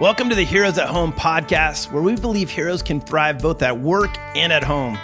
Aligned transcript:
Welcome 0.00 0.28
to 0.28 0.34
the 0.34 0.42
Heroes 0.42 0.76
at 0.76 0.88
Home 0.88 1.12
podcast, 1.12 1.92
where 1.92 2.02
we 2.02 2.16
believe 2.16 2.50
heroes 2.50 2.82
can 2.82 3.00
thrive 3.00 3.40
both 3.40 3.62
at 3.62 3.78
work 3.78 4.10
and 4.34 4.52
at 4.52 4.64
home. 4.64 4.98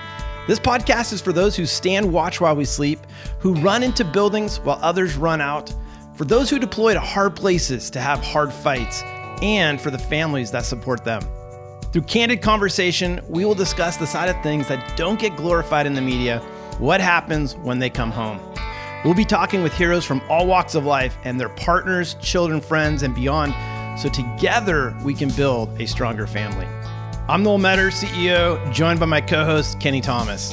This 0.48 0.58
podcast 0.58 1.12
is 1.12 1.20
for 1.20 1.32
those 1.32 1.54
who 1.54 1.64
stand 1.64 2.12
watch 2.12 2.40
while 2.40 2.56
we 2.56 2.64
sleep, 2.64 2.98
who 3.38 3.54
run 3.54 3.84
into 3.84 4.04
buildings 4.04 4.58
while 4.58 4.80
others 4.82 5.14
run 5.14 5.40
out, 5.40 5.72
for 6.16 6.24
those 6.24 6.50
who 6.50 6.58
deploy 6.58 6.92
to 6.94 6.98
hard 6.98 7.36
places 7.36 7.88
to 7.90 8.00
have 8.00 8.18
hard 8.18 8.52
fights, 8.52 9.04
and 9.42 9.80
for 9.80 9.92
the 9.92 9.98
families 9.98 10.50
that 10.50 10.64
support 10.64 11.04
them. 11.04 11.22
Through 11.92 12.02
candid 12.02 12.42
conversation, 12.42 13.20
we 13.28 13.44
will 13.44 13.54
discuss 13.54 13.96
the 13.96 14.08
side 14.08 14.28
of 14.28 14.42
things 14.42 14.66
that 14.66 14.96
don't 14.96 15.20
get 15.20 15.36
glorified 15.36 15.86
in 15.86 15.94
the 15.94 16.02
media, 16.02 16.40
what 16.80 17.00
happens 17.00 17.54
when 17.58 17.78
they 17.78 17.90
come 17.90 18.10
home. 18.10 18.40
We'll 19.04 19.14
be 19.14 19.24
talking 19.24 19.62
with 19.62 19.72
heroes 19.72 20.04
from 20.04 20.20
all 20.28 20.48
walks 20.48 20.74
of 20.74 20.84
life 20.84 21.16
and 21.22 21.38
their 21.38 21.48
partners, 21.48 22.16
children, 22.20 22.60
friends, 22.60 23.04
and 23.04 23.14
beyond 23.14 23.54
so 24.00 24.08
together 24.08 24.96
we 25.04 25.12
can 25.12 25.28
build 25.32 25.78
a 25.78 25.86
stronger 25.86 26.26
family. 26.26 26.66
I'm 27.28 27.42
Noel 27.42 27.58
Metter, 27.58 27.88
CEO, 27.88 28.72
joined 28.72 28.98
by 28.98 29.04
my 29.04 29.20
co 29.20 29.44
host, 29.44 29.78
Keni 29.78 30.02
Thomas. 30.02 30.52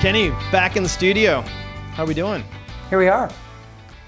Keni, 0.00 0.30
back 0.52 0.76
in 0.76 0.84
the 0.84 0.88
studio. 0.88 1.40
How 1.94 2.04
are 2.04 2.06
we 2.06 2.14
doing? 2.14 2.44
Here 2.88 2.98
we 2.98 3.08
are. 3.08 3.28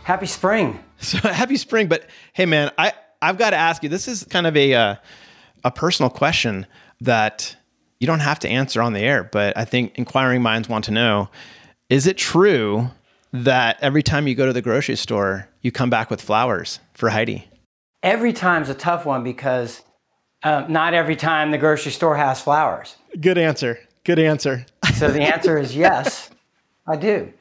Happy 0.04 0.26
spring. 0.26 0.78
So 1.00 1.18
happy 1.18 1.56
spring, 1.56 1.86
but 1.86 2.08
hey 2.32 2.44
man, 2.44 2.72
I 2.76 2.92
I've 3.22 3.38
got 3.38 3.50
to 3.50 3.56
ask 3.56 3.84
you. 3.84 3.88
This 3.88 4.08
is 4.08 4.24
kind 4.24 4.48
of 4.48 4.56
a 4.56 4.74
uh, 4.74 4.96
a 5.62 5.70
personal 5.70 6.10
question 6.10 6.66
that 7.00 7.56
you 8.00 8.06
don't 8.06 8.20
have 8.20 8.38
to 8.40 8.48
answer 8.48 8.80
on 8.80 8.92
the 8.92 9.00
air, 9.00 9.24
but 9.24 9.56
I 9.56 9.64
think 9.64 9.98
inquiring 9.98 10.42
minds 10.42 10.68
want 10.68 10.84
to 10.86 10.90
know 10.90 11.28
is 11.88 12.06
it 12.06 12.18
true 12.18 12.90
that 13.32 13.78
every 13.80 14.02
time 14.02 14.26
you 14.28 14.34
go 14.34 14.46
to 14.46 14.52
the 14.52 14.62
grocery 14.62 14.96
store, 14.96 15.48
you 15.62 15.72
come 15.72 15.90
back 15.90 16.10
with 16.10 16.20
flowers 16.20 16.80
for 16.94 17.08
Heidi? 17.08 17.48
Every 18.02 18.32
time's 18.32 18.68
a 18.68 18.74
tough 18.74 19.06
one 19.06 19.24
because 19.24 19.82
uh, 20.42 20.64
not 20.68 20.94
every 20.94 21.16
time 21.16 21.50
the 21.50 21.58
grocery 21.58 21.92
store 21.92 22.16
has 22.16 22.40
flowers. 22.40 22.96
Good 23.20 23.38
answer. 23.38 23.78
Good 24.04 24.18
answer. 24.18 24.64
so 24.94 25.10
the 25.10 25.22
answer 25.22 25.58
is 25.58 25.74
yes, 25.74 26.30
I 26.86 26.96
do. 26.96 27.32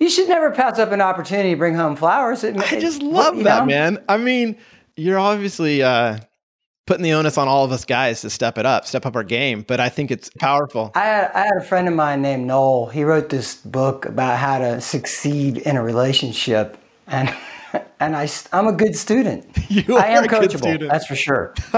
You 0.00 0.10
should 0.10 0.28
never 0.28 0.50
pass 0.50 0.78
up 0.78 0.90
an 0.92 1.00
opportunity 1.00 1.50
to 1.50 1.56
bring 1.56 1.74
home 1.74 1.96
flowers. 1.96 2.42
It, 2.42 2.56
I 2.56 2.80
just 2.80 3.00
love 3.02 3.36
that, 3.44 3.60
know? 3.60 3.66
man. 3.66 4.04
I 4.08 4.16
mean, 4.16 4.56
you're 4.96 5.18
obviously 5.18 5.82
uh, 5.82 6.18
putting 6.86 7.02
the 7.02 7.12
onus 7.12 7.38
on 7.38 7.48
all 7.48 7.64
of 7.64 7.72
us 7.72 7.84
guys 7.84 8.20
to 8.22 8.30
step 8.30 8.58
it 8.58 8.66
up, 8.66 8.86
step 8.86 9.06
up 9.06 9.16
our 9.16 9.24
game. 9.24 9.64
But 9.66 9.80
I 9.80 9.88
think 9.88 10.10
it's 10.10 10.30
powerful. 10.38 10.92
I 10.94 11.04
had, 11.04 11.30
I 11.32 11.40
had 11.44 11.56
a 11.58 11.64
friend 11.64 11.88
of 11.88 11.94
mine 11.94 12.22
named 12.22 12.46
Noel. 12.46 12.86
He 12.86 13.04
wrote 13.04 13.30
this 13.30 13.56
book 13.56 14.06
about 14.06 14.38
how 14.38 14.58
to 14.58 14.80
succeed 14.80 15.58
in 15.58 15.76
a 15.76 15.82
relationship, 15.82 16.78
and 17.06 17.34
and 18.00 18.16
I 18.16 18.28
I'm 18.52 18.66
a 18.66 18.72
good 18.72 18.96
student. 18.96 19.46
You 19.68 19.96
I 19.96 20.08
am 20.08 20.24
coachable. 20.26 20.88
That's 20.88 21.06
for 21.06 21.16
sure. 21.16 21.54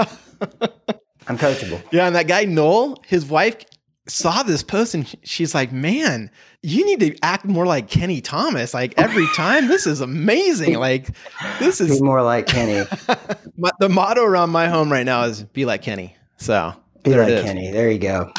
I'm 1.27 1.37
coachable. 1.37 1.81
Yeah, 1.91 2.05
and 2.05 2.15
that 2.15 2.27
guy 2.27 2.43
Noel, 2.45 3.01
his 3.07 3.25
wife 3.25 3.63
saw 4.07 4.43
this 4.43 4.63
post 4.63 4.93
and 4.93 5.15
she's 5.23 5.53
like, 5.53 5.71
"Man, 5.71 6.31
you 6.61 6.85
need 6.85 6.99
to 7.01 7.17
act 7.23 7.45
more 7.45 7.65
like 7.65 7.89
Keni 7.89 8.23
Thomas. 8.23 8.73
Like 8.73 8.93
every 8.97 9.27
time, 9.35 9.67
this 9.67 9.85
is 9.85 10.01
amazing. 10.01 10.75
Like 10.75 11.09
this 11.59 11.81
is 11.81 11.99
be 11.99 12.05
more 12.05 12.21
like 12.21 12.47
Keni." 12.47 12.87
my, 13.57 13.71
the 13.79 13.89
motto 13.89 14.23
around 14.23 14.49
my 14.49 14.67
home 14.67 14.91
right 14.91 15.05
now 15.05 15.23
is 15.23 15.43
"Be 15.43 15.65
like 15.65 15.83
Keni." 15.83 16.13
So 16.37 16.73
be 17.03 17.15
like 17.15 17.27
Keni. 17.27 17.71
There 17.71 17.89
you 17.89 17.99
go. 17.99 18.31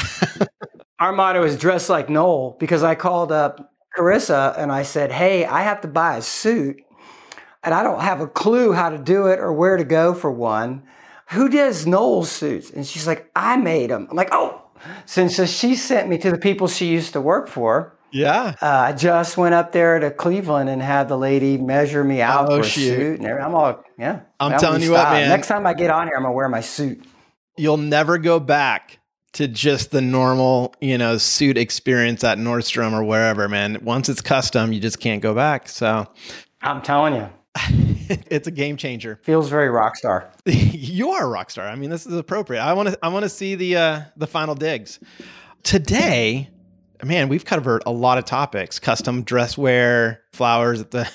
Our 1.00 1.12
motto 1.12 1.42
is 1.44 1.56
"Dress 1.56 1.88
like 1.88 2.08
Noel" 2.08 2.56
because 2.58 2.82
I 2.82 2.94
called 2.94 3.32
up 3.32 3.72
Carissa 3.96 4.58
and 4.58 4.72
I 4.72 4.82
said, 4.82 5.12
"Hey, 5.12 5.44
I 5.44 5.62
have 5.62 5.80
to 5.82 5.88
buy 5.88 6.16
a 6.16 6.22
suit, 6.22 6.80
and 7.62 7.74
I 7.74 7.82
don't 7.82 8.00
have 8.00 8.20
a 8.20 8.26
clue 8.26 8.72
how 8.72 8.90
to 8.90 8.98
do 8.98 9.26
it 9.26 9.38
or 9.38 9.52
where 9.52 9.76
to 9.76 9.84
go 9.84 10.14
for 10.14 10.30
one." 10.30 10.82
Who 11.32 11.50
does 11.50 11.86
Noel's 11.86 12.30
suits? 12.30 12.70
And 12.70 12.86
she's 12.86 13.06
like, 13.06 13.30
I 13.36 13.58
made 13.58 13.90
them. 13.90 14.06
I'm 14.10 14.16
like, 14.16 14.30
oh, 14.32 14.62
since 15.06 15.36
so 15.36 15.46
she 15.46 15.74
sent 15.74 16.08
me 16.08 16.18
to 16.18 16.30
the 16.30 16.38
people 16.38 16.68
she 16.68 16.86
used 16.86 17.12
to 17.12 17.20
work 17.20 17.48
for. 17.48 17.94
Yeah. 18.10 18.54
Uh, 18.62 18.66
I 18.66 18.92
just 18.92 19.36
went 19.36 19.54
up 19.54 19.72
there 19.72 19.98
to 19.98 20.10
Cleveland 20.10 20.70
and 20.70 20.80
had 20.80 21.08
the 21.08 21.18
lady 21.18 21.58
measure 21.58 22.02
me 22.02 22.22
out 22.22 22.50
oh, 22.50 22.56
for 22.56 22.60
a 22.62 22.64
suit. 22.64 23.20
And 23.20 23.28
I'm 23.28 23.54
all, 23.54 23.84
yeah. 23.98 24.20
I'm 24.40 24.58
telling 24.58 24.82
you 24.82 24.92
what, 24.92 25.10
man. 25.10 25.28
Next 25.28 25.48
time 25.48 25.66
I 25.66 25.74
get 25.74 25.90
on 25.90 26.06
here, 26.06 26.16
I'm 26.16 26.22
going 26.22 26.32
to 26.32 26.36
wear 26.36 26.48
my 26.48 26.60
suit. 26.60 27.04
You'll 27.56 27.76
never 27.76 28.18
go 28.18 28.40
back 28.40 28.98
to 29.34 29.46
just 29.46 29.90
the 29.90 30.00
normal, 30.00 30.74
you 30.80 30.96
know, 30.96 31.18
suit 31.18 31.58
experience 31.58 32.24
at 32.24 32.38
Nordstrom 32.38 32.92
or 32.92 33.04
wherever, 33.04 33.48
man. 33.48 33.78
Once 33.82 34.08
it's 34.08 34.22
custom, 34.22 34.72
you 34.72 34.80
just 34.80 35.00
can't 35.00 35.20
go 35.20 35.34
back. 35.34 35.68
So 35.68 36.06
I'm 36.62 36.82
telling 36.82 37.14
you. 37.14 37.28
it's 38.08 38.46
a 38.46 38.50
game 38.50 38.76
changer. 38.76 39.18
Feels 39.22 39.48
very 39.48 39.68
rock 39.70 39.96
star. 39.96 40.30
you 40.46 41.10
are 41.10 41.24
a 41.24 41.28
rock 41.28 41.50
star. 41.50 41.66
I 41.66 41.74
mean, 41.74 41.90
this 41.90 42.06
is 42.06 42.14
appropriate. 42.14 42.60
I 42.60 42.72
want 42.72 42.90
to 42.90 42.98
I 43.02 43.08
want 43.08 43.24
to 43.24 43.28
see 43.28 43.54
the 43.54 43.76
uh, 43.76 44.00
the 44.16 44.26
final 44.26 44.54
digs. 44.54 44.98
Today, 45.62 46.48
man, 47.02 47.28
we've 47.28 47.44
covered 47.44 47.82
a 47.86 47.92
lot 47.92 48.18
of 48.18 48.24
topics: 48.24 48.78
custom 48.78 49.22
dress 49.22 49.58
wear, 49.58 50.22
flowers, 50.32 50.80
at 50.80 50.90
the, 50.90 51.10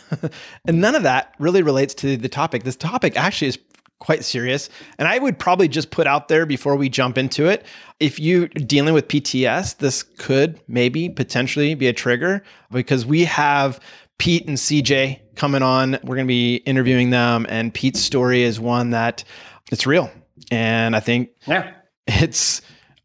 and 0.68 0.82
none 0.82 0.96
of 0.96 1.04
that 1.04 1.34
really 1.40 1.62
relates 1.62 1.94
to 1.96 2.18
the 2.18 2.30
topic. 2.30 2.64
This 2.64 2.76
topic 2.76 3.18
actually 3.18 3.50
is 3.50 3.60
quite 4.00 4.24
serious, 4.24 4.70
and 4.98 5.08
I 5.08 5.18
would 5.18 5.40
probably 5.40 5.68
just 5.68 5.92
put 5.92 6.08
out 6.08 6.28
there 6.28 6.46
before 6.46 6.76
we 6.76 6.90
jump 6.90 7.18
into 7.18 7.48
it. 7.48 7.66
If 8.00 8.20
you're 8.20 8.50
dealing 8.50 8.94
with 8.94 9.08
PTS, 9.08 9.78
this 9.78 10.04
could 10.04 10.60
maybe 10.68 11.10
potentially 11.10 11.74
be 11.74 11.88
a 11.88 11.94
trigger 11.94 12.44
because 12.70 13.06
we 13.06 13.24
have 13.24 13.80
Pete 14.24 14.48
and 14.48 14.56
CJ 14.56 15.36
coming 15.36 15.62
on. 15.62 16.00
We're 16.02 16.16
going 16.16 16.26
to 16.26 16.32
be 16.32 16.56
interviewing 16.56 17.10
them, 17.10 17.46
and 17.50 17.74
Pete's 17.74 18.00
story 18.00 18.44
is 18.44 18.58
one 18.58 18.92
that 18.92 19.26
it's 19.70 19.86
real, 19.86 20.10
and 20.50 20.96
I 20.96 21.02
think 21.02 21.32
yeah, 21.46 21.74
it's 22.08 22.62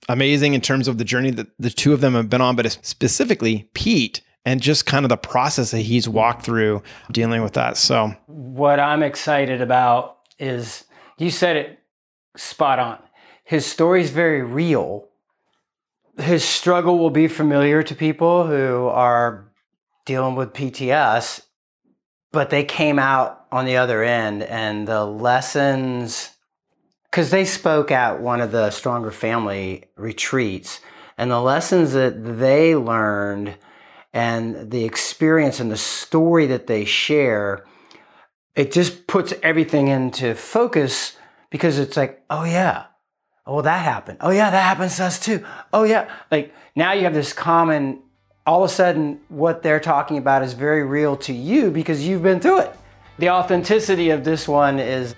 amazing 0.09 0.55
in 0.55 0.61
terms 0.61 0.87
of 0.87 0.97
the 0.97 1.05
journey 1.05 1.33
that 1.33 1.49
the 1.59 1.71
two 1.71 1.93
of 1.93 2.01
them 2.03 2.15
have 2.15 2.31
been 2.31 2.41
on, 2.41 2.55
but 2.55 2.71
specifically 2.83 3.69
Pete 3.75 4.21
and 4.45 4.61
just 4.61 4.87
kind 4.87 5.05
of 5.05 5.09
the 5.09 5.17
process 5.17 5.73
that 5.73 5.81
he's 5.81 6.09
walked 6.09 6.45
through 6.45 6.85
dealing 7.11 7.43
with 7.43 7.55
that. 7.55 7.77
So, 7.77 8.15
what 8.27 8.79
I'm 8.79 9.03
excited 9.03 9.61
about 9.61 10.19
is 10.39 10.85
you 11.19 11.33
said 11.33 11.57
it 11.57 11.81
spot 12.37 12.79
on. 12.79 13.01
His 13.43 13.67
story 13.67 14.03
is 14.03 14.11
very 14.11 14.45
real. 14.45 15.09
His 16.17 16.45
struggle 16.45 16.97
will 16.97 17.11
be 17.11 17.27
familiar 17.27 17.83
to 17.83 17.95
people 17.97 18.47
who 18.47 18.87
are 18.87 19.48
dealing 20.09 20.35
with 20.37 20.55
PTS, 20.55 21.43
but 22.33 22.49
they 22.49 22.65
came 22.65 22.99
out 22.99 23.45
on 23.53 23.67
the 23.67 23.77
other 23.77 24.03
end 24.03 24.43
and 24.43 24.89
the 24.89 25.05
lessons 25.05 26.31
because 27.05 27.31
they 27.31 27.45
spoke 27.45 27.91
at 27.91 28.19
one 28.19 28.41
of 28.41 28.51
the 28.51 28.71
stronger 28.71 29.11
family 29.11 29.85
retreats 29.97 30.81
and 31.19 31.31
the 31.31 31.43
lessons 31.43 31.93
that 31.93 32.39
they 32.39 32.75
learned 32.75 33.55
and 34.15 34.71
the 34.71 34.87
experience 34.87 35.61
and 35.61 35.71
the 35.71 35.77
story 35.77 36.47
that 36.47 36.67
they 36.69 36.87
share 36.87 37.67
it 38.55 38.73
just 38.73 39.07
puts 39.07 39.35
everything 39.43 39.89
into 39.89 40.35
focus 40.35 41.19
because 41.51 41.79
it's 41.79 41.99
like 41.99 42.25
oh 42.31 42.45
yeah. 42.45 42.87
Oh 43.47 43.55
well, 43.55 43.63
that 43.63 43.85
happened. 43.85 44.19
Oh 44.23 44.31
yeah 44.31 44.51
that 44.51 44.63
happens 44.63 44.97
to 44.97 45.05
us 45.05 45.21
too. 45.21 45.45
Oh 45.71 45.85
yeah. 45.85 46.11
Like 46.31 46.55
now 46.75 46.93
you 46.93 47.03
have 47.03 47.15
this 47.15 47.35
common 47.35 48.03
all 48.49 48.65
of 48.65 48.71
a 48.71 48.73
sudden 48.73 49.21
what 49.29 49.63
they're 49.63 49.79
talking 49.79 50.17
about 50.17 50.43
is 50.43 50.55
very 50.55 50.83
real 50.83 51.19
to 51.19 51.35
you 51.35 51.71
because 51.71 52.07
you've 52.07 52.23
been 52.23 52.41
through 52.41 52.61
it. 52.61 52.75
The 53.19 53.29
authenticity 53.29 54.09
of 54.09 54.25
this 54.25 54.49
one 54.49 54.79
is 54.79 55.15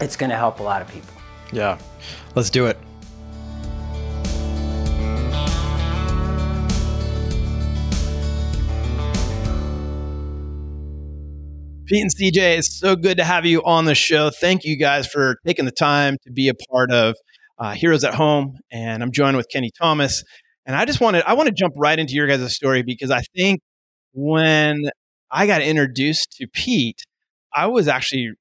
it's 0.00 0.16
going 0.16 0.30
to 0.30 0.36
help 0.36 0.60
a 0.60 0.62
lot 0.62 0.80
of 0.80 0.88
people. 0.88 1.12
Yeah. 1.52 1.78
Let's 2.34 2.48
do 2.48 2.64
it. 2.64 2.78
Pete 11.86 12.00
and 12.00 12.10
CJ, 12.10 12.56
it's 12.56 12.78
so 12.80 12.96
good 12.96 13.18
to 13.18 13.24
have 13.24 13.44
you 13.44 13.62
on 13.64 13.84
the 13.84 13.94
show. 13.94 14.30
Thank 14.30 14.64
you 14.64 14.78
guys 14.78 15.06
for 15.06 15.36
taking 15.44 15.66
the 15.66 15.70
time 15.70 16.16
to 16.22 16.32
be 16.32 16.48
a 16.48 16.54
part 16.54 16.90
of 16.90 17.14
uh, 17.58 17.72
Heroes 17.72 18.04
at 18.04 18.14
Home. 18.14 18.56
And 18.72 19.02
I'm 19.02 19.12
joined 19.12 19.36
with 19.36 19.48
Keni 19.54 19.68
Thomas. 19.78 20.24
And 20.66 20.74
I 20.74 20.84
just 20.84 21.00
wanted, 21.00 21.24
I 21.26 21.34
want 21.34 21.48
to 21.48 21.54
jump 21.54 21.74
right 21.76 21.98
into 21.98 22.14
your 22.14 22.26
guys' 22.26 22.54
story 22.54 22.82
because 22.82 23.10
I 23.10 23.22
think 23.36 23.60
when 24.12 24.90
I 25.30 25.46
got 25.46 25.62
introduced 25.62 26.32
to 26.38 26.46
Pete, 26.46 27.02
I 27.52 27.66
was 27.66 27.88
actually 27.88 28.32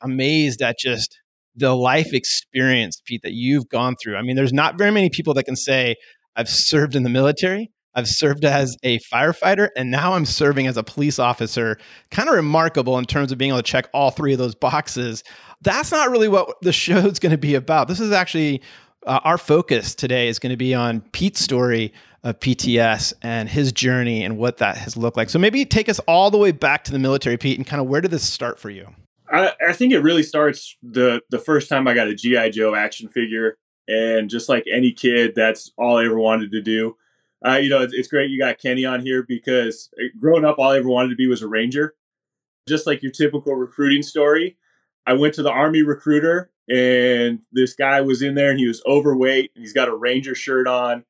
amazed 0.00 0.62
at 0.62 0.76
just 0.78 1.18
the 1.54 1.74
life 1.74 2.12
experience, 2.12 3.02
Pete, 3.04 3.22
that 3.22 3.32
you've 3.32 3.68
gone 3.68 3.96
through. 4.02 4.16
I 4.16 4.22
mean, 4.22 4.36
there's 4.36 4.52
not 4.52 4.78
very 4.78 4.90
many 4.90 5.10
people 5.10 5.34
that 5.34 5.44
can 5.44 5.56
say, 5.56 5.96
I've 6.36 6.48
served 6.48 6.94
in 6.94 7.02
the 7.02 7.10
military, 7.10 7.70
I've 7.94 8.06
served 8.06 8.44
as 8.44 8.76
a 8.84 9.00
firefighter, 9.12 9.70
and 9.76 9.90
now 9.90 10.12
I'm 10.12 10.24
serving 10.24 10.68
as 10.68 10.76
a 10.76 10.84
police 10.84 11.18
officer. 11.18 11.78
Kind 12.12 12.28
of 12.28 12.34
remarkable 12.36 12.96
in 12.96 13.06
terms 13.06 13.32
of 13.32 13.38
being 13.38 13.50
able 13.50 13.58
to 13.58 13.62
check 13.64 13.88
all 13.92 14.12
three 14.12 14.32
of 14.32 14.38
those 14.38 14.54
boxes. 14.54 15.24
That's 15.62 15.90
not 15.90 16.10
really 16.10 16.28
what 16.28 16.48
the 16.62 16.72
show's 16.72 17.18
going 17.18 17.32
to 17.32 17.38
be 17.38 17.56
about. 17.56 17.88
This 17.88 17.98
is 17.98 18.12
actually 18.12 18.62
uh, 19.08 19.20
our 19.24 19.38
focus 19.38 19.94
today 19.94 20.28
is 20.28 20.38
going 20.38 20.50
to 20.50 20.56
be 20.56 20.74
on 20.74 21.00
Pete's 21.12 21.40
story 21.40 21.92
of 22.22 22.38
PTS 22.40 23.14
and 23.22 23.48
his 23.48 23.72
journey 23.72 24.22
and 24.22 24.36
what 24.36 24.58
that 24.58 24.76
has 24.76 24.96
looked 24.96 25.16
like. 25.16 25.30
So 25.30 25.38
maybe 25.38 25.64
take 25.64 25.88
us 25.88 25.98
all 26.00 26.30
the 26.30 26.38
way 26.38 26.52
back 26.52 26.84
to 26.84 26.92
the 26.92 26.98
military, 26.98 27.36
Pete, 27.36 27.56
and 27.58 27.66
kind 27.66 27.80
of 27.80 27.88
where 27.88 28.00
did 28.00 28.10
this 28.10 28.22
start 28.22 28.60
for 28.60 28.70
you? 28.70 28.88
I, 29.30 29.52
I 29.66 29.72
think 29.72 29.92
it 29.92 30.00
really 30.00 30.22
starts 30.22 30.76
the 30.82 31.22
the 31.30 31.38
first 31.38 31.68
time 31.68 31.86
I 31.88 31.94
got 31.94 32.08
a 32.08 32.14
GI 32.14 32.50
Joe 32.50 32.74
action 32.74 33.08
figure, 33.08 33.56
and 33.86 34.30
just 34.30 34.48
like 34.48 34.64
any 34.72 34.92
kid, 34.92 35.34
that's 35.34 35.70
all 35.76 35.98
I 35.98 36.04
ever 36.04 36.18
wanted 36.18 36.52
to 36.52 36.62
do. 36.62 36.96
Uh, 37.44 37.56
you 37.56 37.68
know, 37.68 37.82
it's, 37.82 37.94
it's 37.94 38.08
great 38.08 38.30
you 38.30 38.38
got 38.38 38.58
Keni 38.58 38.90
on 38.90 39.00
here 39.00 39.24
because 39.26 39.90
uh, 39.98 40.04
growing 40.18 40.44
up, 40.44 40.58
all 40.58 40.72
I 40.72 40.78
ever 40.78 40.88
wanted 40.88 41.10
to 41.10 41.16
be 41.16 41.26
was 41.26 41.42
a 41.42 41.48
ranger. 41.48 41.94
Just 42.66 42.86
like 42.86 43.02
your 43.02 43.12
typical 43.12 43.54
recruiting 43.54 44.02
story, 44.02 44.56
I 45.06 45.14
went 45.14 45.34
to 45.34 45.42
the 45.42 45.50
army 45.50 45.82
recruiter, 45.82 46.50
and 46.68 47.40
this 47.52 47.74
guy 47.74 48.00
was 48.00 48.22
in 48.22 48.34
there, 48.34 48.50
and 48.50 48.58
he 48.58 48.68
was 48.68 48.82
overweight, 48.86 49.52
and 49.54 49.62
he's 49.62 49.72
got 49.72 49.88
a 49.88 49.94
ranger 49.94 50.34
shirt 50.34 50.66
on, 50.66 51.04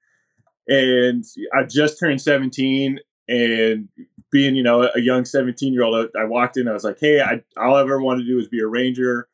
and 0.66 1.25
I 1.55 1.64
just 1.64 1.99
turned 1.99 2.20
seventeen, 2.20 3.00
and 3.28 3.88
being 4.31 4.55
you 4.55 4.62
know 4.62 4.90
a 4.94 5.00
young 5.00 5.25
17 5.25 5.72
year 5.72 5.82
old 5.82 6.08
i 6.19 6.25
walked 6.25 6.56
in 6.56 6.69
i 6.69 6.72
was 6.72 6.84
like 6.84 6.99
hey 7.00 7.20
I, 7.20 7.43
all 7.56 7.76
i 7.76 7.81
ever 7.81 8.00
want 8.00 8.20
to 8.20 8.26
do 8.26 8.38
is 8.38 8.49
be 8.49 8.60
a 8.60 8.66
ranger. 8.66 9.28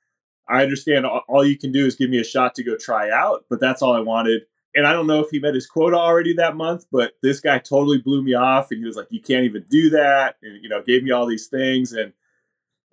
I 0.47 0.63
understand 0.63 1.07
all, 1.07 1.23
all 1.27 1.45
you 1.45 1.57
can 1.57 1.73
do 1.73 1.87
is 1.87 1.95
give 1.95 2.11
me 2.11 2.21
a 2.21 2.25
shot 2.25 2.55
to 2.57 2.65
go 2.65 2.77
try 2.77 3.11
out 3.11 3.45
but 3.49 3.61
that's 3.61 3.83
all 3.83 3.95
i 3.95 4.01
wanted. 4.01 4.43
And 4.75 4.87
i 4.87 4.93
don't 4.93 5.07
know 5.07 5.21
if 5.21 5.31
he 5.31 5.39
met 5.39 5.55
his 5.55 5.67
quota 5.67 5.97
already 5.97 6.35
that 6.35 6.57
month 6.57 6.87
but 6.93 7.15
this 7.23 7.41
guy 7.41 7.59
totally 7.59 7.99
blew 7.99 8.23
me 8.23 8.35
off 8.35 8.71
and 8.71 8.81
he 8.81 8.87
was 8.87 8.97
like 8.97 9.09
you 9.11 9.21
can't 9.21 9.45
even 9.45 9.65
do 9.71 9.91
that. 9.91 10.37
And 10.43 10.63
you 10.63 10.69
know 10.69 10.83
gave 10.83 11.03
me 11.03 11.11
all 11.11 11.27
these 11.27 11.47
things 11.47 11.93
and 11.93 12.13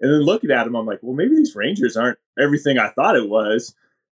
and 0.01 0.11
then 0.11 0.21
looking 0.21 0.51
at 0.51 0.67
him 0.67 0.75
i'm 0.75 0.85
like 0.85 0.99
well 1.01 1.15
maybe 1.15 1.35
these 1.35 1.55
rangers 1.55 1.95
aren't 1.95 2.19
everything 2.39 2.77
i 2.77 2.89
thought 2.89 3.15
it 3.15 3.29
was 3.29 3.75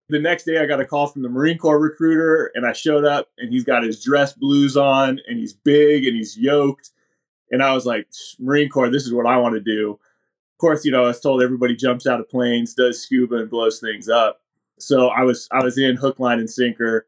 the 0.09 0.19
next 0.19 0.43
day 0.43 0.59
i 0.59 0.65
got 0.65 0.79
a 0.79 0.85
call 0.85 1.07
from 1.07 1.21
the 1.21 1.29
marine 1.29 1.57
corps 1.57 1.79
recruiter 1.79 2.51
and 2.55 2.65
i 2.65 2.73
showed 2.73 3.05
up 3.05 3.29
and 3.37 3.51
he's 3.51 3.63
got 3.63 3.83
his 3.83 4.03
dress 4.03 4.33
blues 4.33 4.77
on 4.77 5.19
and 5.27 5.39
he's 5.39 5.53
big 5.53 6.05
and 6.05 6.15
he's 6.15 6.37
yoked 6.37 6.91
and 7.51 7.61
I 7.61 7.73
was 7.73 7.85
like, 7.85 8.07
Marine 8.39 8.69
Corps, 8.69 8.89
this 8.89 9.05
is 9.05 9.13
what 9.13 9.25
I 9.25 9.37
want 9.37 9.55
to 9.55 9.61
do. 9.61 9.91
Of 9.91 10.57
course, 10.57 10.85
you 10.85 10.91
know, 10.91 11.03
I 11.03 11.07
was 11.07 11.19
told 11.19 11.43
everybody 11.43 11.75
jumps 11.75 12.07
out 12.07 12.19
of 12.19 12.29
planes, 12.29 12.73
does 12.73 13.01
scuba, 13.01 13.35
and 13.35 13.49
blows 13.49 13.79
things 13.79 14.07
up. 14.07 14.41
So 14.79 15.07
I 15.09 15.23
was 15.23 15.47
I 15.51 15.63
was 15.63 15.77
in 15.77 15.97
hook, 15.97 16.19
line, 16.19 16.39
and 16.39 16.49
sinker. 16.49 17.07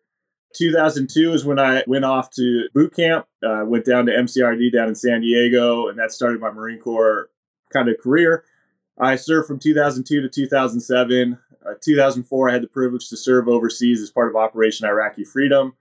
2002 0.56 1.34
is 1.34 1.46
when 1.46 1.58
I 1.58 1.84
went 1.88 2.06
off 2.06 2.30
to 2.32 2.68
boot 2.74 2.96
camp. 2.96 3.26
Uh, 3.44 3.64
went 3.66 3.86
down 3.86 4.06
to 4.06 4.12
MCRD 4.12 4.72
down 4.72 4.90
in 4.90 4.96
San 4.96 5.22
Diego, 5.22 5.88
and 5.88 5.98
that 5.98 6.12
started 6.12 6.42
my 6.42 6.52
Marine 6.52 6.80
Corps 6.80 7.30
kind 7.72 7.90
of 7.90 7.98
career. 8.00 8.44
I 8.98 9.16
served 9.16 9.48
from 9.48 9.60
2002 9.60 10.22
to 10.22 10.30
2007. 10.30 11.38
Uh, 11.66 11.74
2004, 11.82 12.50
I 12.50 12.54
had 12.54 12.64
the 12.64 12.68
privilege 12.68 13.10
to 13.10 13.18
serve 13.18 13.48
overseas 13.48 14.02
as 14.02 14.12
part 14.12 14.30
of 14.30 14.36
Operation 14.36 14.86
Iraqi 14.86 15.24
Freedom. 15.24 15.76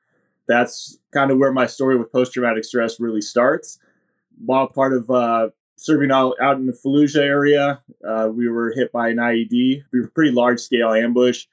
That's 0.46 0.98
kind 1.12 1.30
of 1.30 1.38
where 1.38 1.52
my 1.52 1.66
story 1.66 1.96
with 1.96 2.12
post 2.12 2.32
traumatic 2.32 2.64
stress 2.64 3.00
really 3.00 3.20
starts 3.20 3.78
while 4.44 4.66
part 4.66 4.92
of 4.92 5.10
uh, 5.10 5.50
serving 5.76 6.10
out, 6.10 6.34
out 6.40 6.56
in 6.56 6.66
the 6.66 6.72
Fallujah 6.72 7.22
area, 7.22 7.82
uh, 8.06 8.28
we 8.32 8.48
were 8.48 8.72
hit 8.72 8.92
by 8.92 9.08
an 9.08 9.16
IED. 9.16 9.84
We 9.92 10.00
were 10.00 10.08
pretty 10.08 10.32
large 10.32 10.60
scale 10.60 10.92
ambush, 10.92 11.46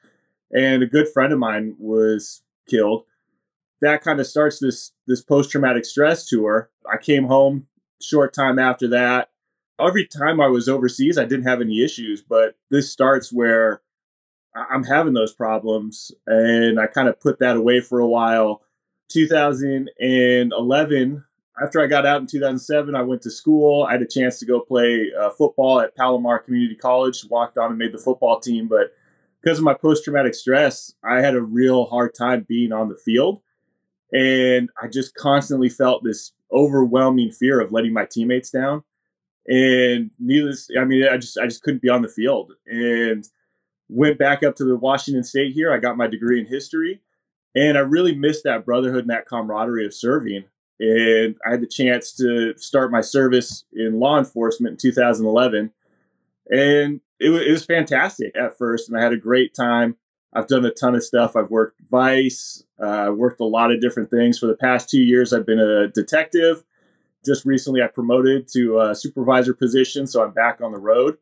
and 0.51 0.83
a 0.83 0.87
good 0.87 1.07
friend 1.09 1.33
of 1.33 1.39
mine 1.39 1.75
was 1.79 2.41
killed. 2.67 3.05
That 3.81 4.01
kind 4.01 4.19
of 4.19 4.27
starts 4.27 4.59
this 4.59 4.91
this 5.07 5.21
post 5.21 5.51
traumatic 5.51 5.85
stress 5.85 6.27
tour. 6.27 6.69
I 6.91 6.97
came 6.97 7.25
home 7.25 7.67
short 8.01 8.33
time 8.33 8.59
after 8.59 8.87
that. 8.89 9.28
Every 9.79 10.05
time 10.05 10.41
I 10.41 10.47
was 10.47 10.67
overseas, 10.67 11.17
I 11.17 11.25
didn't 11.25 11.45
have 11.45 11.61
any 11.61 11.83
issues, 11.83 12.21
but 12.21 12.55
this 12.69 12.91
starts 12.91 13.31
where 13.31 13.81
I'm 14.53 14.83
having 14.83 15.13
those 15.13 15.33
problems, 15.33 16.11
and 16.27 16.79
I 16.79 16.87
kind 16.87 17.07
of 17.07 17.19
put 17.19 17.39
that 17.39 17.55
away 17.55 17.81
for 17.81 17.99
a 17.99 18.07
while. 18.07 18.61
2011, 19.09 21.23
after 21.61 21.81
I 21.81 21.87
got 21.87 22.05
out 22.05 22.21
in 22.21 22.27
2007, 22.27 22.95
I 22.95 23.01
went 23.01 23.21
to 23.23 23.31
school. 23.31 23.83
I 23.83 23.93
had 23.93 24.01
a 24.01 24.07
chance 24.07 24.39
to 24.39 24.45
go 24.45 24.59
play 24.59 25.11
uh, 25.17 25.29
football 25.31 25.81
at 25.81 25.95
Palomar 25.95 26.39
Community 26.39 26.75
College, 26.75 27.25
walked 27.29 27.57
on 27.57 27.69
and 27.69 27.77
made 27.77 27.91
the 27.91 27.97
football 27.97 28.39
team. 28.39 28.67
But 28.67 28.93
because 29.41 29.59
of 29.59 29.63
my 29.63 29.73
post 29.73 30.03
traumatic 30.03 30.35
stress, 30.35 30.93
I 31.03 31.21
had 31.21 31.35
a 31.35 31.41
real 31.41 31.85
hard 31.85 32.13
time 32.13 32.45
being 32.47 32.71
on 32.71 32.89
the 32.89 32.97
field. 32.97 33.41
And 34.11 34.69
I 34.81 34.87
just 34.87 35.15
constantly 35.15 35.69
felt 35.69 36.03
this 36.03 36.33
overwhelming 36.51 37.31
fear 37.31 37.59
of 37.59 37.71
letting 37.71 37.93
my 37.93 38.05
teammates 38.05 38.49
down. 38.49 38.83
And 39.49 40.11
needless, 40.19 40.69
I 40.79 40.85
mean, 40.85 41.05
I 41.05 41.17
just 41.17 41.37
I 41.37 41.45
just 41.45 41.63
couldn't 41.63 41.81
be 41.81 41.89
on 41.89 42.03
the 42.03 42.07
field. 42.07 42.53
And 42.65 43.27
went 43.89 44.19
back 44.19 44.43
up 44.43 44.55
to 44.55 44.63
the 44.63 44.77
Washington 44.77 45.23
State 45.23 45.53
here. 45.53 45.73
I 45.73 45.79
got 45.79 45.97
my 45.97 46.07
degree 46.07 46.39
in 46.39 46.45
history, 46.45 47.01
and 47.55 47.77
I 47.77 47.81
really 47.81 48.15
missed 48.15 48.43
that 48.43 48.65
brotherhood 48.65 49.01
and 49.01 49.09
that 49.09 49.25
camaraderie 49.25 49.85
of 49.85 49.93
serving 49.93 50.45
and 50.79 51.35
I 51.45 51.51
had 51.51 51.61
the 51.61 51.67
chance 51.67 52.13
to 52.13 52.57
start 52.57 52.91
my 52.91 53.01
service 53.01 53.65
in 53.73 53.99
law 53.99 54.17
enforcement 54.17 54.73
in 54.73 54.77
2011, 54.77 55.71
and 56.49 57.01
it 57.19 57.29
was, 57.29 57.41
it 57.41 57.51
was 57.51 57.65
fantastic 57.65 58.35
at 58.35 58.57
first, 58.57 58.87
and 58.87 58.97
I 58.97 59.03
had 59.03 59.13
a 59.13 59.17
great 59.17 59.53
time. 59.53 59.97
I've 60.31 60.47
done 60.47 60.63
a 60.63 60.71
ton 60.71 60.95
of 60.95 61.03
stuff. 61.03 61.35
I've 61.35 61.49
worked 61.49 61.81
Vice, 61.89 62.63
uh, 62.81 63.11
worked 63.15 63.41
a 63.41 63.45
lot 63.45 63.71
of 63.71 63.81
different 63.81 64.09
things. 64.09 64.39
For 64.39 64.45
the 64.45 64.55
past 64.55 64.89
two 64.89 65.01
years, 65.01 65.33
I've 65.33 65.45
been 65.45 65.59
a 65.59 65.87
detective. 65.87 66.63
Just 67.25 67.45
recently, 67.45 67.81
I 67.81 67.87
promoted 67.87 68.47
to 68.53 68.79
a 68.79 68.95
supervisor 68.95 69.53
position, 69.53 70.07
so 70.07 70.23
I'm 70.23 70.31
back 70.31 70.61
on 70.61 70.71
the 70.71 70.79
road. 70.79 71.17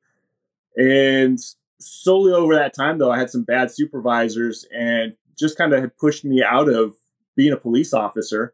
And 0.75 1.39
solely 1.79 2.33
over 2.33 2.53
that 2.55 2.75
time, 2.75 2.99
though, 2.99 3.11
I 3.11 3.17
had 3.17 3.29
some 3.29 3.43
bad 3.43 3.71
supervisors 3.71 4.65
and 4.75 5.13
just 5.37 5.57
kind 5.57 5.73
of 5.73 5.81
had 5.81 5.97
pushed 5.97 6.23
me 6.23 6.43
out 6.43 6.69
of 6.69 6.95
being 7.35 7.53
a 7.53 7.57
police 7.57 7.93
officer 7.93 8.53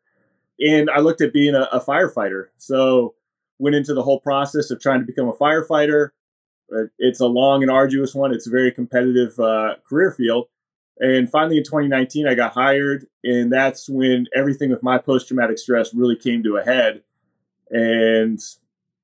and 0.60 0.90
I 0.90 1.00
looked 1.00 1.22
at 1.22 1.34
being 1.34 1.56
a, 1.56 1.63
a, 1.72 1.80
firefighter. 1.80 2.48
So 2.57 3.16
went 3.60 3.75
into 3.75 3.94
the 3.94 4.04
whole 4.04 4.19
process 4.19 4.72
of 4.72 4.80
trying 4.80 5.00
to 5.00 5.06
become 5.06 5.28
a 5.28 5.34
firefighter. 5.34 6.10
It's 6.98 7.19
a 7.19 7.28
long 7.28 7.62
and 7.62 7.72
arduous 7.72 8.16
one. 8.16 8.34
It's 8.34 8.48
a 8.48 8.51
very 8.51 8.72
competitive 8.72 9.40
uh, 9.40 9.75
career 9.88 10.12
field. 10.12 10.48
And 11.00 11.30
finally, 11.30 11.57
in 11.57 11.63
2019, 11.63 12.28
I 12.28 12.36
got 12.36 12.54
hired, 12.54 13.07
and 13.24 13.51
that's 13.51 13.90
when 13.90 14.28
everything 14.36 14.69
with 14.69 14.84
my 14.84 14.98
post 14.98 15.28
traumatic 15.28 15.57
stress 15.57 15.94
really 15.94 16.16
came 16.16 16.44
to 16.44 16.57
a 16.57 16.63
head. 16.63 17.01
And 17.69 18.39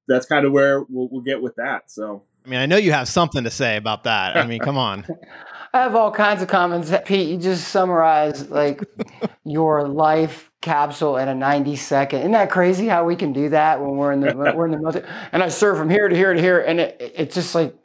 that's 0.08 0.26
kind 0.26 0.46
of 0.46 0.52
where 0.52 0.82
we'll, 0.82 1.08
we'll 1.10 1.22
get 1.22 1.42
with 1.42 1.56
that. 1.56 1.90
So, 1.90 2.24
I 2.46 2.50
mean, 2.50 2.60
I 2.60 2.66
know 2.66 2.78
you 2.78 2.92
have 2.92 3.08
something 3.08 3.44
to 3.44 3.52
say 3.52 3.78
about 3.78 4.04
that. 4.04 4.38
I 4.38 4.46
mean, 4.46 4.60
come 4.60 4.78
on. 4.78 5.06
I 5.74 5.82
have 5.82 5.96
all 5.96 6.12
kinds 6.12 6.42
of 6.42 6.48
comments. 6.48 6.92
Pete, 7.06 7.30
you 7.30 7.38
just 7.38 7.68
summarized 7.68 8.50
like 8.50 8.84
your 9.46 9.88
life 9.88 10.52
capsule 10.62 11.18
in 11.18 11.28
a 11.28 11.36
90 11.36 11.76
second. 11.76 12.20
Isn't 12.20 12.32
that 12.32 12.50
crazy 12.50 12.88
how 12.88 13.06
we 13.06 13.16
can 13.16 13.34
do 13.34 13.50
that 13.50 13.80
when 13.80 13.96
we're 13.96 14.12
in 14.12 14.22
the 14.22 14.36
we're 14.36 14.66
in 14.66 14.72
the 14.72 14.78
military? 14.82 15.06
And 15.32 15.44
I 15.44 15.50
serve 15.50 15.78
from 15.78 15.90
here 15.90 16.08
to 16.08 16.16
here 16.16 16.34
to 16.34 16.42
here, 16.42 16.60
and 16.60 16.80
it, 16.80 17.14
it's 17.16 17.36
just 17.36 17.54
like 17.54 17.76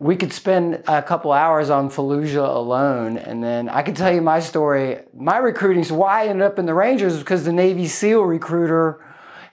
we 0.00 0.16
could 0.16 0.32
spend 0.32 0.82
a 0.88 1.02
couple 1.02 1.32
hours 1.32 1.68
on 1.68 1.90
Fallujah 1.90 2.56
alone, 2.56 3.18
and 3.18 3.44
then 3.44 3.68
I 3.68 3.82
could 3.82 3.96
tell 3.96 4.12
you 4.12 4.22
my 4.22 4.40
story. 4.40 5.00
My 5.14 5.36
recruiting, 5.36 5.84
so 5.84 5.96
why 5.96 6.24
I 6.24 6.28
ended 6.28 6.46
up 6.46 6.58
in 6.58 6.64
the 6.64 6.74
Rangers, 6.74 7.14
is 7.14 7.18
because 7.18 7.44
the 7.44 7.52
Navy 7.52 7.86
SEAL 7.86 8.22
recruiter 8.22 9.04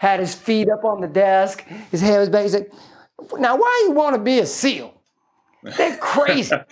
had 0.02 0.20
his 0.20 0.34
feet 0.34 0.68
up 0.68 0.84
on 0.84 1.00
the 1.00 1.08
desk, 1.08 1.64
his 1.92 2.02
head 2.02 2.18
was 2.18 2.28
back. 2.28 2.42
He's 2.42 2.56
like, 2.56 2.74
"Now, 3.38 3.56
why 3.56 3.84
you 3.86 3.92
want 3.92 4.16
to 4.16 4.22
be 4.22 4.40
a 4.40 4.48
SEAL? 4.48 4.92
They're 5.78 5.98
crazy." 5.98 6.56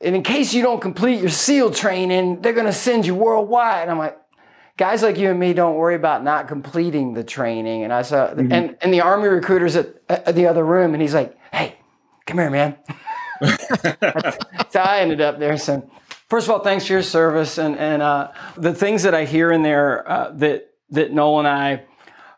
And 0.00 0.14
in 0.14 0.22
case 0.22 0.52
you 0.52 0.60
don't 0.60 0.82
complete 0.82 1.20
your 1.20 1.30
SEAL 1.30 1.70
training, 1.70 2.42
they're 2.42 2.52
going 2.52 2.66
to 2.66 2.74
send 2.74 3.06
you 3.06 3.14
worldwide. 3.14 3.82
And 3.82 3.90
I'm 3.90 3.96
like, 3.96 4.18
guys 4.76 5.02
like 5.02 5.16
you 5.16 5.30
and 5.30 5.40
me 5.40 5.54
don't 5.54 5.76
worry 5.76 5.94
about 5.94 6.22
not 6.22 6.46
completing 6.46 7.14
the 7.14 7.24
training. 7.24 7.84
And 7.84 7.92
I 7.92 8.02
saw, 8.02 8.28
mm-hmm. 8.28 8.52
and, 8.52 8.76
and 8.82 8.92
the 8.92 9.00
Army 9.00 9.28
recruiter's 9.28 9.76
at, 9.76 9.94
at, 10.10 10.34
the 10.34 10.46
other 10.46 10.62
room, 10.62 10.92
and 10.92 11.00
he's 11.00 11.14
like, 11.14 11.38
hey, 11.52 11.76
come 12.26 12.36
here, 12.36 12.50
man. 12.50 12.76
so 14.70 14.80
I 14.80 14.98
ended 14.98 15.22
up 15.22 15.38
there. 15.38 15.56
So, 15.56 15.88
first 16.28 16.48
of 16.48 16.52
all, 16.52 16.58
thanks 16.58 16.86
for 16.86 16.92
your 16.92 17.02
service. 17.02 17.56
And, 17.56 17.78
and 17.78 18.02
uh, 18.02 18.32
the 18.58 18.74
things 18.74 19.04
that 19.04 19.14
I 19.14 19.24
hear 19.24 19.52
in 19.52 19.62
there 19.62 20.06
uh, 20.06 20.32
that, 20.34 20.70
that 20.90 21.12
Noel 21.12 21.38
and 21.38 21.48
I 21.48 21.84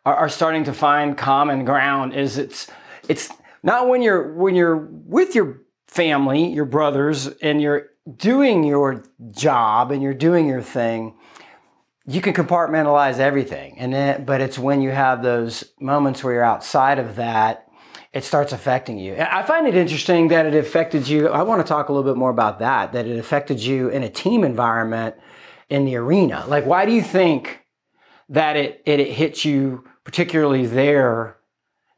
are, 0.07 0.15
are 0.15 0.29
starting 0.29 0.65
to 0.65 0.73
find 0.73 1.19
common 1.19 1.65
ground 1.65 2.15
is 2.15 2.39
it's, 2.39 2.69
it's 3.09 3.31
not 3.63 3.89
when 3.89 4.01
you're, 4.01 4.33
when 4.35 4.55
you're 4.55 4.77
with 4.77 5.35
your 5.35 5.61
family, 5.89 6.51
your 6.51 6.65
brothers, 6.65 7.27
and 7.43 7.61
you're 7.61 7.89
doing 8.17 8.63
your 8.63 9.05
job 9.33 9.91
and 9.91 10.03
you're 10.03 10.15
doing 10.15 10.47
your 10.47 10.63
thing, 10.63 11.15
you 12.07 12.21
can 12.21 12.33
compartmentalize 12.33 13.19
everything. 13.19 13.77
And 13.79 14.25
but 14.25 14.41
it's 14.41 14.59
when 14.59 14.81
you 14.81 14.93
have 14.93 15.25
those 15.25 15.65
moments 15.81 16.23
where 16.23 16.35
you're 16.35 16.45
outside 16.45 17.01
of 17.01 17.17
that, 17.17 17.67
it 18.13 18.23
starts 18.23 18.53
affecting 18.53 18.99
you. 18.99 19.17
I 19.19 19.43
find 19.43 19.67
it 19.67 19.75
interesting 19.75 20.29
that 20.29 20.47
it 20.47 20.55
affected 20.55 21.09
you. 21.09 21.29
I 21.29 21.43
want 21.43 21.61
to 21.61 21.69
talk 21.69 21.89
a 21.89 21.93
little 21.93 22.09
bit 22.11 22.17
more 22.17 22.31
about 22.31 22.61
that, 22.61 22.93
that 22.93 23.07
it 23.07 23.19
affected 23.19 23.61
you 23.61 23.89
in 23.89 24.05
a 24.05 24.09
team 24.09 24.45
environment 24.45 25.17
in 25.69 25.85
the 25.85 25.97
arena. 25.97 26.45
Like, 26.47 26.65
why 26.65 26.87
do 26.87 26.93
you 26.93 27.03
think 27.03 27.67
that 28.29 28.57
it, 28.57 28.83
it, 28.87 29.01
it 29.01 29.45
you 29.45 29.85
particularly 30.07 30.65
there 30.65 31.37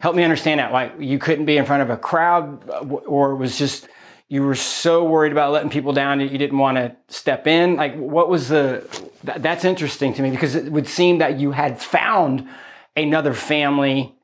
Help 0.00 0.15
me 0.15 0.23
understand 0.23 0.61
that. 0.61 0.73
Like 0.73 0.95
you 0.99 1.19
couldn't 1.19 1.47
be 1.47 1.57
in 1.57 1.65
front 1.65 1.83
of 1.83 1.91
a 1.91 1.97
crowd, 1.97 2.69
uh, 2.71 2.85
or 2.85 3.33
it 3.33 3.37
was 3.37 3.59
just 3.59 3.88
you 4.29 4.43
were 4.43 4.55
so 4.55 5.05
worried 5.05 5.33
about 5.33 5.53
letting 5.53 5.71
people 5.71 5.93
down 5.93 6.19
that 6.19 6.31
you 6.31 6.38
didn't 6.38 6.59
want 6.59 6.77
to 6.77 6.95
step 7.09 7.47
in? 7.47 7.77
Like, 7.77 7.97
what 7.97 8.29
was 8.29 8.49
the, 8.49 8.87
that, 9.25 9.43
that's 9.43 9.65
interesting 9.65 10.12
to 10.15 10.23
me 10.23 10.31
because 10.31 10.55
it 10.55 10.71
would 10.71 10.87
seem 10.87 11.19
that 11.19 11.41
you 11.41 11.53
had 11.53 11.81
found 11.81 12.47
another 12.95 13.33
family, 13.33 14.15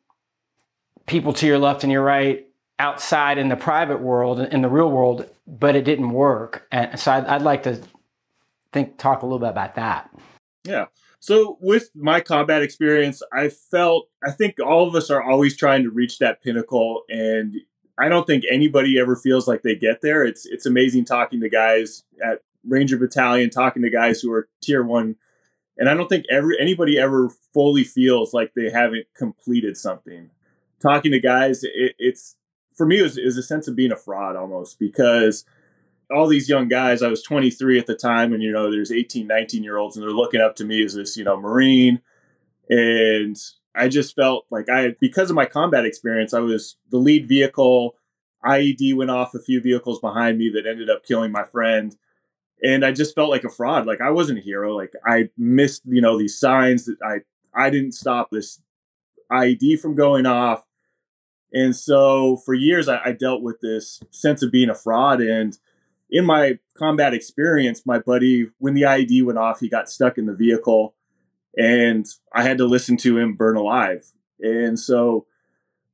people 1.06 1.32
to 1.32 1.46
your 1.46 1.58
left 1.58 1.84
and 1.84 1.90
your 1.90 2.02
right, 2.02 2.46
outside 2.78 3.38
in 3.38 3.48
the 3.48 3.56
private 3.56 4.00
world, 4.00 4.40
in 4.40 4.60
the 4.60 4.68
real 4.68 4.90
world, 4.90 5.26
but 5.46 5.74
it 5.74 5.84
didn't 5.84 6.10
work. 6.10 6.68
And 6.70 7.00
so 7.00 7.10
I'd, 7.10 7.24
I'd 7.24 7.42
like 7.42 7.62
to 7.62 7.80
think, 8.74 8.98
talk 8.98 9.22
a 9.22 9.26
little 9.26 9.38
bit 9.38 9.50
about 9.50 9.76
that. 9.76 10.10
Yeah. 10.64 10.86
So 11.24 11.56
with 11.58 11.88
my 11.94 12.20
combat 12.20 12.60
experience, 12.60 13.22
I 13.32 13.48
felt 13.48 14.10
I 14.22 14.30
think 14.30 14.56
all 14.60 14.86
of 14.86 14.94
us 14.94 15.08
are 15.08 15.22
always 15.22 15.56
trying 15.56 15.82
to 15.84 15.90
reach 15.90 16.18
that 16.18 16.42
pinnacle 16.42 17.04
and 17.08 17.54
I 17.96 18.10
don't 18.10 18.26
think 18.26 18.44
anybody 18.50 18.98
ever 18.98 19.16
feels 19.16 19.48
like 19.48 19.62
they 19.62 19.74
get 19.74 20.02
there. 20.02 20.22
It's 20.22 20.44
it's 20.44 20.66
amazing 20.66 21.06
talking 21.06 21.40
to 21.40 21.48
guys 21.48 22.02
at 22.22 22.42
Ranger 22.62 22.98
Battalion, 22.98 23.48
talking 23.48 23.82
to 23.84 23.88
guys 23.88 24.20
who 24.20 24.30
are 24.34 24.50
tier 24.60 24.82
1 24.82 25.16
and 25.78 25.88
I 25.88 25.94
don't 25.94 26.08
think 26.10 26.26
every 26.30 26.60
anybody 26.60 26.98
ever 26.98 27.30
fully 27.54 27.84
feels 27.84 28.34
like 28.34 28.52
they 28.52 28.68
haven't 28.68 29.06
completed 29.16 29.78
something. 29.78 30.28
Talking 30.78 31.12
to 31.12 31.20
guys, 31.20 31.64
it, 31.64 31.94
it's 31.98 32.36
for 32.76 32.84
me 32.84 33.00
was, 33.00 33.16
it 33.16 33.24
a 33.24 33.42
sense 33.42 33.66
of 33.66 33.74
being 33.74 33.92
a 33.92 33.96
fraud 33.96 34.36
almost 34.36 34.78
because 34.78 35.46
all 36.10 36.26
these 36.26 36.48
young 36.48 36.68
guys, 36.68 37.02
I 37.02 37.08
was 37.08 37.22
23 37.22 37.78
at 37.78 37.86
the 37.86 37.94
time, 37.94 38.32
and 38.32 38.42
you 38.42 38.52
know, 38.52 38.70
there's 38.70 38.92
18, 38.92 39.26
19 39.26 39.62
year 39.62 39.76
olds, 39.76 39.96
and 39.96 40.02
they're 40.02 40.10
looking 40.10 40.40
up 40.40 40.56
to 40.56 40.64
me 40.64 40.84
as 40.84 40.94
this, 40.94 41.16
you 41.16 41.24
know, 41.24 41.38
Marine. 41.38 42.00
And 42.68 43.36
I 43.74 43.88
just 43.88 44.14
felt 44.14 44.46
like 44.50 44.68
I, 44.68 44.94
because 45.00 45.30
of 45.30 45.36
my 45.36 45.46
combat 45.46 45.84
experience, 45.84 46.32
I 46.32 46.40
was 46.40 46.76
the 46.90 46.98
lead 46.98 47.28
vehicle. 47.28 47.96
IED 48.44 48.94
went 48.94 49.10
off 49.10 49.34
a 49.34 49.40
few 49.40 49.60
vehicles 49.60 50.00
behind 50.00 50.38
me 50.38 50.50
that 50.54 50.68
ended 50.68 50.90
up 50.90 51.04
killing 51.04 51.32
my 51.32 51.44
friend. 51.44 51.96
And 52.62 52.84
I 52.84 52.92
just 52.92 53.14
felt 53.14 53.30
like 53.30 53.44
a 53.44 53.50
fraud. 53.50 53.86
Like 53.86 54.00
I 54.00 54.10
wasn't 54.10 54.38
a 54.38 54.42
hero. 54.42 54.76
Like 54.76 54.92
I 55.06 55.30
missed, 55.36 55.82
you 55.86 56.00
know, 56.00 56.18
these 56.18 56.38
signs 56.38 56.84
that 56.84 56.96
I, 57.04 57.20
I 57.54 57.70
didn't 57.70 57.92
stop 57.92 58.28
this 58.30 58.60
IED 59.30 59.80
from 59.80 59.94
going 59.94 60.26
off. 60.26 60.64
And 61.52 61.74
so 61.74 62.36
for 62.44 62.54
years, 62.54 62.88
I, 62.88 63.00
I 63.04 63.12
dealt 63.12 63.42
with 63.42 63.60
this 63.60 64.00
sense 64.10 64.42
of 64.42 64.52
being 64.52 64.70
a 64.70 64.74
fraud. 64.74 65.20
And 65.20 65.56
in 66.14 66.24
my 66.24 66.60
combat 66.78 67.12
experience, 67.12 67.84
my 67.84 67.98
buddy, 67.98 68.46
when 68.58 68.74
the 68.74 68.82
IED 68.82 69.24
went 69.24 69.36
off, 69.36 69.58
he 69.58 69.68
got 69.68 69.90
stuck 69.90 70.16
in 70.16 70.26
the 70.26 70.32
vehicle 70.32 70.94
and 71.56 72.06
I 72.32 72.44
had 72.44 72.56
to 72.58 72.66
listen 72.66 72.96
to 72.98 73.18
him 73.18 73.34
burn 73.34 73.56
alive. 73.56 74.06
And 74.38 74.78
so 74.78 75.26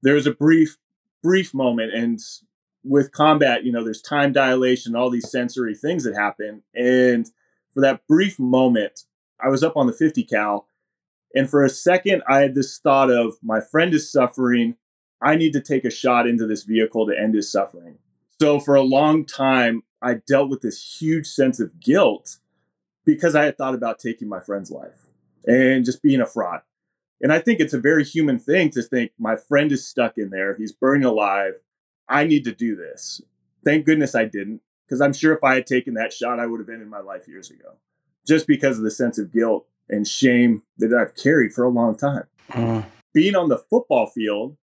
there 0.03 0.13
was 0.13 0.27
a 0.27 0.35
brief, 0.35 0.77
brief 1.23 1.55
moment. 1.55 1.95
And 1.95 2.19
with 2.85 3.13
combat, 3.13 3.65
you 3.65 3.73
know, 3.73 3.83
there's 3.83 4.03
time 4.03 4.35
dilation, 4.35 4.95
all 4.95 5.09
these 5.09 5.31
sensory 5.31 5.75
things 5.75 6.05
that 6.05 6.15
happen. 6.15 6.65
And 6.75 7.27
for 7.73 7.81
that 7.81 8.07
brief 8.07 8.39
moment, 8.39 9.05
I 9.43 9.49
was 9.49 9.65
up 9.65 9.75
on 9.75 9.87
the 9.87 9.95
50 9.95 10.23
cal. 10.25 10.67
And 11.35 11.49
for 11.49 11.65
a 11.65 11.71
second, 11.71 12.23
I 12.29 12.41
had 12.41 12.55
this 12.55 12.79
thought 12.79 13.11
of 13.11 13.37
my 13.43 13.63
friend 13.63 13.95
is 13.95 14.13
suffering. 14.13 14.77
I 15.23 15.37
need 15.37 15.55
to 15.55 15.63
take 15.63 15.87
a 15.87 15.91
shot 15.91 16.27
into 16.27 16.47
this 16.47 16.65
vehicle 16.65 17.07
to 17.07 17.19
end 17.19 17.35
his 17.35 17.51
suffering. 17.51 17.97
So 18.39 18.61
for 18.61 18.75
a 18.75 18.83
long 18.83 19.25
time, 19.25 19.83
I 20.03 20.15
dealt 20.15 20.49
with 20.49 20.63
this 20.63 21.01
huge 21.01 21.27
sense 21.27 21.61
of 21.61 21.81
guilt 21.81 22.39
because 23.05 23.35
I 23.35 23.45
had 23.45 23.59
thought 23.59 23.75
about 23.75 23.99
taking 23.99 24.29
my 24.29 24.41
friend's 24.41 24.71
life 24.71 25.07
and 25.47 25.85
just 25.85 26.03
being 26.03 26.21
a 26.21 26.27
fraud. 26.27 26.63
And 27.21 27.33
I 27.33 27.39
think 27.39 27.61
it's 27.61 27.75
a 27.75 27.81
very 27.81 28.05
human 28.05 28.39
thing 28.39 28.71
to 28.71 28.83
think 28.83 29.13
my 29.19 29.37
friend 29.37 29.71
is 29.73 29.87
stuck 29.87 30.17
in 30.17 30.31
there. 30.31 30.57
He's 30.57 30.73
burning 30.73 31.05
alive. 31.05 31.55
I 32.09 32.25
need 32.25 32.45
to 32.45 32.53
do 32.53 32.75
this. 32.77 33.21
Thank 33.65 33.85
goodness 33.85 34.15
I 34.15 34.25
didn't, 34.25 34.63
because 34.87 35.01
I'm 35.03 35.13
sure 35.13 35.35
if 35.35 35.45
I 35.45 35.55
had 35.55 35.67
taken 35.67 35.95
that 35.95 36.13
shot, 36.13 36.41
I 36.41 36.47
would 36.47 36.61
have 36.61 36.71
ended 36.71 36.89
my 36.89 37.01
life 37.01 37.29
years 37.29 37.51
ago, 37.51 37.75
just 38.27 38.47
because 38.47 38.79
of 38.79 38.85
the 38.85 38.91
sense 38.91 39.19
of 39.19 39.33
guilt 39.33 39.67
and 39.89 40.09
shame 40.09 40.63
that 40.79 40.95
I've 40.95 41.15
carried 41.15 41.53
for 41.53 41.65
a 41.65 41.69
long 41.69 41.97
time. 41.97 42.25
Mm. 42.51 42.87
Being 43.13 43.37
on 43.37 43.49
the 43.49 43.59
football 43.59 44.07
field, 44.07 44.57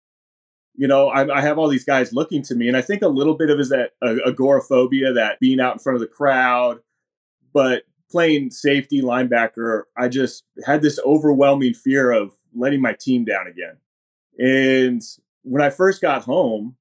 you 0.77 0.89
know, 0.89 1.09
I, 1.09 1.39
I, 1.39 1.41
have 1.41 1.59
all 1.59 1.69
these 1.69 1.85
guys 1.85 2.13
looking 2.13 2.43
to 2.43 2.55
me, 2.55 2.67
and 2.69 2.77
I 2.77 2.81
think 2.81 3.03
a 3.03 3.09
little 3.09 3.35
bit 3.35 3.51
of 3.51 3.61
is 3.61 3.69
that 3.69 3.93
uh, 4.03 4.17
agoraphobia, 4.27 5.13
that 5.13 5.39
being 5.39 5.61
out 5.61 5.75
in 5.75 5.79
front 5.79 5.95
of 5.97 6.01
the 6.01 6.09
crowd, 6.09 6.81
but 7.53 7.85
playing 8.11 8.51
safety 8.51 9.01
linebacker, 9.01 9.83
I 9.97 10.09
just 10.09 10.45
had 10.67 10.83
this 10.83 10.99
overwhelming 11.05 11.75
fear 11.75 12.11
of 12.11 12.33
letting 12.55 12.81
my 12.81 12.93
team 12.93 13.25
down 13.25 13.47
again. 13.47 13.77
And 14.39 15.03
when 15.43 15.63
I 15.63 15.71
first 15.71 16.01
got 16.01 16.25
home, 16.25 16.77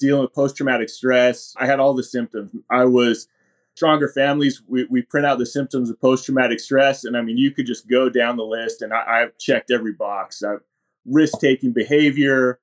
dealing 0.00 0.22
with 0.22 0.32
post 0.32 0.56
traumatic 0.56 0.88
stress, 0.88 1.54
I 1.56 1.66
had 1.66 1.80
all 1.80 1.94
the 1.94 2.02
symptoms. 2.02 2.52
I 2.70 2.84
was 2.84 3.28
stronger 3.74 4.08
families. 4.08 4.62
We, 4.66 4.84
we 4.90 5.02
print 5.02 5.26
out 5.26 5.38
the 5.38 5.46
symptoms 5.46 5.90
of 5.90 6.00
post 6.00 6.24
traumatic 6.24 6.58
stress, 6.58 7.04
and 7.04 7.16
I 7.16 7.22
mean, 7.22 7.38
you 7.38 7.52
could 7.52 7.66
just 7.66 7.88
go 7.88 8.08
down 8.08 8.36
the 8.36 8.44
list, 8.44 8.82
and 8.82 8.92
I, 8.92 9.22
I've 9.22 9.38
checked 9.38 9.70
every 9.70 9.92
box. 9.92 10.42
I've 10.42 10.62
risk 11.06 11.38
taking 11.40 11.72
behavior 11.72 12.58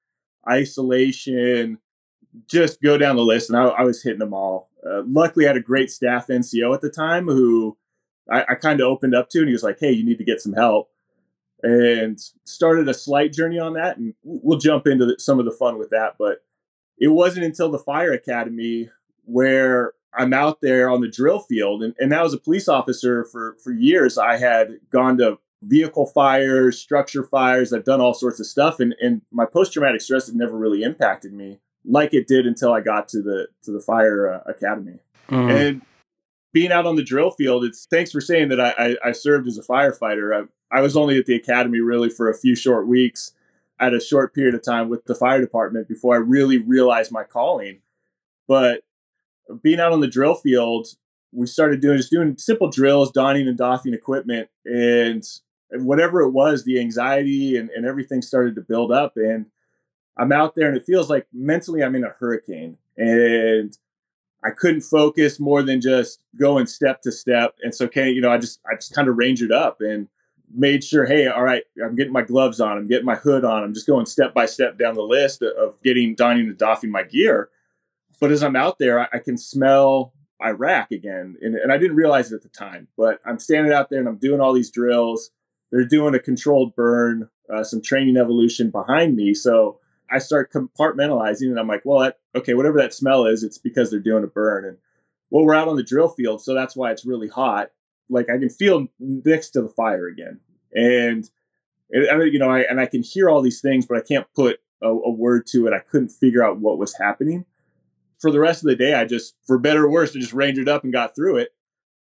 isolation, 0.49 1.79
just 2.47 2.81
go 2.81 2.97
down 2.97 3.15
the 3.15 3.23
list. 3.23 3.49
And 3.49 3.57
I, 3.57 3.65
I 3.65 3.83
was 3.83 4.03
hitting 4.03 4.19
them 4.19 4.33
all. 4.33 4.69
Uh, 4.85 5.03
luckily, 5.05 5.45
I 5.45 5.49
had 5.49 5.57
a 5.57 5.61
great 5.61 5.89
staff 5.89 6.27
NCO 6.27 6.73
at 6.73 6.81
the 6.81 6.89
time 6.89 7.27
who 7.27 7.77
I, 8.29 8.45
I 8.49 8.55
kind 8.55 8.79
of 8.79 8.87
opened 8.87 9.15
up 9.15 9.29
to, 9.29 9.39
and 9.39 9.47
he 9.47 9.53
was 9.53 9.63
like, 9.63 9.79
"Hey, 9.79 9.91
you 9.91 10.05
need 10.05 10.17
to 10.17 10.23
get 10.23 10.41
some 10.41 10.53
help." 10.53 10.89
And 11.63 12.19
started 12.43 12.87
a 12.87 12.93
slight 12.93 13.33
journey 13.33 13.57
on 13.57 13.73
that, 13.73 13.97
and 13.97 14.13
we'll 14.23 14.59
jump 14.59 14.85
into 14.85 15.05
the, 15.05 15.15
some 15.19 15.39
of 15.39 15.45
the 15.45 15.51
fun 15.51 15.79
with 15.79 15.89
that. 15.89 16.15
But 16.19 16.43
it 16.97 17.07
wasn't 17.07 17.45
until 17.45 17.71
the 17.71 17.79
fire 17.79 18.11
academy 18.13 18.89
where 19.23 19.93
I'm 20.13 20.33
out 20.33 20.61
there 20.61 20.89
on 20.89 21.01
the 21.01 21.07
drill 21.07 21.39
field, 21.39 21.81
and, 21.81 21.95
and 21.99 22.09
now 22.09 22.25
as 22.25 22.33
a 22.33 22.39
police 22.39 22.67
officer 22.67 23.25
for 23.25 23.57
for 23.63 23.71
years, 23.71 24.17
I 24.17 24.37
had 24.37 24.79
gone 24.91 25.17
to 25.17 25.39
vehicle 25.62 26.05
fires, 26.05 26.79
structure 26.79 27.24
fires. 27.24 27.74
I've 27.74 27.83
done 27.83 28.01
all 28.01 28.13
sorts 28.13 28.39
of 28.39 28.45
stuff, 28.45 28.79
and 28.79 28.95
and 29.01 29.21
my 29.31 29.45
post 29.45 29.74
traumatic 29.74 30.01
stress 30.01 30.27
has 30.27 30.35
never 30.35 30.57
really 30.57 30.83
impacted 30.83 31.33
me 31.33 31.59
like 31.88 32.13
it 32.13 32.27
did 32.27 32.45
until 32.45 32.74
I 32.74 32.81
got 32.81 33.07
to 33.09 33.21
the 33.21 33.47
to 33.63 33.71
the 33.71 33.79
fire 33.79 34.33
uh, 34.33 34.50
academy. 34.50 35.00
Mm. 35.29 35.51
And 35.51 35.81
being 36.53 36.71
out 36.71 36.85
on 36.85 36.95
the 36.95 37.03
drill 37.03 37.31
field, 37.31 37.65
it's 37.65 37.85
thanks 37.85 38.12
for 38.12 38.21
saying 38.21 38.50
that 38.50 38.62
I, 38.62 38.74
I, 38.77 39.09
I 39.09 39.12
served 39.12 39.47
as 39.47 39.57
a 39.57 39.63
firefighter. 39.63 40.47
I, 40.71 40.77
I 40.77 40.81
was 40.81 40.95
only 40.95 41.17
at 41.17 41.25
the 41.25 41.35
academy 41.35 41.79
really 41.79 42.09
for 42.09 42.29
a 42.29 42.38
few 42.38 42.55
short 42.55 42.88
weeks 42.88 43.33
at 43.79 43.93
a 43.93 44.00
short 44.00 44.33
period 44.33 44.55
of 44.55 44.63
time 44.63 44.88
with 44.88 45.05
the 45.05 45.15
fire 45.15 45.41
department 45.41 45.88
before 45.88 46.15
I 46.15 46.19
really 46.19 46.57
realized 46.57 47.12
my 47.12 47.24
calling. 47.24 47.79
But 48.47 48.83
being 49.62 49.79
out 49.79 49.91
on 49.91 50.00
the 50.00 50.07
drill 50.07 50.35
field, 50.35 50.88
we 51.31 51.45
started 51.45 51.81
doing 51.81 51.97
just 51.97 52.12
doing 52.12 52.38
simple 52.38 52.69
drills, 52.69 53.12
donning 53.12 53.47
and 53.47 53.57
doffing 53.57 53.93
equipment, 53.93 54.50
and 54.63 55.24
whatever 55.84 56.22
it 56.22 56.32
was, 56.32 56.63
the 56.63 56.79
anxiety 56.79 57.58
and, 57.58 57.70
and 57.70 57.86
everything 57.86 58.22
started 58.22 58.55
to 58.55 58.62
build 58.62 58.91
up. 58.91 59.13
And 59.17 59.48
I'm 60.17 60.32
out 60.32 60.55
there 60.55 60.67
and 60.67 60.77
it 60.77 60.86
feels 60.86 61.10
like 61.10 61.27
mentally 61.34 61.84
I'm 61.84 61.96
in 61.96 62.03
a 62.03 62.10
hurricane 62.10 62.77
and 62.98 63.77
I 64.44 64.51
couldn't 64.51 64.82
focus 64.82 65.39
more 65.39 65.63
than 65.63 65.82
just 65.82 66.20
going 66.39 66.67
step 66.67 67.01
to 67.01 67.12
step. 67.12 67.55
And 67.63 67.74
so, 67.74 67.86
okay, 67.86 68.10
you 68.12 68.22
know, 68.22 68.32
I 68.32 68.38
just, 68.38 68.60
I 68.70 68.75
just 68.75 68.94
kind 68.94 69.08
of 69.08 69.17
rangered 69.17 69.51
up 69.51 69.82
and 69.82 70.08
made 70.53 70.84
sure, 70.84 71.05
hey, 71.05 71.27
all 71.27 71.44
right, 71.44 71.63
I'm 71.84 71.96
getting 71.96 72.13
my 72.13 72.22
gloves 72.22 72.62
on, 72.62 72.77
I'm 72.77 72.88
getting 72.88 73.05
my 73.05 73.15
hood 73.15 73.44
on, 73.44 73.63
I'm 73.63 73.74
just 73.74 73.88
going 73.88 74.05
step 74.05 74.34
by 74.34 74.46
step 74.46 74.77
down 74.77 74.94
the 74.94 75.01
list 75.01 75.41
of 75.41 75.82
getting, 75.84 76.13
donning 76.13 76.48
and 76.48 76.58
doffing 76.58 76.91
my 76.91 77.03
gear. 77.03 77.50
But 78.20 78.32
as 78.32 78.44
I'm 78.44 78.55
out 78.55 78.77
there, 78.77 79.00
I, 79.00 79.08
I 79.13 79.20
can 79.20 79.38
smell 79.38 80.13
Iraq 80.44 80.91
again. 80.91 81.38
And, 81.41 81.55
and 81.55 81.72
I 81.72 81.77
didn't 81.77 81.98
realize 81.98 82.32
it 82.32 82.36
at 82.36 82.44
the 82.44 82.50
time, 82.50 82.88
but 82.96 83.20
I'm 83.25 83.39
standing 83.39 83.74
out 83.74 83.89
there 83.89 84.00
and 84.00 84.08
I'm 84.08 84.17
doing 84.17 84.39
all 84.39 84.53
these 84.53 84.72
drills 84.72 85.32
they're 85.72 85.86
doing 85.86 86.15
a 86.15 86.19
controlled 86.19 86.75
burn, 86.75 87.29
uh, 87.53 87.63
some 87.63 87.81
training 87.81 88.17
evolution 88.17 88.69
behind 88.69 89.15
me. 89.15 89.34
So 89.34 89.79
I 90.10 90.19
start 90.19 90.51
compartmentalizing 90.51 91.50
and 91.50 91.60
I'm 91.60 91.67
like, 91.67 91.81
well, 91.84 92.00
that, 92.00 92.19
okay, 92.36 92.53
whatever 92.53 92.77
that 92.79 92.93
smell 92.93 93.25
is, 93.25 93.43
it's 93.43 93.57
because 93.57 93.89
they're 93.89 94.00
doing 94.00 94.24
a 94.24 94.27
burn. 94.27 94.65
And 94.65 94.77
well, 95.29 95.43
we're 95.43 95.55
out 95.55 95.67
on 95.67 95.75
the 95.75 95.84
drill 95.84 96.10
field, 96.10 96.41
so 96.41 96.53
that's 96.53 96.75
why 96.75 96.91
it's 96.91 97.05
really 97.05 97.27
hot. 97.27 97.72
Like 98.10 98.29
I 98.29 98.38
can 98.38 98.50
feel 98.50 98.88
next 99.00 99.51
to 99.51 99.62
the 99.62 99.69
fire 99.69 100.07
again. 100.07 100.39
And, 100.74 101.29
and 101.91 102.34
you 102.34 102.39
know, 102.39 102.50
I, 102.50 102.60
and 102.62 102.79
I 102.79 102.86
can 102.86 103.03
hear 103.03 103.29
all 103.29 103.41
these 103.41 103.62
things, 103.62 103.86
but 103.86 103.98
I 103.98 104.01
can't 104.01 104.27
put 104.36 104.60
a, 104.81 104.89
a 104.89 105.10
word 105.10 105.48
to 105.48 105.67
it. 105.67 105.74
I 105.74 105.79
couldn't 105.79 106.10
figure 106.10 106.43
out 106.43 106.60
what 106.60 106.77
was 106.77 106.98
happening. 106.98 107.45
For 108.19 108.31
the 108.31 108.39
rest 108.39 108.63
of 108.63 108.69
the 108.69 108.75
day, 108.75 108.93
I 108.93 109.05
just, 109.05 109.36
for 109.45 109.57
better 109.57 109.86
or 109.86 109.89
worse, 109.89 110.15
I 110.15 110.19
just 110.19 110.34
rangered 110.34 110.69
up 110.69 110.84
and 110.84 110.93
got 110.93 111.15
through 111.15 111.38
it. 111.38 111.50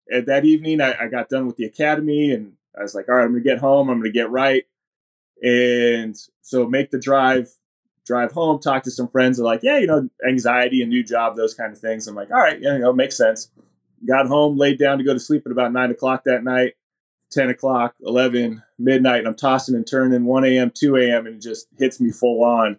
And 0.08 0.26
that 0.28 0.46
evening, 0.46 0.82
I, 0.82 1.04
I 1.04 1.08
got 1.08 1.30
done 1.30 1.46
with 1.46 1.58
the 1.58 1.66
academy 1.66 2.32
and 2.32 2.54
I 2.78 2.82
was 2.82 2.96
like, 2.96 3.10
all 3.10 3.16
right, 3.16 3.26
I'm 3.26 3.32
gonna 3.32 3.44
get 3.44 3.60
home. 3.60 3.90
I'm 3.90 4.00
gonna 4.00 4.12
get 4.12 4.30
right. 4.30 4.64
And 5.44 6.16
so 6.42 6.68
make 6.68 6.92
the 6.92 7.00
drive, 7.00 7.50
drive 8.06 8.32
home, 8.32 8.60
talk 8.60 8.84
to 8.84 8.92
some 8.92 9.08
friends. 9.08 9.38
They're 9.38 9.46
like, 9.46 9.64
yeah, 9.64 9.78
you 9.78 9.88
know, 9.88 10.10
anxiety, 10.28 10.82
a 10.82 10.86
new 10.86 11.04
job, 11.04 11.36
those 11.36 11.54
kind 11.54 11.74
of 11.74 11.80
things. 11.80 12.08
I'm 12.08 12.16
like, 12.16 12.32
all 12.32 12.40
right, 12.40 12.60
you 12.60 12.78
know, 12.80 12.94
makes 12.94 13.18
sense. 13.18 13.50
Got 14.08 14.28
home, 14.28 14.58
laid 14.58 14.80
down 14.80 14.98
to 14.98 15.04
go 15.04 15.14
to 15.14 15.20
sleep 15.20 15.44
at 15.46 15.52
about 15.52 15.74
nine 15.74 15.92
o'clock 15.92 16.24
that 16.26 16.44
night. 16.44 16.74
10 17.32 17.50
o'clock, 17.50 17.96
11, 18.02 18.62
midnight, 18.78 19.20
and 19.20 19.28
I'm 19.30 19.36
tossing 19.36 19.74
and 19.74 19.88
turning 19.88 20.26
1 20.26 20.44
a.m., 20.44 20.70
2 20.70 20.98
a.m., 20.98 21.26
and 21.26 21.38
it 21.38 21.42
just 21.42 21.68
hits 21.78 22.02
me 22.02 22.12
full 22.12 22.44
on. 22.44 22.78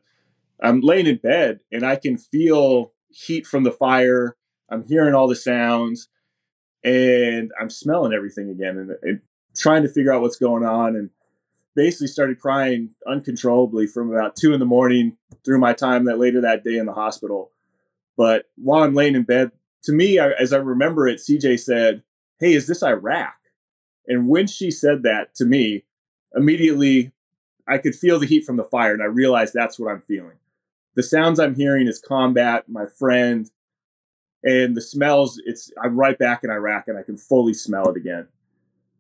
I'm 0.63 0.83
laying 0.83 1.07
in 1.07 1.17
bed 1.17 1.61
and 1.73 1.87
I 1.87 1.97
can 1.97 2.19
feel 2.19 2.93
heat 3.09 3.47
from 3.47 3.65
the 3.65 3.73
fire 3.73 4.37
I'm 4.73 4.85
hearing 4.85 5.15
all 5.15 5.29
the 5.29 5.37
sounds 5.37 6.09
and 6.83 7.53
I'm 7.61 7.69
smelling 7.69 8.15
everything 8.15 8.49
again 8.49 8.79
and, 8.79 8.91
and 9.03 9.21
trying 9.57 9.83
to 9.83 9.89
figure 9.89 10.13
out 10.13 10.23
what's 10.23 10.37
going 10.37 10.65
on. 10.65 10.97
And 10.97 11.11
basically 11.75 12.07
started 12.07 12.41
crying 12.41 12.91
uncontrollably 13.07 13.87
from 13.87 14.11
about 14.11 14.37
two 14.37 14.53
in 14.53 14.61
the 14.61 14.67
morning 14.67 15.17
through 15.45 15.59
my 15.59 15.73
time 15.73 16.05
that 16.05 16.19
later 16.19 16.41
that 16.41 16.65
day 16.65 16.77
in 16.77 16.87
the 16.87 16.93
hospital. 16.93 17.51
But 18.17 18.51
while 18.57 18.83
I'm 18.83 18.95
laying 18.95 19.15
in 19.15 19.23
bed, 19.23 19.53
to 19.85 19.93
me, 19.93 20.19
I, 20.19 20.31
as 20.33 20.53
I 20.53 20.59
remember 20.59 21.09
it, 21.09 21.19
CJ 21.21 21.61
said, 21.61 22.03
Hey, 22.39 22.55
is 22.55 22.67
this 22.67 22.83
Iraq? 22.83 23.35
And 24.07 24.29
when 24.29 24.47
she 24.47 24.71
said 24.71 25.03
that 25.05 25.35
to 25.37 25.45
me, 25.45 25.85
immediately 26.35 27.13
I 27.67 27.79
could 27.79 27.95
feel 27.95 28.19
the 28.19 28.27
heat 28.27 28.45
from 28.45 28.57
the 28.57 28.65
fire 28.65 28.93
and 28.93 29.03
I 29.03 29.07
realized 29.07 29.55
that's 29.55 29.79
what 29.79 29.91
I'm 29.91 30.01
feeling. 30.03 30.39
The 30.95 31.03
sounds 31.03 31.41
I'm 31.41 31.55
hearing 31.55 31.87
is 31.87 31.99
combat, 31.99 32.69
my 32.69 32.85
friend, 32.87 33.51
and 34.43 34.77
the 34.77 34.81
smells, 34.81 35.41
it's 35.47 35.71
I'm 35.83 35.97
right 35.97 36.19
back 36.19 36.43
in 36.43 36.51
Iraq 36.51 36.89
and 36.89 36.99
I 36.99 37.03
can 37.03 37.17
fully 37.17 37.55
smell 37.55 37.89
it 37.89 37.97
again. 37.97 38.27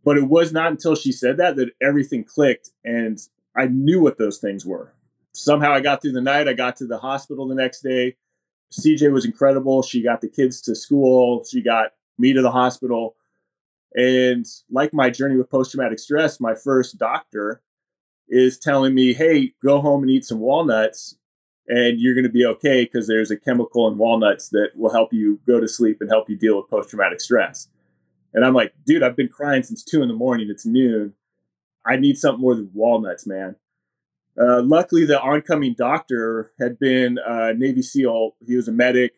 But 0.04 0.16
it 0.16 0.28
was 0.28 0.52
not 0.52 0.70
until 0.70 0.94
she 0.94 1.12
said 1.12 1.36
that 1.36 1.56
that 1.56 1.70
everything 1.80 2.24
clicked 2.24 2.70
and 2.84 3.18
I 3.56 3.66
knew 3.66 4.00
what 4.00 4.18
those 4.18 4.38
things 4.38 4.66
were. 4.66 4.94
Somehow 5.32 5.72
I 5.72 5.80
got 5.80 6.02
through 6.02 6.12
the 6.12 6.20
night, 6.20 6.48
I 6.48 6.54
got 6.54 6.76
to 6.76 6.86
the 6.86 6.98
hospital 6.98 7.46
the 7.46 7.54
next 7.54 7.82
day. 7.82 8.16
CJ 8.72 9.12
was 9.12 9.24
incredible. 9.24 9.82
She 9.82 10.02
got 10.02 10.20
the 10.20 10.28
kids 10.28 10.60
to 10.62 10.74
school, 10.74 11.44
she 11.44 11.62
got 11.62 11.92
me 12.18 12.32
to 12.32 12.42
the 12.42 12.50
hospital. 12.50 13.16
And 13.94 14.46
like 14.70 14.94
my 14.94 15.10
journey 15.10 15.36
with 15.36 15.50
post 15.50 15.72
traumatic 15.72 15.98
stress, 15.98 16.40
my 16.40 16.54
first 16.54 16.98
doctor 16.98 17.62
is 18.28 18.58
telling 18.58 18.94
me, 18.94 19.12
hey, 19.12 19.52
go 19.62 19.80
home 19.80 20.02
and 20.02 20.10
eat 20.10 20.24
some 20.24 20.38
walnuts 20.40 21.16
and 21.68 22.00
you're 22.00 22.14
going 22.14 22.24
to 22.24 22.30
be 22.30 22.44
okay 22.44 22.84
because 22.84 23.06
there's 23.06 23.30
a 23.30 23.36
chemical 23.36 23.88
in 23.88 23.98
walnuts 23.98 24.48
that 24.50 24.70
will 24.74 24.92
help 24.92 25.12
you 25.12 25.40
go 25.46 25.60
to 25.60 25.68
sleep 25.68 25.98
and 26.00 26.10
help 26.10 26.28
you 26.28 26.36
deal 26.36 26.56
with 26.56 26.68
post 26.68 26.90
traumatic 26.90 27.20
stress. 27.20 27.68
And 28.34 28.44
I'm 28.44 28.54
like, 28.54 28.72
dude, 28.86 29.02
I've 29.02 29.16
been 29.16 29.28
crying 29.28 29.62
since 29.62 29.84
two 29.84 30.02
in 30.02 30.08
the 30.08 30.14
morning. 30.14 30.48
It's 30.50 30.66
noon. 30.66 31.14
I 31.84 31.96
need 31.96 32.16
something 32.16 32.40
more 32.40 32.54
than 32.54 32.70
walnuts, 32.72 33.26
man. 33.26 33.56
Uh, 34.40 34.62
luckily, 34.62 35.04
the 35.04 35.20
oncoming 35.20 35.74
doctor 35.76 36.52
had 36.58 36.78
been 36.78 37.18
a 37.24 37.52
Navy 37.52 37.82
SEAL. 37.82 38.36
He 38.46 38.56
was 38.56 38.68
a 38.68 38.72
medic. 38.72 39.14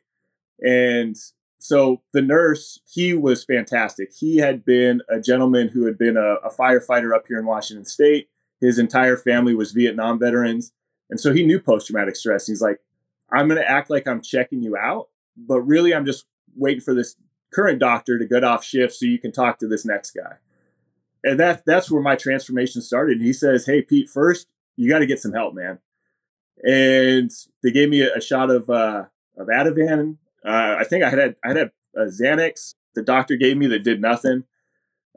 And 0.60 1.16
so 1.58 2.02
the 2.12 2.22
nurse, 2.22 2.80
he 2.84 3.14
was 3.14 3.44
fantastic. 3.44 4.12
He 4.18 4.38
had 4.38 4.64
been 4.64 5.02
a 5.08 5.20
gentleman 5.20 5.68
who 5.68 5.86
had 5.86 5.96
been 5.96 6.16
a, 6.16 6.34
a 6.46 6.50
firefighter 6.50 7.14
up 7.14 7.24
here 7.28 7.38
in 7.38 7.46
Washington 7.46 7.84
State. 7.84 8.28
His 8.60 8.78
entire 8.78 9.16
family 9.16 9.54
was 9.54 9.72
Vietnam 9.72 10.18
veterans. 10.18 10.72
And 11.10 11.20
so 11.20 11.32
he 11.32 11.44
knew 11.44 11.60
post 11.60 11.86
traumatic 11.86 12.16
stress. 12.16 12.46
He's 12.46 12.62
like, 12.62 12.80
I'm 13.30 13.48
going 13.48 13.60
to 13.60 13.70
act 13.70 13.90
like 13.90 14.08
I'm 14.08 14.20
checking 14.20 14.62
you 14.62 14.76
out, 14.76 15.08
but 15.36 15.60
really 15.62 15.94
I'm 15.94 16.06
just 16.06 16.26
waiting 16.56 16.80
for 16.80 16.94
this 16.94 17.16
current 17.54 17.78
doctor 17.78 18.18
to 18.18 18.26
get 18.26 18.44
off 18.44 18.64
shift 18.64 18.94
so 18.94 19.06
you 19.06 19.18
can 19.18 19.32
talk 19.32 19.58
to 19.58 19.68
this 19.68 19.84
next 19.84 20.12
guy. 20.12 20.36
And 21.22 21.38
that 21.40 21.64
that's 21.64 21.90
where 21.90 22.02
my 22.02 22.16
transformation 22.16 22.82
started. 22.82 23.18
And 23.18 23.26
he 23.26 23.32
says, 23.32 23.66
Hey, 23.66 23.82
Pete, 23.82 24.08
first, 24.08 24.46
you 24.76 24.88
got 24.88 24.98
to 24.98 25.06
get 25.06 25.20
some 25.20 25.32
help, 25.32 25.54
man. 25.54 25.78
And 26.62 27.30
they 27.62 27.70
gave 27.70 27.88
me 27.88 28.02
a, 28.02 28.14
a 28.14 28.20
shot 28.20 28.50
of, 28.50 28.68
uh, 28.68 29.04
of 29.36 29.48
Ativan. 29.48 30.16
Uh, 30.44 30.76
I 30.78 30.84
think 30.84 31.02
I 31.02 31.10
had, 31.10 31.36
I 31.44 31.48
had 31.48 31.56
a, 31.56 31.70
a 31.96 32.06
Xanax 32.06 32.74
the 32.94 33.02
doctor 33.02 33.36
gave 33.36 33.56
me 33.56 33.66
that 33.68 33.82
did 33.82 34.00
nothing. 34.00 34.44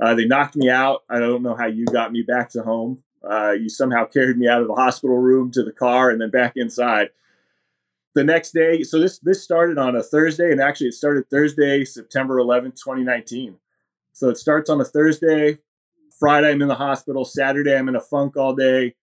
Uh, 0.01 0.13
they 0.13 0.25
knocked 0.25 0.55
me 0.55 0.69
out. 0.69 1.03
I 1.09 1.19
don't 1.19 1.43
know 1.43 1.55
how 1.55 1.67
you 1.67 1.85
got 1.85 2.11
me 2.11 2.21
back 2.21 2.49
to 2.51 2.63
home. 2.63 3.03
Uh, 3.27 3.51
you 3.51 3.69
somehow 3.69 4.05
carried 4.05 4.37
me 4.37 4.47
out 4.47 4.61
of 4.61 4.67
the 4.67 4.75
hospital 4.75 5.17
room 5.17 5.51
to 5.51 5.63
the 5.63 5.71
car 5.71 6.09
and 6.09 6.21
then 6.21 6.29
back 6.29 6.53
inside. 6.55 7.09
The 8.17 8.23
next 8.23 8.51
day, 8.51 8.81
so 8.81 8.99
this 8.99 9.19
this 9.19 9.43
started 9.43 9.77
on 9.77 9.95
a 9.95 10.01
Thursday, 10.01 10.51
and 10.51 10.59
actually 10.59 10.87
it 10.87 10.95
started 10.95 11.29
Thursday, 11.29 11.85
September 11.85 12.37
11th, 12.37 12.73
2019. 12.83 13.57
So 14.11 14.29
it 14.29 14.37
starts 14.37 14.71
on 14.71 14.81
a 14.81 14.85
Thursday. 14.85 15.59
Friday, 16.19 16.49
I'm 16.49 16.63
in 16.63 16.67
the 16.67 16.73
hospital. 16.73 17.25
Saturday, 17.25 17.77
I'm 17.77 17.87
in 17.87 17.95
a 17.95 18.01
funk 18.01 18.35
all 18.35 18.55
day. 18.55 18.95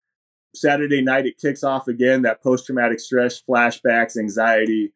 Saturday 0.53 1.01
night, 1.01 1.27
it 1.27 1.39
kicks 1.39 1.63
off 1.63 1.87
again. 1.87 2.23
That 2.23 2.43
post 2.43 2.67
traumatic 2.67 2.99
stress, 2.99 3.41
flashbacks, 3.41 4.17
anxiety, 4.17 4.93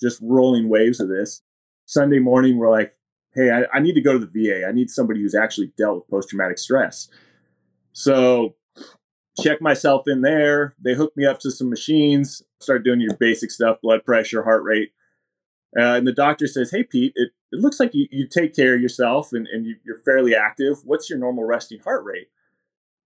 just 0.00 0.20
rolling 0.22 0.68
waves 0.68 1.00
of 1.00 1.08
this. 1.08 1.42
Sunday 1.86 2.20
morning, 2.20 2.58
we're 2.58 2.70
like, 2.70 2.94
hey, 3.34 3.50
I, 3.50 3.64
I 3.76 3.80
need 3.80 3.96
to 3.96 4.00
go 4.00 4.16
to 4.16 4.24
the 4.24 4.30
VA. 4.30 4.64
I 4.64 4.70
need 4.70 4.90
somebody 4.90 5.22
who's 5.22 5.34
actually 5.34 5.72
dealt 5.76 5.96
with 5.96 6.08
post 6.08 6.28
traumatic 6.28 6.58
stress. 6.58 7.08
So 7.92 8.54
check 9.40 9.60
myself 9.60 10.04
in 10.06 10.22
there. 10.22 10.74
They 10.82 10.94
hook 10.94 11.16
me 11.16 11.24
up 11.24 11.38
to 11.40 11.50
some 11.50 11.70
machines, 11.70 12.42
start 12.60 12.84
doing 12.84 13.00
your 13.00 13.14
basic 13.16 13.50
stuff, 13.50 13.80
blood 13.82 14.04
pressure, 14.04 14.42
heart 14.42 14.62
rate. 14.62 14.92
Uh, 15.78 15.94
and 15.94 16.06
the 16.06 16.12
doctor 16.12 16.46
says, 16.46 16.70
Hey, 16.70 16.82
Pete, 16.82 17.12
it, 17.16 17.30
it 17.52 17.60
looks 17.60 17.78
like 17.78 17.94
you, 17.94 18.06
you 18.10 18.26
take 18.26 18.54
care 18.54 18.74
of 18.74 18.80
yourself 18.80 19.32
and, 19.32 19.46
and 19.46 19.66
you, 19.66 19.76
are 19.92 20.02
fairly 20.04 20.34
active. 20.34 20.78
What's 20.84 21.10
your 21.10 21.18
normal 21.18 21.44
resting 21.44 21.80
heart 21.80 22.04
rate? 22.04 22.28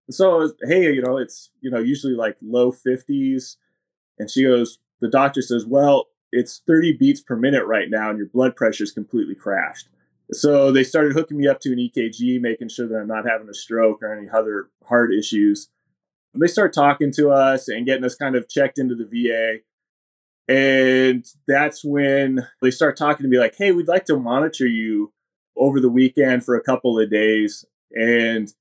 And 0.07 0.15
so, 0.15 0.39
was, 0.39 0.55
hey, 0.63 0.93
you 0.93 1.03
know, 1.03 1.17
it's, 1.17 1.51
you 1.61 1.71
know, 1.71 1.79
usually 1.79 2.15
like 2.15 2.37
low 2.43 2.71
50s. 2.73 3.57
And 4.19 4.31
she 4.31 4.45
goes, 4.45 4.79
the 5.01 5.09
doctor 5.09 5.43
says, 5.43 5.65
well, 5.67 6.09
it's 6.33 6.63
30 6.67 6.97
beats 6.97 7.21
per 7.21 7.37
minute 7.37 7.67
right 7.67 7.91
now 7.91 8.11
and 8.11 8.19
your 8.19 8.29
blood 8.29 8.55
pressure 8.55 8.85
is 8.85 8.93
completely 8.93 9.35
crashed. 9.35 9.89
So 10.33 10.71
they 10.71 10.85
started 10.85 11.15
hooking 11.15 11.39
me 11.39 11.49
up 11.49 11.61
to 11.61 11.73
an 11.73 11.79
EKG, 11.79 12.41
making 12.41 12.69
sure 12.69 12.87
that 12.87 12.97
I'm 12.97 13.09
not 13.09 13.27
having 13.27 13.49
a 13.49 13.55
stroke 13.55 14.03
or 14.03 14.15
any 14.17 14.29
other 14.29 14.69
heart 14.85 15.13
issues. 15.13 15.69
They 16.35 16.47
start 16.47 16.73
talking 16.73 17.13
to 17.13 17.31
us 17.31 17.69
and 17.69 17.87
getting 17.87 18.05
us 18.05 18.15
kind 18.15 18.37
of 18.37 18.49
checked 18.49 18.79
into 18.79 18.95
the 18.95 19.05
VA. 19.05 19.61
And 20.53 21.25
that's 21.47 21.85
when 21.85 22.47
they 22.63 22.71
start 22.71 22.97
talking 22.97 23.25
to 23.25 23.29
me 23.29 23.39
like, 23.39 23.55
hey, 23.57 23.73
we'd 23.73 23.89
like 23.89 24.05
to 24.07 24.17
monitor 24.17 24.67
you 24.67 25.13
over 25.57 25.81
the 25.81 25.89
weekend 25.89 26.45
for 26.45 26.57
a 26.57 26.63
couple 26.63 26.99
of 26.99 27.11
days. 27.11 27.65
And 27.93 28.53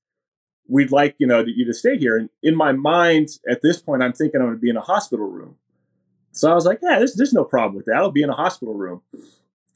we'd 0.68 0.92
like, 0.92 1.16
you 1.18 1.26
know, 1.26 1.44
you 1.44 1.64
to 1.64 1.74
stay 1.74 1.96
here. 1.96 2.16
And 2.16 2.30
in 2.42 2.56
my 2.56 2.72
mind, 2.72 3.30
at 3.48 3.62
this 3.62 3.80
point, 3.80 4.02
I'm 4.02 4.12
thinking 4.12 4.40
I'm 4.40 4.46
going 4.48 4.56
to 4.56 4.60
be 4.60 4.70
in 4.70 4.76
a 4.76 4.82
hospital 4.82 5.26
room. 5.26 5.56
So 6.32 6.50
I 6.50 6.54
was 6.54 6.64
like, 6.64 6.78
yeah, 6.82 6.98
there's, 6.98 7.14
there's 7.14 7.32
no 7.32 7.44
problem 7.44 7.74
with 7.74 7.86
that. 7.86 7.96
I'll 7.96 8.12
be 8.12 8.22
in 8.22 8.30
a 8.30 8.34
hospital 8.34 8.74
room 8.74 9.02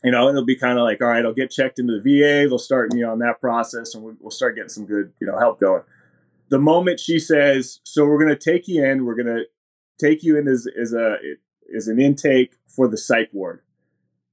you 0.04 0.10
know, 0.10 0.28
it'll 0.28 0.44
be 0.44 0.54
kind 0.54 0.78
of 0.78 0.84
like, 0.84 1.00
all 1.00 1.08
right, 1.08 1.24
I'll 1.24 1.32
get 1.32 1.50
checked 1.50 1.78
into 1.78 1.98
the 1.98 2.00
VA. 2.00 2.46
They'll 2.46 2.58
start 2.58 2.92
me 2.92 3.02
on 3.02 3.20
that 3.20 3.40
process, 3.40 3.94
and 3.94 4.16
we'll 4.20 4.30
start 4.30 4.54
getting 4.54 4.68
some 4.68 4.84
good, 4.84 5.14
you 5.18 5.26
know, 5.26 5.38
help 5.38 5.58
going. 5.58 5.82
The 6.50 6.58
moment 6.58 7.00
she 7.00 7.18
says, 7.18 7.80
"So 7.84 8.04
we're 8.04 8.22
going 8.22 8.36
to 8.36 8.50
take 8.50 8.68
you 8.68 8.84
in. 8.84 9.04
We're 9.04 9.14
going 9.14 9.34
to 9.34 9.44
take 9.98 10.22
you 10.22 10.36
in 10.36 10.48
as 10.48 10.66
as 10.80 10.92
a 10.92 11.16
as 11.74 11.88
an 11.88 12.00
intake 12.00 12.54
for 12.66 12.88
the 12.88 12.98
psych 12.98 13.30
ward," 13.32 13.62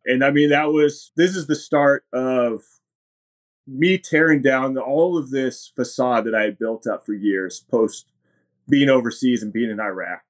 and 0.06 0.24
I 0.24 0.32
mean 0.32 0.50
that 0.50 0.72
was 0.72 1.12
this 1.16 1.36
is 1.36 1.48
the 1.48 1.56
start 1.56 2.06
of 2.14 2.62
me 3.68 3.98
tearing 3.98 4.42
down 4.42 4.78
all 4.78 5.18
of 5.18 5.30
this 5.30 5.72
facade 5.76 6.26
that 6.26 6.36
I 6.36 6.44
had 6.44 6.60
built 6.60 6.88
up 6.88 7.06
for 7.06 7.14
years 7.14 7.64
post 7.70 8.08
being 8.68 8.90
overseas 8.90 9.44
and 9.44 9.54
being 9.54 9.70
in 9.70 9.80
Iraq 9.80 10.24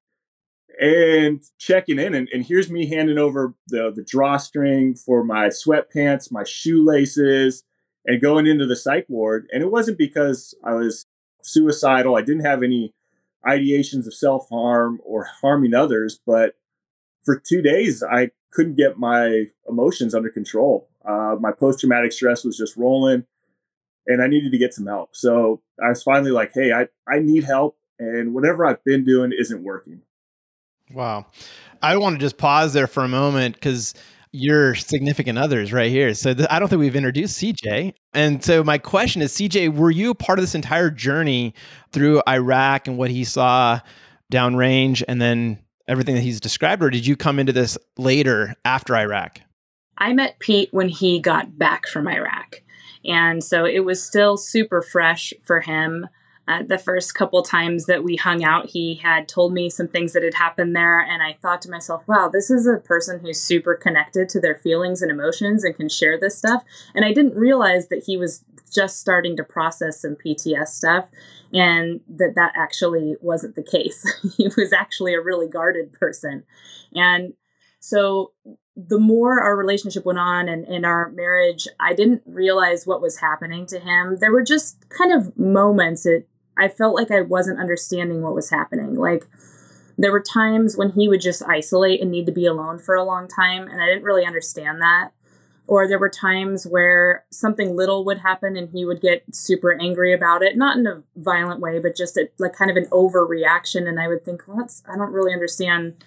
and 0.80 1.42
checking 1.58 2.00
in. 2.00 2.14
And, 2.14 2.30
and 2.34 2.46
here's 2.46 2.70
me 2.70 2.88
handing 2.88 3.18
over 3.18 3.54
the, 3.68 3.92
the 3.96 4.04
drawstring 4.04 4.96
for 4.96 5.24
my 5.24 5.48
sweatpants, 5.48 6.32
my 6.32 6.44
shoelaces, 6.44 7.64
and 8.06 8.22
going 8.22 8.48
into 8.48 8.66
the 8.66 8.76
psych 8.76 9.06
ward. 9.08 9.48
And 9.52 9.62
it 9.62 9.72
wasn't 9.72 9.98
because 9.98 10.56
I 10.64 10.74
was 10.74 11.06
suicidal. 11.44 12.16
I 12.16 12.22
didn't 12.22 12.46
have 12.46 12.64
any 12.64 12.94
ideations 13.46 14.06
of 14.08 14.14
self 14.14 14.48
harm 14.50 15.00
or 15.04 15.28
harming 15.42 15.74
others, 15.74 16.20
but 16.26 16.56
for 17.24 17.40
two 17.40 17.62
days, 17.62 18.04
I 18.04 18.32
couldn't 18.52 18.76
get 18.76 18.98
my 18.98 19.46
emotions 19.68 20.14
under 20.14 20.30
control. 20.30 20.90
Uh, 21.06 21.36
my 21.40 21.52
post 21.52 21.80
traumatic 21.80 22.12
stress 22.12 22.44
was 22.44 22.58
just 22.58 22.78
rolling, 22.78 23.26
and 24.08 24.22
I 24.22 24.28
needed 24.28 24.52
to 24.52 24.58
get 24.58 24.74
some 24.74 24.86
help. 24.86 25.16
So 25.16 25.62
I 25.84 25.90
was 25.90 26.04
finally 26.04 26.32
like, 26.32 26.52
hey, 26.54 26.72
I, 26.74 26.88
I 27.08 27.20
need 27.20 27.44
help, 27.44 27.78
and 28.00 28.34
whatever 28.34 28.66
I've 28.66 28.84
been 28.84 29.04
doing 29.04 29.32
isn't 29.38 29.64
working. 29.64 30.02
Wow. 30.92 31.28
I 31.82 31.98
want 31.98 32.16
to 32.16 32.20
just 32.20 32.38
pause 32.38 32.74
there 32.74 32.88
for 32.88 33.04
a 33.04 33.08
moment 33.08 33.56
because 33.56 33.94
your 34.32 34.76
significant 34.76 35.38
others 35.38 35.74
right 35.74 35.92
here. 35.92 36.14
So 36.14 36.34
th- 36.34 36.48
I 36.50 36.60
don't 36.60 36.70
think 36.70 36.80
we've 36.80 36.96
introduced 36.96 37.38
CJ. 37.40 37.94
And 38.14 38.44
so 38.44 38.64
my 38.64 38.78
question 38.78 39.22
is, 39.22 39.34
CJ, 39.34 39.76
were 39.76 39.92
you 39.92 40.14
part 40.14 40.40
of 40.40 40.44
this 40.44 40.56
entire 40.56 40.90
journey 40.90 41.54
through 41.92 42.22
Iraq 42.28 42.88
and 42.88 42.98
what 42.98 43.12
he 43.12 43.24
saw 43.24 43.80
downrange 44.32 45.04
and 45.08 45.22
then 45.22 45.60
everything 45.88 46.16
that 46.16 46.22
he's 46.22 46.40
described, 46.40 46.82
or 46.84 46.90
did 46.90 47.06
you 47.06 47.18
come 47.18 47.40
into 47.40 47.52
this 47.52 47.78
later 47.98 48.56
after 48.64 48.96
Iraq? 48.96 49.42
I 49.98 50.14
met 50.14 50.40
Pete 50.40 50.70
when 50.72 50.90
he 50.90 51.20
got 51.20 51.58
back 51.58 51.86
from 51.86 52.08
Iraq. 52.08 52.62
And 53.04 53.44
so 53.44 53.66
it 53.66 53.84
was 53.84 54.02
still 54.02 54.38
super 54.38 54.82
fresh 54.82 55.34
for 55.44 55.60
him. 55.60 56.08
Uh, 56.48 56.64
the 56.64 56.78
first 56.78 57.14
couple 57.14 57.42
times 57.44 57.86
that 57.86 58.04
we 58.04 58.16
hung 58.16 58.44
out, 58.44 58.70
he 58.72 58.96
had 58.96 59.28
told 59.28 59.54
me 59.54 59.70
some 59.70 59.88
things 59.88 60.14
that 60.14 60.24
had 60.24 60.34
happened 60.34 60.76
there. 60.76 61.00
And 61.00 61.22
I 61.22 61.38
thought 61.42 61.62
to 61.64 61.70
myself, 61.70 62.04
wow, 62.08 62.30
this 62.32 62.50
is 62.50 62.68
a 62.68 62.78
person 62.78 63.20
who's 63.20 63.40
super 63.40 63.76
connected 63.76 64.28
to 64.30 64.42
their 64.42 64.56
feelings 64.56 65.02
and 65.02 65.12
emotions 65.12 65.64
and 65.64 65.76
can 65.76 65.88
share 65.88 66.20
this 66.20 66.38
stuff. 66.38 66.64
And 66.96 67.06
I 67.06 67.14
didn't 67.14 67.36
realize 67.36 67.90
that 67.90 68.04
he 68.06 68.18
was 68.18 68.44
just 68.72 69.00
starting 69.00 69.38
to 69.38 69.44
process 69.44 70.02
some 70.02 70.16
PTS 70.16 70.68
stuff 70.68 71.06
and 71.54 72.00
that 72.08 72.36
that 72.36 72.54
actually 72.56 73.16
wasn't 73.22 73.56
the 73.56 73.64
case. 73.64 74.04
he 74.38 74.50
was 74.58 74.74
actually 74.74 75.14
a 75.14 75.22
really 75.22 75.48
guarded 75.48 75.94
person. 75.94 76.44
And 76.96 77.34
so 77.80 78.32
the 78.76 79.00
more 79.00 79.42
our 79.42 79.56
relationship 79.56 80.06
went 80.06 80.20
on 80.20 80.48
and 80.48 80.66
in 80.66 80.86
our 80.86 81.10
marriage, 81.12 81.68
I 81.80 81.94
didn't 81.94 82.24
realize 82.26 82.88
what 82.88 83.02
was 83.02 83.20
happening 83.20 83.66
to 83.68 83.80
him. 83.80 84.18
There 84.20 84.32
were 84.32 84.44
just 84.44 84.90
kind 84.90 85.12
of 85.12 85.38
moments 85.38 86.04
that 86.04 86.26
I 86.58 86.68
felt 86.68 86.96
like 86.96 87.12
I 87.12 87.22
wasn't 87.22 87.60
understanding 87.60 88.22
what 88.22 88.36
was 88.36 88.50
happening. 88.50 88.96
Like 88.96 89.28
there 89.98 90.12
were 90.12 90.22
times 90.22 90.78
when 90.78 90.92
he 90.92 91.08
would 91.08 91.22
just 91.22 91.44
isolate 91.48 92.02
and 92.02 92.12
need 92.12 92.26
to 92.26 92.32
be 92.32 92.46
alone 92.46 92.80
for 92.80 92.96
a 92.96 93.04
long 93.04 93.28
time, 93.28 93.68
and 93.68 93.82
I 93.82 93.88
didn't 93.88 94.04
really 94.04 94.26
understand 94.26 94.82
that. 94.82 95.12
Or 95.68 95.88
there 95.88 96.00
were 96.00 96.10
times 96.10 96.66
where 96.66 97.24
something 97.30 97.76
little 97.76 98.04
would 98.06 98.18
happen 98.18 98.58
and 98.58 98.70
he 98.70 98.84
would 98.84 99.00
get 99.00 99.24
super 99.34 99.80
angry 99.80 100.12
about 100.12 100.42
it, 100.42 100.58
not 100.58 100.78
in 100.78 100.86
a 100.86 101.04
violent 101.16 101.62
way, 101.62 101.80
but 101.80 101.96
just 101.96 102.20
like 102.40 102.54
kind 102.54 102.70
of 102.70 102.78
an 102.78 102.88
overreaction. 102.88 103.88
And 103.88 104.00
I 104.00 104.08
would 104.08 104.26
think, 104.26 104.42
well, 104.48 104.58
that's, 104.58 104.84
I 104.92 104.98
don't 104.98 105.14
really 105.14 105.34
understand 105.34 106.04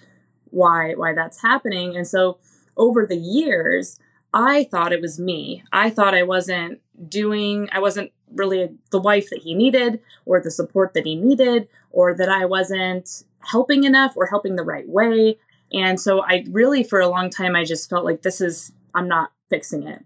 why 0.51 0.93
why 0.93 1.13
that's 1.13 1.41
happening. 1.41 1.95
And 1.95 2.07
so 2.07 2.37
over 2.77 3.05
the 3.05 3.17
years, 3.17 3.99
I 4.35 4.65
thought 4.65 4.91
it 4.91 5.01
was 5.01 5.17
me. 5.17 5.63
I 5.71 5.89
thought 5.89 6.13
I 6.13 6.23
wasn't 6.23 6.81
doing, 7.09 7.69
I 7.71 7.79
wasn't 7.79 8.11
really 8.33 8.69
the 8.91 8.99
wife 8.99 9.29
that 9.29 9.43
he 9.43 9.55
needed 9.55 10.01
or 10.25 10.41
the 10.41 10.51
support 10.51 10.93
that 10.93 11.05
he 11.05 11.15
needed 11.15 11.69
or 11.89 12.13
that 12.13 12.27
I 12.27 12.43
wasn't 12.43 13.23
helping 13.39 13.85
enough 13.85 14.17
or 14.17 14.25
helping 14.25 14.57
the 14.57 14.63
right 14.63 14.87
way. 14.89 15.37
And 15.71 15.99
so 16.01 16.21
I 16.21 16.43
really, 16.51 16.83
for 16.83 16.99
a 16.99 17.07
long 17.07 17.29
time, 17.29 17.55
I 17.55 17.63
just 17.63 17.89
felt 17.89 18.03
like 18.03 18.23
this 18.23 18.41
is, 18.41 18.73
I'm 18.93 19.07
not 19.07 19.31
fixing 19.49 19.87
it. 19.87 20.03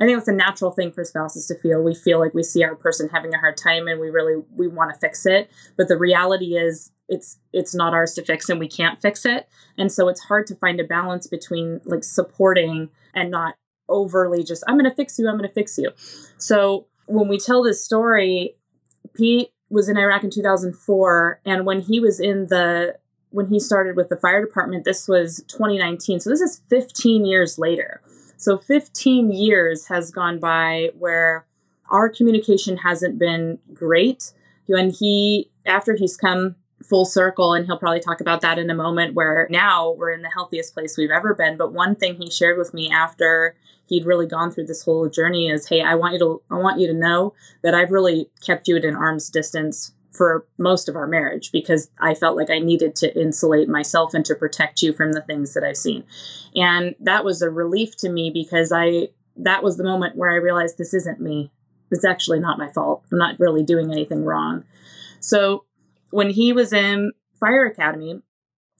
I 0.00 0.06
think 0.06 0.18
it's 0.18 0.28
a 0.28 0.32
natural 0.32 0.72
thing 0.72 0.90
for 0.90 1.04
spouses 1.04 1.46
to 1.46 1.54
feel. 1.56 1.80
We 1.80 1.94
feel 1.94 2.18
like 2.18 2.34
we 2.34 2.42
see 2.42 2.64
our 2.64 2.74
person 2.74 3.08
having 3.08 3.32
a 3.32 3.38
hard 3.38 3.56
time 3.56 3.86
and 3.86 4.00
we 4.00 4.10
really 4.10 4.42
we 4.54 4.68
want 4.68 4.92
to 4.94 5.00
fix 5.00 5.26
it. 5.26 5.50
But 5.76 5.88
the 5.88 5.98
reality 5.98 6.56
is 6.56 6.92
it's 7.08 7.38
it's 7.52 7.74
not 7.74 7.94
ours 7.94 8.14
to 8.14 8.24
fix 8.24 8.48
and 8.48 8.60
we 8.60 8.68
can't 8.68 9.02
fix 9.02 9.26
it. 9.26 9.48
And 9.76 9.90
so 9.90 10.08
it's 10.08 10.20
hard 10.20 10.46
to 10.48 10.54
find 10.54 10.78
a 10.78 10.84
balance 10.84 11.26
between 11.26 11.80
like 11.84 12.04
supporting 12.04 12.90
and 13.12 13.32
not 13.32 13.56
overly 13.88 14.42
just 14.42 14.64
I'm 14.66 14.78
going 14.78 14.90
to 14.90 14.94
fix 14.94 15.18
you, 15.18 15.28
I'm 15.28 15.36
going 15.36 15.48
to 15.48 15.54
fix 15.54 15.78
you. 15.78 15.92
So 16.38 16.86
when 17.06 17.28
we 17.28 17.38
tell 17.38 17.62
this 17.62 17.84
story, 17.84 18.56
Pete 19.14 19.50
was 19.70 19.88
in 19.88 19.96
Iraq 19.96 20.24
in 20.24 20.30
2004 20.30 21.40
and 21.44 21.66
when 21.66 21.80
he 21.80 22.00
was 22.00 22.20
in 22.20 22.46
the 22.46 22.96
when 23.30 23.46
he 23.48 23.60
started 23.60 23.94
with 23.94 24.08
the 24.08 24.16
fire 24.16 24.44
department 24.44 24.84
this 24.84 25.06
was 25.06 25.44
2019. 25.48 26.20
So 26.20 26.30
this 26.30 26.40
is 26.40 26.62
15 26.70 27.26
years 27.26 27.58
later. 27.58 28.00
So 28.38 28.56
15 28.56 29.32
years 29.32 29.86
has 29.88 30.10
gone 30.10 30.38
by 30.38 30.90
where 30.96 31.44
our 31.90 32.08
communication 32.08 32.78
hasn't 32.78 33.18
been 33.18 33.58
great. 33.72 34.32
And 34.68 34.92
he, 34.92 35.50
after 35.66 35.96
he's 35.96 36.16
come 36.16 36.56
full 36.82 37.04
circle, 37.04 37.54
and 37.54 37.66
he'll 37.66 37.78
probably 37.78 38.00
talk 38.00 38.20
about 38.20 38.40
that 38.40 38.58
in 38.58 38.70
a 38.70 38.74
moment, 38.74 39.14
where 39.14 39.46
now 39.50 39.90
we're 39.92 40.12
in 40.12 40.22
the 40.22 40.30
healthiest 40.30 40.74
place 40.74 40.96
we've 40.96 41.10
ever 41.10 41.34
been. 41.34 41.56
But 41.56 41.72
one 41.72 41.94
thing 41.94 42.16
he 42.16 42.30
shared 42.30 42.58
with 42.58 42.72
me 42.74 42.90
after 42.90 43.56
he'd 43.86 44.06
really 44.06 44.26
gone 44.26 44.50
through 44.50 44.66
this 44.66 44.84
whole 44.84 45.08
journey 45.08 45.48
is, 45.48 45.68
"Hey, 45.68 45.82
I 45.82 45.94
want 45.94 46.14
you 46.14 46.18
to, 46.20 46.42
I 46.50 46.58
want 46.58 46.80
you 46.80 46.86
to 46.86 46.94
know 46.94 47.34
that 47.62 47.74
I've 47.74 47.90
really 47.90 48.30
kept 48.44 48.68
you 48.68 48.76
at 48.76 48.84
an 48.84 48.96
arm's 48.96 49.30
distance 49.30 49.92
for 50.18 50.46
most 50.58 50.88
of 50.88 50.96
our 50.96 51.06
marriage 51.06 51.52
because 51.52 51.90
I 52.00 52.14
felt 52.14 52.36
like 52.36 52.50
I 52.50 52.58
needed 52.58 52.96
to 52.96 53.18
insulate 53.18 53.68
myself 53.68 54.14
and 54.14 54.24
to 54.26 54.34
protect 54.34 54.82
you 54.82 54.92
from 54.92 55.12
the 55.12 55.22
things 55.22 55.54
that 55.54 55.62
I've 55.62 55.76
seen. 55.76 56.04
And 56.56 56.96
that 57.00 57.24
was 57.24 57.40
a 57.40 57.50
relief 57.50 57.96
to 57.98 58.08
me 58.08 58.30
because 58.30 58.72
I 58.72 59.08
that 59.36 59.62
was 59.62 59.76
the 59.76 59.84
moment 59.84 60.16
where 60.16 60.30
I 60.30 60.34
realized 60.34 60.76
this 60.76 60.92
isn't 60.92 61.20
me. 61.20 61.52
It's 61.90 62.04
actually 62.04 62.40
not 62.40 62.58
my 62.58 62.68
fault. 62.68 63.04
I'm 63.12 63.18
not 63.18 63.38
really 63.38 63.62
doing 63.62 63.92
anything 63.92 64.24
wrong. 64.24 64.64
So 65.20 65.64
when 66.10 66.30
he 66.30 66.52
was 66.52 66.72
in 66.72 67.12
fire 67.38 67.66
academy, 67.66 68.20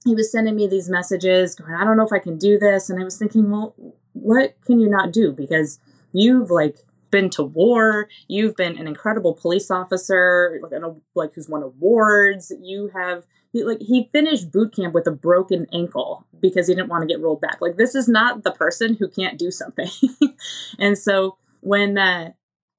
he 0.05 0.15
was 0.15 0.31
sending 0.31 0.57
me 0.57 0.67
these 0.67 0.89
messages 0.89 1.55
going, 1.55 1.75
I 1.75 1.85
don't 1.85 1.97
know 1.97 2.07
if 2.07 2.13
I 2.13 2.19
can 2.19 2.39
do 2.39 2.59
this. 2.59 2.89
And 2.89 3.01
I 3.01 3.05
was 3.05 3.19
thinking, 3.19 3.51
well, 3.51 3.75
what 4.13 4.57
can 4.65 4.81
you 4.81 4.89
not 4.89 5.13
do? 5.13 5.33
Because 5.33 5.79
you've 6.13 6.51
like 6.51 6.79
been 7.11 7.31
to 7.31 7.43
war. 7.43 8.09
You've 8.29 8.57
been 8.57 8.79
an 8.79 8.87
incredible 8.87 9.35
police 9.35 9.71
officer, 9.71 10.61
like, 10.63 10.83
like 11.15 11.35
who's 11.35 11.49
won 11.49 11.63
awards. 11.63 12.53
You 12.61 12.91
have 12.95 13.27
he, 13.53 13.65
like 13.65 13.81
he 13.81 14.09
finished 14.13 14.53
boot 14.53 14.75
camp 14.75 14.95
with 14.95 15.07
a 15.07 15.13
broken 15.13 15.67
ankle 15.73 16.27
because 16.41 16.69
he 16.69 16.75
didn't 16.75 16.89
want 16.89 17.03
to 17.03 17.09
get 17.09 17.21
rolled 17.21 17.41
back. 17.41 17.59
Like 17.61 17.77
this 17.77 17.95
is 17.95 18.09
not 18.09 18.45
the 18.45 18.53
person 18.53 18.95
who 18.95 19.09
can't 19.09 19.39
do 19.39 19.51
something. 19.51 19.91
and 20.79 20.99
so 20.99 21.39
when 21.61 21.99
uh, 21.99 22.33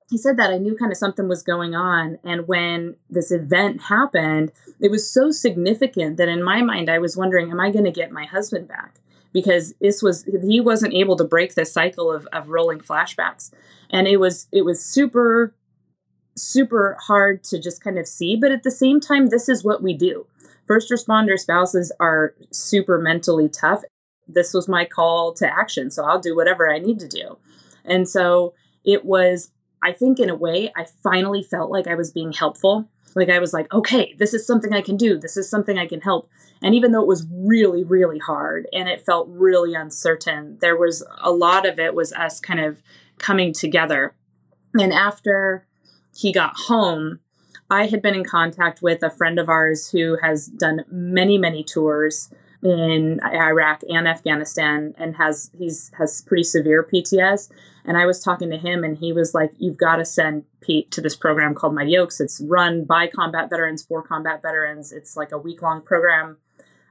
he 0.10 0.18
said 0.18 0.38
that, 0.38 0.52
I 0.52 0.58
knew 0.58 0.76
kind 0.76 0.92
of 0.92 0.98
something 0.98 1.28
was 1.28 1.44
going 1.44 1.76
on. 1.76 2.18
And 2.24 2.48
when 2.48 2.96
this 3.10 3.32
event 3.32 3.84
happened, 3.84 4.52
it 4.80 4.90
was 4.90 5.12
so 5.12 5.30
significant 5.30 6.18
that 6.18 6.28
in 6.28 6.44
my 6.44 6.62
mind, 6.62 6.90
I 6.90 6.98
was 6.98 7.16
wondering, 7.16 7.52
am 7.52 7.60
I 7.60 7.70
going 7.70 7.86
to 7.86 7.92
get 7.92 8.12
my 8.12 8.26
husband 8.26 8.68
back? 8.68 9.00
because 9.34 9.74
this 9.80 10.02
was 10.02 10.26
he 10.48 10.60
wasn't 10.60 10.94
able 10.94 11.16
to 11.16 11.24
break 11.24 11.56
this 11.56 11.72
cycle 11.72 12.12
of, 12.12 12.28
of 12.34 12.50
rolling 12.50 12.80
flashbacks 12.80 13.52
and 13.90 14.08
it 14.08 14.18
was 14.18 14.48
it 14.52 14.64
was 14.64 14.84
super 14.84 15.54
super 16.36 16.98
hard 17.02 17.44
to 17.44 17.60
just 17.60 17.84
kind 17.84 18.00
of 18.00 18.08
see 18.08 18.36
but 18.36 18.52
at 18.52 18.64
the 18.64 18.72
same 18.72 19.00
time 19.00 19.28
this 19.28 19.50
is 19.50 19.64
what 19.64 19.84
we 19.84 19.94
do 19.94 20.26
first 20.68 20.92
responder 20.92 21.38
spouses 21.38 21.92
are 22.00 22.34
super 22.52 22.98
mentally 22.98 23.50
tough 23.50 23.84
this 24.28 24.54
was 24.54 24.68
my 24.68 24.86
call 24.86 25.34
to 25.34 25.46
action 25.48 25.92
so 25.92 26.06
i'll 26.06 26.20
do 26.20 26.36
whatever 26.36 26.72
i 26.72 26.80
need 26.80 27.00
to 27.00 27.08
do 27.08 27.38
and 27.84 28.08
so 28.08 28.54
it 28.86 29.06
was 29.06 29.52
i 29.84 29.92
think 29.92 30.20
in 30.20 30.30
a 30.30 30.36
way 30.36 30.72
i 30.76 30.86
finally 31.04 31.44
felt 31.44 31.72
like 31.72 31.88
i 31.88 31.96
was 31.96 32.12
being 32.12 32.32
helpful 32.32 32.90
like 33.16 33.30
I 33.30 33.40
was 33.40 33.54
like, 33.54 33.72
okay, 33.74 34.16
this 34.18 34.34
is 34.34 34.46
something 34.46 34.74
I 34.74 34.82
can 34.82 34.98
do. 34.98 35.18
This 35.18 35.38
is 35.38 35.50
something 35.50 35.78
I 35.78 35.88
can 35.88 36.02
help. 36.02 36.30
And 36.62 36.76
even 36.76 36.92
though 36.92 37.02
it 37.02 37.08
was 37.08 37.26
really, 37.32 37.84
really 37.84 38.20
hard 38.20 38.68
and 38.74 38.90
it 38.90 39.06
felt 39.06 39.28
really 39.30 39.74
uncertain, 39.74 40.58
there 40.62 40.78
was 40.78 41.06
a 41.22 41.32
lot 41.32 41.68
of 41.68 41.80
it 41.80 41.96
was 41.96 42.14
us 42.14 42.40
kind 42.40 42.60
of 42.60 42.82
coming 43.18 43.54
together. 43.54 44.16
And 44.80 44.94
after 44.94 45.66
he 46.16 46.32
got 46.32 46.54
home, 46.68 47.20
I 47.70 47.86
had 47.86 48.02
been 48.02 48.16
in 48.16 48.26
contact 48.26 48.82
with 48.82 49.04
a 49.04 49.10
friend 49.10 49.40
of 49.40 49.48
ours 49.48 49.90
who 49.90 50.18
has 50.22 50.48
done 50.48 50.84
many, 50.90 51.38
many 51.38 51.64
tours 51.64 52.30
in 52.62 53.20
Iraq 53.24 53.82
and 53.88 54.08
Afghanistan 54.08 54.94
and 54.98 55.16
has 55.16 55.50
he's 55.58 55.92
has 55.98 56.22
pretty 56.24 56.44
severe 56.44 56.84
PTS. 56.84 57.50
And 57.90 57.98
I 57.98 58.06
was 58.06 58.24
talking 58.24 58.52
to 58.52 58.58
him 58.58 58.84
and 58.84 58.96
he 58.96 59.12
was 59.12 59.34
like, 59.34 59.52
You've 59.58 59.78
got 59.78 59.96
to 59.96 60.06
send 60.06 60.46
Pete 60.62 60.92
to 60.92 61.02
this 61.02 61.16
program 61.16 61.56
called 61.56 61.74
Mighty 61.74 61.98
Oaks. 61.98 62.22
It's 62.22 62.40
run 62.40 62.86
by 62.86 63.08
combat 63.08 63.50
veterans 63.50 63.84
for 63.84 64.04
combat 64.04 64.44
veterans. 64.44 64.92
It's 64.92 65.18
like 65.18 65.32
a 65.32 65.40
week 65.40 65.64
long 65.64 65.82
program. 65.82 66.38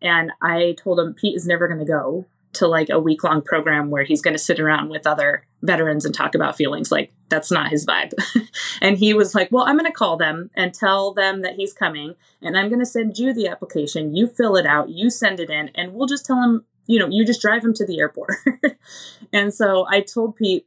And 0.02 0.32
I 0.42 0.74
told 0.76 0.98
him 0.98 1.14
Pete 1.14 1.37
is 1.37 1.46
never 1.46 1.68
gonna 1.68 1.84
go 1.84 2.26
to 2.54 2.66
like 2.66 2.88
a 2.90 2.98
week 2.98 3.22
long 3.24 3.42
program 3.42 3.90
where 3.90 4.04
he's 4.04 4.22
going 4.22 4.34
to 4.34 4.42
sit 4.42 4.61
around 4.61 4.88
with 4.88 5.06
other 5.06 5.44
veterans 5.62 6.04
and 6.04 6.14
talk 6.14 6.34
about 6.34 6.56
feelings. 6.56 6.90
Like, 6.90 7.12
that's 7.28 7.50
not 7.50 7.70
his 7.70 7.84
vibe. 7.84 8.12
and 8.80 8.96
he 8.96 9.14
was 9.14 9.34
like, 9.34 9.50
Well, 9.50 9.64
I'm 9.64 9.76
going 9.76 9.90
to 9.90 9.96
call 9.96 10.16
them 10.16 10.50
and 10.54 10.72
tell 10.72 11.12
them 11.12 11.42
that 11.42 11.54
he's 11.54 11.72
coming, 11.72 12.14
and 12.42 12.56
I'm 12.56 12.68
going 12.68 12.80
to 12.80 12.87
send 12.87 13.18
you 13.18 13.32
the 13.32 13.48
application. 13.48 14.14
You 14.14 14.26
fill 14.26 14.56
it 14.56 14.66
out, 14.66 14.88
you 14.88 15.11
send 15.11 15.40
it 15.40 15.50
in, 15.50 15.70
and 15.74 15.92
we'll 15.92 16.06
just 16.06 16.26
tell 16.26 16.42
him, 16.42 16.64
you 16.87 16.98
know, 16.98 17.08
you 17.08 17.24
just 17.24 17.42
drive 17.42 17.64
him 17.64 17.74
to 17.74 17.87
the 17.87 17.98
airport. 17.98 18.34
and 19.32 19.52
so 19.52 19.87
I 19.88 20.00
told 20.00 20.37
Pete, 20.37 20.66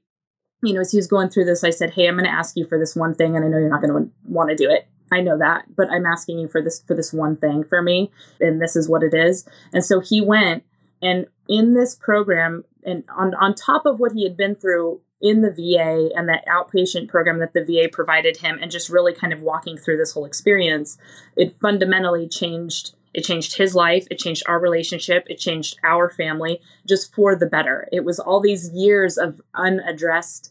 you 0.63 0.74
know, 0.74 0.82
as 0.82 0.91
he 0.91 0.97
was 0.97 1.08
going 1.08 1.30
through 1.30 1.45
this, 1.45 1.63
I 1.63 1.69
said, 1.69 1.91
Hey, 1.91 2.08
I'm 2.08 2.15
going 2.15 2.26
to 2.26 2.32
ask 2.32 2.56
you 2.56 2.65
for 2.65 2.78
this 2.78 2.95
one 2.95 3.15
thing, 3.15 3.36
and 3.36 3.43
I 3.43 3.47
know 3.47 3.58
you're 3.58 3.69
not 3.69 3.82
going 3.82 3.93
to 3.93 4.12
want 4.26 4.50
to 4.50 4.56
do 4.56 4.69
it. 4.69 4.88
I 5.12 5.19
know 5.21 5.38
that, 5.38 5.65
but 5.76 5.89
I'm 5.89 6.06
asking 6.06 6.39
you 6.39 6.47
for 6.47 6.62
this 6.62 6.84
for 6.88 6.95
this 6.95 7.12
one 7.12 7.36
thing 7.36 7.63
for 7.63 7.82
me, 7.82 8.12
and 8.39 8.62
this 8.62 8.76
is 8.76 8.88
what 8.88 9.04
it 9.04 9.13
is. 9.13 9.45
And 9.74 9.84
so 9.84 10.00
he 10.00 10.21
went 10.21 10.63
and 11.02 11.26
in 11.47 11.74
this 11.74 11.95
program, 11.95 12.63
and 12.86 13.04
on, 13.15 13.34
on 13.36 13.56
top 13.56 13.86
of 13.86 14.00
what 14.00 14.13
he 14.13 14.24
had 14.24 14.38
been 14.38 14.56
through 14.56 15.02
in 15.21 15.41
the 15.41 15.52
VA 15.52 16.10
and 16.15 16.28
that 16.30 16.45
outpatient 16.47 17.08
program 17.08 17.39
that 17.39 17.54
the 17.54 17.63
VA 17.63 17.89
provided 17.91 18.38
him, 18.38 18.58
and 18.62 18.71
just 18.71 18.89
really 18.89 19.13
kind 19.13 19.34
of 19.34 19.41
walking 19.41 19.78
through 19.78 19.97
this 19.97 20.13
whole 20.13 20.26
experience, 20.26 20.97
it 21.36 21.56
fundamentally 21.62 22.28
changed. 22.28 22.95
It 23.13 23.26
changed 23.26 23.58
his 23.58 23.76
life. 23.76 24.08
It 24.10 24.19
changed 24.19 24.43
our 24.47 24.58
relationship. 24.58 25.26
It 25.28 25.38
changed 25.38 25.78
our 25.84 26.10
family 26.10 26.62
just 26.88 27.13
for 27.13 27.36
the 27.36 27.45
better. 27.45 27.89
It 27.91 28.06
was 28.06 28.19
all 28.19 28.39
these 28.39 28.71
years 28.74 29.17
of 29.17 29.41
unaddressed 29.54 30.51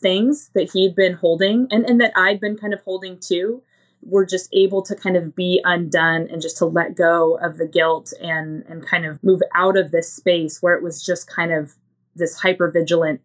things 0.00 0.50
that 0.54 0.70
he'd 0.72 0.94
been 0.94 1.14
holding 1.14 1.66
and, 1.70 1.84
and 1.84 2.00
that 2.00 2.12
I'd 2.16 2.40
been 2.40 2.56
kind 2.56 2.74
of 2.74 2.80
holding 2.82 3.18
too 3.18 3.62
were 4.02 4.24
just 4.24 4.48
able 4.52 4.82
to 4.82 4.94
kind 4.94 5.16
of 5.16 5.34
be 5.34 5.60
undone 5.64 6.26
and 6.30 6.40
just 6.40 6.56
to 6.58 6.64
let 6.64 6.96
go 6.96 7.36
of 7.38 7.58
the 7.58 7.66
guilt 7.66 8.12
and 8.20 8.64
and 8.66 8.86
kind 8.86 9.04
of 9.04 9.22
move 9.22 9.40
out 9.54 9.76
of 9.76 9.90
this 9.90 10.12
space 10.12 10.62
where 10.62 10.74
it 10.74 10.82
was 10.82 11.04
just 11.04 11.28
kind 11.28 11.52
of 11.52 11.74
this 12.16 12.36
hyper 12.36 12.70
vigilant 12.70 13.20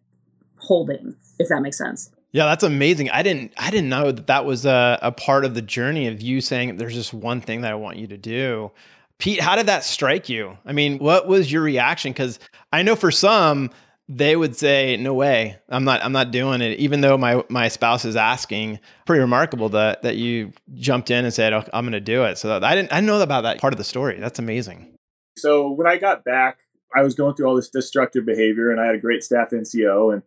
holding 0.58 1.14
if 1.38 1.48
that 1.48 1.62
makes 1.62 1.78
sense. 1.78 2.10
Yeah 2.32 2.44
that's 2.46 2.62
amazing. 2.62 3.10
I 3.10 3.22
didn't 3.22 3.52
i 3.56 3.70
didn't 3.70 3.88
know 3.88 4.12
that 4.12 4.26
that 4.26 4.44
was 4.44 4.66
a, 4.66 4.98
a 5.02 5.12
part 5.12 5.44
of 5.44 5.54
the 5.54 5.62
journey 5.62 6.08
of 6.08 6.20
you 6.20 6.40
saying 6.40 6.76
there's 6.76 6.94
just 6.94 7.14
one 7.14 7.40
thing 7.40 7.62
that 7.62 7.72
i 7.72 7.76
want 7.76 7.96
you 7.96 8.06
to 8.08 8.18
do. 8.18 8.70
Pete 9.18 9.40
how 9.40 9.56
did 9.56 9.66
that 9.66 9.82
strike 9.82 10.28
you? 10.28 10.58
I 10.66 10.72
mean 10.72 10.98
what 10.98 11.26
was 11.26 11.50
your 11.50 11.62
reaction? 11.62 12.12
Because 12.12 12.38
i 12.72 12.82
know 12.82 12.96
for 12.96 13.10
some 13.10 13.70
they 14.08 14.36
would 14.36 14.56
say, 14.56 14.96
"No 14.96 15.14
way, 15.14 15.58
I'm 15.68 15.84
not. 15.84 16.04
I'm 16.04 16.12
not 16.12 16.30
doing 16.30 16.60
it." 16.60 16.78
Even 16.78 17.00
though 17.00 17.18
my 17.18 17.42
my 17.48 17.68
spouse 17.68 18.04
is 18.04 18.16
asking, 18.16 18.78
pretty 19.04 19.20
remarkable 19.20 19.68
that 19.70 20.02
that 20.02 20.16
you 20.16 20.52
jumped 20.74 21.10
in 21.10 21.24
and 21.24 21.34
said, 21.34 21.52
oh, 21.52 21.64
"I'm 21.72 21.84
going 21.84 21.92
to 21.92 22.00
do 22.00 22.24
it." 22.24 22.38
So 22.38 22.56
I 22.56 22.74
didn't 22.74 22.92
I 22.92 22.96
didn't 22.96 23.06
know 23.06 23.20
about 23.20 23.42
that 23.42 23.60
part 23.60 23.72
of 23.72 23.78
the 23.78 23.84
story. 23.84 24.18
That's 24.20 24.38
amazing. 24.38 24.94
So 25.36 25.70
when 25.70 25.86
I 25.86 25.98
got 25.98 26.24
back 26.24 26.60
I 26.96 27.02
was 27.02 27.14
going 27.14 27.34
through 27.34 27.46
all 27.46 27.56
this 27.56 27.68
destructive 27.68 28.24
behavior 28.24 28.70
and 28.70 28.80
I 28.80 28.86
had 28.86 28.94
a 28.94 29.00
great 29.00 29.22
staff 29.22 29.50
NCO. 29.50 30.14
And 30.14 30.22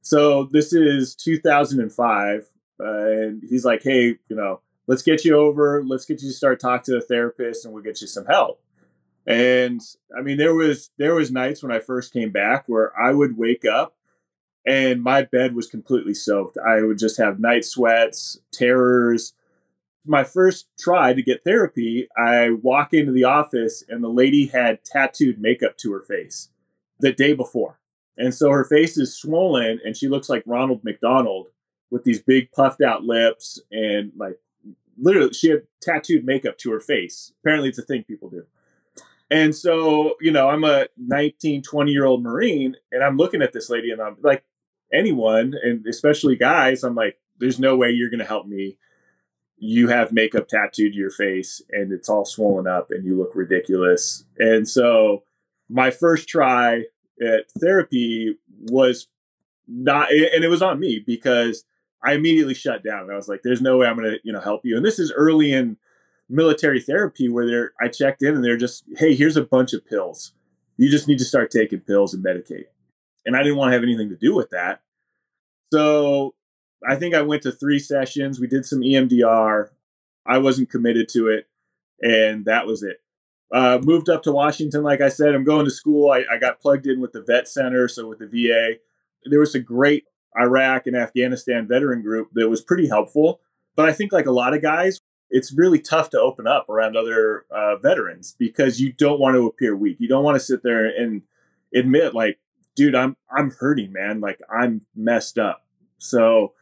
so 0.00 0.44
this 0.44 0.72
is 0.72 1.14
2005. 1.14 2.46
Uh, 2.80 2.84
and 2.84 3.42
he's 3.48 3.64
like, 3.64 3.82
hey, 3.82 4.16
you 4.28 4.36
know, 4.36 4.60
let's 4.86 5.02
get 5.02 5.24
you 5.24 5.36
over. 5.36 5.82
Let's 5.84 6.06
get 6.06 6.22
you 6.22 6.28
to 6.28 6.34
start 6.34 6.60
talk 6.60 6.84
to 6.84 6.96
a 6.96 7.00
therapist 7.00 7.64
and 7.64 7.74
we'll 7.74 7.82
get 7.82 8.00
you 8.00 8.06
some 8.06 8.24
help. 8.24 8.60
And 9.28 9.82
I 10.16 10.22
mean, 10.22 10.38
there 10.38 10.54
was 10.54 10.90
there 10.96 11.14
was 11.14 11.30
nights 11.30 11.62
when 11.62 11.70
I 11.70 11.80
first 11.80 12.14
came 12.14 12.30
back 12.30 12.64
where 12.66 12.98
I 12.98 13.12
would 13.12 13.36
wake 13.36 13.66
up 13.66 13.94
and 14.66 15.02
my 15.02 15.22
bed 15.22 15.54
was 15.54 15.66
completely 15.66 16.14
soaked. 16.14 16.56
I 16.56 16.80
would 16.82 16.98
just 16.98 17.18
have 17.18 17.38
night 17.38 17.66
sweats, 17.66 18.40
terrors. 18.50 19.34
My 20.06 20.24
first 20.24 20.68
try 20.78 21.12
to 21.12 21.22
get 21.22 21.44
therapy, 21.44 22.08
I 22.16 22.52
walk 22.52 22.94
into 22.94 23.12
the 23.12 23.24
office 23.24 23.84
and 23.86 24.02
the 24.02 24.08
lady 24.08 24.46
had 24.46 24.82
tattooed 24.82 25.38
makeup 25.38 25.76
to 25.78 25.92
her 25.92 26.00
face 26.00 26.48
the 26.98 27.12
day 27.12 27.34
before. 27.34 27.78
And 28.16 28.34
so 28.34 28.50
her 28.50 28.64
face 28.64 28.96
is 28.96 29.14
swollen 29.14 29.78
and 29.84 29.94
she 29.94 30.08
looks 30.08 30.30
like 30.30 30.42
Ronald 30.46 30.82
McDonald 30.84 31.48
with 31.90 32.04
these 32.04 32.22
big 32.22 32.50
puffed 32.52 32.80
out 32.80 33.04
lips 33.04 33.60
and 33.70 34.12
like 34.16 34.38
literally 34.96 35.34
she 35.34 35.50
had 35.50 35.64
tattooed 35.82 36.24
makeup 36.24 36.56
to 36.58 36.72
her 36.72 36.80
face. 36.80 37.34
Apparently 37.42 37.68
it's 37.68 37.78
a 37.78 37.82
thing 37.82 38.04
people 38.04 38.30
do. 38.30 38.46
And 39.30 39.54
so, 39.54 40.14
you 40.20 40.30
know, 40.30 40.48
I'm 40.48 40.64
a 40.64 40.86
19, 40.96 41.62
20 41.62 41.92
year 41.92 42.06
old 42.06 42.22
Marine 42.22 42.76
and 42.90 43.02
I'm 43.02 43.16
looking 43.16 43.42
at 43.42 43.52
this 43.52 43.68
lady 43.68 43.90
and 43.90 44.00
I'm 44.00 44.16
like, 44.22 44.44
anyone, 44.92 45.54
and 45.62 45.86
especially 45.86 46.36
guys, 46.36 46.82
I'm 46.82 46.94
like, 46.94 47.18
there's 47.38 47.58
no 47.58 47.76
way 47.76 47.90
you're 47.90 48.10
going 48.10 48.20
to 48.20 48.24
help 48.24 48.46
me. 48.46 48.78
You 49.58 49.88
have 49.88 50.12
makeup 50.12 50.48
tattooed 50.48 50.92
to 50.92 50.98
your 50.98 51.10
face 51.10 51.60
and 51.70 51.92
it's 51.92 52.08
all 52.08 52.24
swollen 52.24 52.66
up 52.66 52.90
and 52.90 53.04
you 53.04 53.18
look 53.18 53.34
ridiculous. 53.34 54.24
And 54.38 54.68
so, 54.68 55.24
my 55.68 55.90
first 55.90 56.28
try 56.28 56.84
at 57.20 57.50
therapy 57.58 58.38
was 58.70 59.08
not, 59.66 60.10
and 60.10 60.42
it 60.42 60.48
was 60.48 60.62
on 60.62 60.80
me 60.80 61.02
because 61.04 61.64
I 62.02 62.14
immediately 62.14 62.54
shut 62.54 62.82
down. 62.82 63.10
I 63.10 63.16
was 63.16 63.28
like, 63.28 63.42
there's 63.42 63.60
no 63.60 63.76
way 63.78 63.86
I'm 63.86 63.96
going 63.96 64.12
to, 64.12 64.18
you 64.24 64.32
know, 64.32 64.40
help 64.40 64.62
you. 64.64 64.76
And 64.76 64.84
this 64.84 64.98
is 64.98 65.12
early 65.12 65.52
in, 65.52 65.76
military 66.28 66.80
therapy 66.80 67.28
where 67.28 67.46
they're 67.46 67.72
I 67.80 67.88
checked 67.88 68.22
in 68.22 68.34
and 68.34 68.44
they're 68.44 68.56
just, 68.56 68.84
hey, 68.96 69.14
here's 69.14 69.36
a 69.36 69.44
bunch 69.44 69.72
of 69.72 69.86
pills. 69.86 70.32
You 70.76 70.90
just 70.90 71.08
need 71.08 71.18
to 71.18 71.24
start 71.24 71.50
taking 71.50 71.80
pills 71.80 72.14
and 72.14 72.24
medicate. 72.24 72.66
And 73.26 73.36
I 73.36 73.42
didn't 73.42 73.56
want 73.58 73.70
to 73.70 73.72
have 73.74 73.82
anything 73.82 74.08
to 74.10 74.16
do 74.16 74.34
with 74.34 74.50
that. 74.50 74.80
So 75.72 76.34
I 76.86 76.96
think 76.96 77.14
I 77.14 77.22
went 77.22 77.42
to 77.42 77.52
three 77.52 77.78
sessions. 77.78 78.40
We 78.40 78.46
did 78.46 78.64
some 78.64 78.80
EMDR. 78.80 79.70
I 80.26 80.38
wasn't 80.38 80.70
committed 80.70 81.08
to 81.10 81.28
it. 81.28 81.46
And 82.00 82.44
that 82.44 82.66
was 82.66 82.82
it. 82.82 83.00
Uh, 83.52 83.80
moved 83.82 84.08
up 84.08 84.22
to 84.22 84.32
Washington, 84.32 84.82
like 84.82 85.00
I 85.00 85.08
said. 85.08 85.34
I'm 85.34 85.44
going 85.44 85.64
to 85.64 85.70
school. 85.70 86.10
I, 86.10 86.24
I 86.30 86.38
got 86.38 86.60
plugged 86.60 86.86
in 86.86 87.00
with 87.00 87.12
the 87.12 87.22
vet 87.22 87.48
center, 87.48 87.88
so 87.88 88.06
with 88.06 88.18
the 88.18 88.26
VA. 88.26 88.78
There 89.24 89.40
was 89.40 89.54
a 89.54 89.60
great 89.60 90.04
Iraq 90.38 90.86
and 90.86 90.94
Afghanistan 90.94 91.66
veteran 91.66 92.02
group 92.02 92.28
that 92.34 92.48
was 92.48 92.60
pretty 92.60 92.88
helpful. 92.88 93.40
But 93.74 93.88
I 93.88 93.92
think, 93.92 94.12
like 94.12 94.26
a 94.26 94.32
lot 94.32 94.54
of 94.54 94.60
guys, 94.60 95.00
it's 95.30 95.52
really 95.52 95.78
tough 95.78 96.10
to 96.10 96.20
open 96.20 96.46
up 96.46 96.68
around 96.68 96.96
other 96.96 97.44
uh, 97.50 97.76
veterans 97.76 98.34
because 98.38 98.80
you 98.80 98.92
don't 98.92 99.20
want 99.20 99.34
to 99.34 99.46
appear 99.46 99.76
weak. 99.76 99.96
You 100.00 100.08
don't 100.08 100.24
want 100.24 100.36
to 100.36 100.44
sit 100.44 100.62
there 100.62 100.86
and 100.86 101.22
admit 101.74 102.14
like, 102.14 102.38
dude, 102.74 102.94
I'm 102.94 103.16
I'm 103.30 103.50
hurting, 103.50 103.92
man. 103.92 104.20
Like 104.20 104.40
I'm 104.50 104.82
messed 104.94 105.38
up. 105.38 105.64
So 105.98 106.52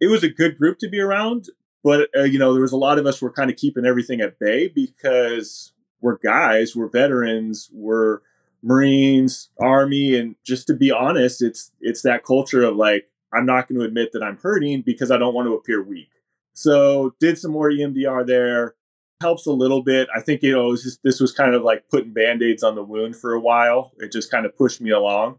it 0.00 0.08
was 0.08 0.24
a 0.24 0.28
good 0.28 0.58
group 0.58 0.78
to 0.78 0.88
be 0.88 1.00
around, 1.00 1.46
but 1.84 2.08
uh, 2.16 2.24
you 2.24 2.38
know 2.38 2.52
there 2.52 2.62
was 2.62 2.72
a 2.72 2.76
lot 2.76 2.98
of 2.98 3.06
us 3.06 3.22
were 3.22 3.32
kind 3.32 3.50
of 3.50 3.56
keeping 3.56 3.84
everything 3.84 4.20
at 4.20 4.38
bay 4.38 4.68
because 4.68 5.72
we're 6.00 6.18
guys, 6.18 6.74
we're 6.74 6.88
veterans, 6.88 7.70
we're 7.72 8.20
Marines, 8.62 9.50
Army, 9.60 10.16
and 10.16 10.36
just 10.44 10.66
to 10.68 10.74
be 10.74 10.90
honest, 10.90 11.42
it's 11.42 11.72
it's 11.80 12.02
that 12.02 12.24
culture 12.24 12.62
of 12.62 12.76
like 12.76 13.08
I'm 13.32 13.46
not 13.46 13.68
going 13.68 13.78
to 13.78 13.86
admit 13.86 14.12
that 14.12 14.22
I'm 14.22 14.38
hurting 14.38 14.82
because 14.82 15.10
I 15.10 15.18
don't 15.18 15.34
want 15.34 15.46
to 15.46 15.54
appear 15.54 15.82
weak. 15.82 16.10
So 16.54 17.14
did 17.18 17.38
some 17.38 17.52
more 17.52 17.70
EMDR 17.70 18.26
there. 18.26 18.74
Helps 19.20 19.46
a 19.46 19.52
little 19.52 19.82
bit. 19.82 20.08
I 20.14 20.20
think 20.20 20.42
you 20.42 20.52
know 20.52 20.66
was 20.66 20.82
just, 20.82 21.02
this 21.02 21.20
was 21.20 21.32
kind 21.32 21.54
of 21.54 21.62
like 21.62 21.88
putting 21.88 22.12
band-aids 22.12 22.62
on 22.62 22.74
the 22.74 22.82
wound 22.82 23.16
for 23.16 23.32
a 23.32 23.40
while. 23.40 23.92
It 23.98 24.12
just 24.12 24.30
kind 24.30 24.44
of 24.44 24.56
pushed 24.56 24.80
me 24.80 24.90
along. 24.90 25.38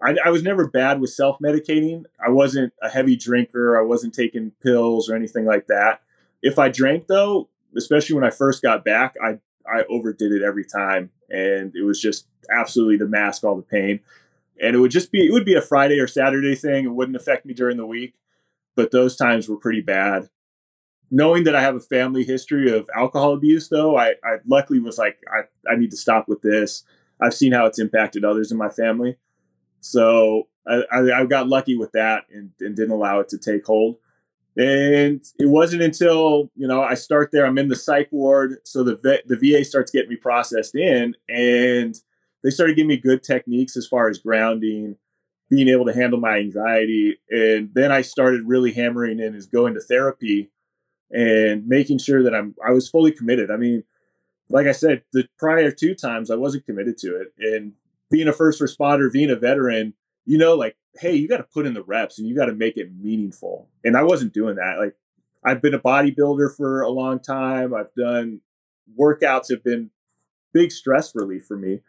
I, 0.00 0.16
I 0.24 0.30
was 0.30 0.42
never 0.42 0.68
bad 0.68 1.00
with 1.00 1.10
self-medicating. 1.10 2.04
I 2.24 2.30
wasn't 2.30 2.72
a 2.82 2.88
heavy 2.88 3.16
drinker. 3.16 3.78
I 3.78 3.82
wasn't 3.82 4.14
taking 4.14 4.52
pills 4.62 5.08
or 5.08 5.16
anything 5.16 5.44
like 5.44 5.66
that. 5.68 6.02
If 6.42 6.58
I 6.58 6.68
drank 6.68 7.06
though, 7.06 7.48
especially 7.76 8.14
when 8.14 8.24
I 8.24 8.30
first 8.30 8.62
got 8.62 8.84
back, 8.84 9.14
I 9.22 9.38
I 9.68 9.82
overdid 9.90 10.30
it 10.30 10.42
every 10.42 10.64
time, 10.64 11.10
and 11.28 11.74
it 11.74 11.82
was 11.82 12.00
just 12.00 12.28
absolutely 12.48 12.98
to 12.98 13.06
mask 13.06 13.42
all 13.42 13.56
the 13.56 13.62
pain. 13.62 13.98
And 14.60 14.76
it 14.76 14.78
would 14.78 14.92
just 14.92 15.10
be 15.10 15.26
it 15.26 15.32
would 15.32 15.44
be 15.44 15.54
a 15.54 15.62
Friday 15.62 15.98
or 15.98 16.06
Saturday 16.06 16.54
thing. 16.54 16.84
It 16.84 16.94
wouldn't 16.94 17.16
affect 17.16 17.44
me 17.44 17.54
during 17.54 17.76
the 17.76 17.86
week, 17.86 18.14
but 18.76 18.92
those 18.92 19.16
times 19.16 19.48
were 19.48 19.56
pretty 19.56 19.80
bad 19.80 20.28
knowing 21.10 21.44
that 21.44 21.54
I 21.54 21.60
have 21.60 21.76
a 21.76 21.80
family 21.80 22.24
history 22.24 22.76
of 22.76 22.88
alcohol 22.94 23.34
abuse, 23.34 23.68
though, 23.68 23.96
I, 23.96 24.10
I 24.24 24.38
luckily 24.46 24.80
was 24.80 24.98
like, 24.98 25.18
I, 25.32 25.70
I 25.70 25.76
need 25.76 25.90
to 25.90 25.96
stop 25.96 26.28
with 26.28 26.42
this. 26.42 26.84
I've 27.20 27.34
seen 27.34 27.52
how 27.52 27.66
it's 27.66 27.78
impacted 27.78 28.24
others 28.24 28.50
in 28.50 28.58
my 28.58 28.68
family. 28.68 29.16
So 29.80 30.48
I, 30.66 30.82
I, 30.90 31.20
I 31.20 31.24
got 31.26 31.48
lucky 31.48 31.76
with 31.76 31.92
that 31.92 32.24
and, 32.32 32.50
and 32.60 32.74
didn't 32.74 32.90
allow 32.90 33.20
it 33.20 33.28
to 33.30 33.38
take 33.38 33.64
hold. 33.64 33.96
And 34.56 35.22
it 35.38 35.48
wasn't 35.48 35.82
until, 35.82 36.50
you 36.56 36.66
know, 36.66 36.82
I 36.82 36.94
start 36.94 37.30
there, 37.30 37.46
I'm 37.46 37.58
in 37.58 37.68
the 37.68 37.76
psych 37.76 38.08
ward. 38.10 38.56
So 38.64 38.82
the, 38.82 39.22
the 39.26 39.36
VA 39.36 39.64
starts 39.64 39.90
getting 39.90 40.10
me 40.10 40.16
processed 40.16 40.74
in 40.74 41.14
and 41.28 41.94
they 42.42 42.50
started 42.50 42.76
giving 42.76 42.88
me 42.88 42.96
good 42.96 43.22
techniques 43.22 43.76
as 43.76 43.86
far 43.86 44.08
as 44.08 44.18
grounding, 44.18 44.96
being 45.50 45.68
able 45.68 45.84
to 45.84 45.92
handle 45.92 46.18
my 46.18 46.38
anxiety. 46.38 47.18
And 47.30 47.70
then 47.74 47.92
I 47.92 48.00
started 48.00 48.46
really 48.46 48.72
hammering 48.72 49.20
in 49.20 49.34
is 49.34 49.46
going 49.46 49.74
to 49.74 49.80
therapy 49.80 50.50
and 51.10 51.66
making 51.66 51.98
sure 51.98 52.22
that 52.22 52.34
I'm 52.34 52.54
I 52.66 52.72
was 52.72 52.88
fully 52.88 53.12
committed. 53.12 53.50
I 53.50 53.56
mean, 53.56 53.84
like 54.48 54.66
I 54.66 54.72
said, 54.72 55.02
the 55.12 55.28
prior 55.38 55.70
two 55.70 55.94
times 55.94 56.30
I 56.30 56.36
wasn't 56.36 56.66
committed 56.66 56.98
to 56.98 57.16
it. 57.20 57.32
And 57.38 57.72
being 58.10 58.28
a 58.28 58.32
first 58.32 58.60
responder, 58.60 59.12
being 59.12 59.30
a 59.30 59.36
veteran, 59.36 59.94
you 60.24 60.38
know, 60.38 60.54
like, 60.54 60.76
hey, 60.98 61.14
you 61.14 61.28
got 61.28 61.38
to 61.38 61.42
put 61.44 61.66
in 61.66 61.74
the 61.74 61.82
reps 61.82 62.18
and 62.18 62.28
you 62.28 62.34
got 62.36 62.46
to 62.46 62.54
make 62.54 62.76
it 62.76 62.90
meaningful. 63.00 63.68
And 63.84 63.96
I 63.96 64.02
wasn't 64.02 64.32
doing 64.32 64.56
that. 64.56 64.76
Like, 64.78 64.94
I've 65.44 65.62
been 65.62 65.74
a 65.74 65.80
bodybuilder 65.80 66.56
for 66.56 66.82
a 66.82 66.90
long 66.90 67.20
time. 67.20 67.74
I've 67.74 67.94
done 67.94 68.40
workouts 68.98 69.50
have 69.50 69.62
been 69.62 69.90
big 70.52 70.72
stress 70.72 71.14
relief 71.14 71.44
for 71.46 71.56
me. 71.56 71.80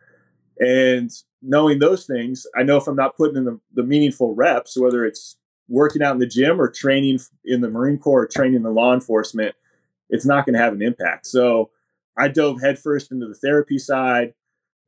And 0.60 1.12
knowing 1.41 1.80
those 1.80 2.06
things, 2.06 2.45
I 2.56 2.63
know 2.63 2.77
if 2.77 2.88
I'm 2.88 2.95
not 2.95 3.15
putting 3.15 3.38
in 3.38 3.45
the, 3.45 3.60
the 3.73 3.84
meaningful 3.84 4.34
reps, 4.34 4.77
whether 4.77 5.06
it's 5.06 5.38
working 5.67 6.01
out 6.01 6.13
in 6.13 6.19
the 6.19 6.27
gym 6.27 6.62
or 6.62 6.69
training 6.69 7.19
in 7.43 7.62
the 7.62 7.69
Marine 7.69 7.97
Corps 7.97 8.23
or 8.23 8.27
training 8.27 8.56
in 8.56 8.63
law 8.73 8.93
enforcement, 8.93 9.56
it's 10.10 10.25
not 10.25 10.45
going 10.45 10.53
to 10.53 10.62
have 10.62 10.73
an 10.73 10.82
impact. 10.82 11.25
So 11.27 11.71
I 12.17 12.30
dove 12.30 12.62
headfirst 12.62 13.12
into 13.12 13.27
the 13.27 13.36
therapy 13.36 13.77
side, 13.77 14.34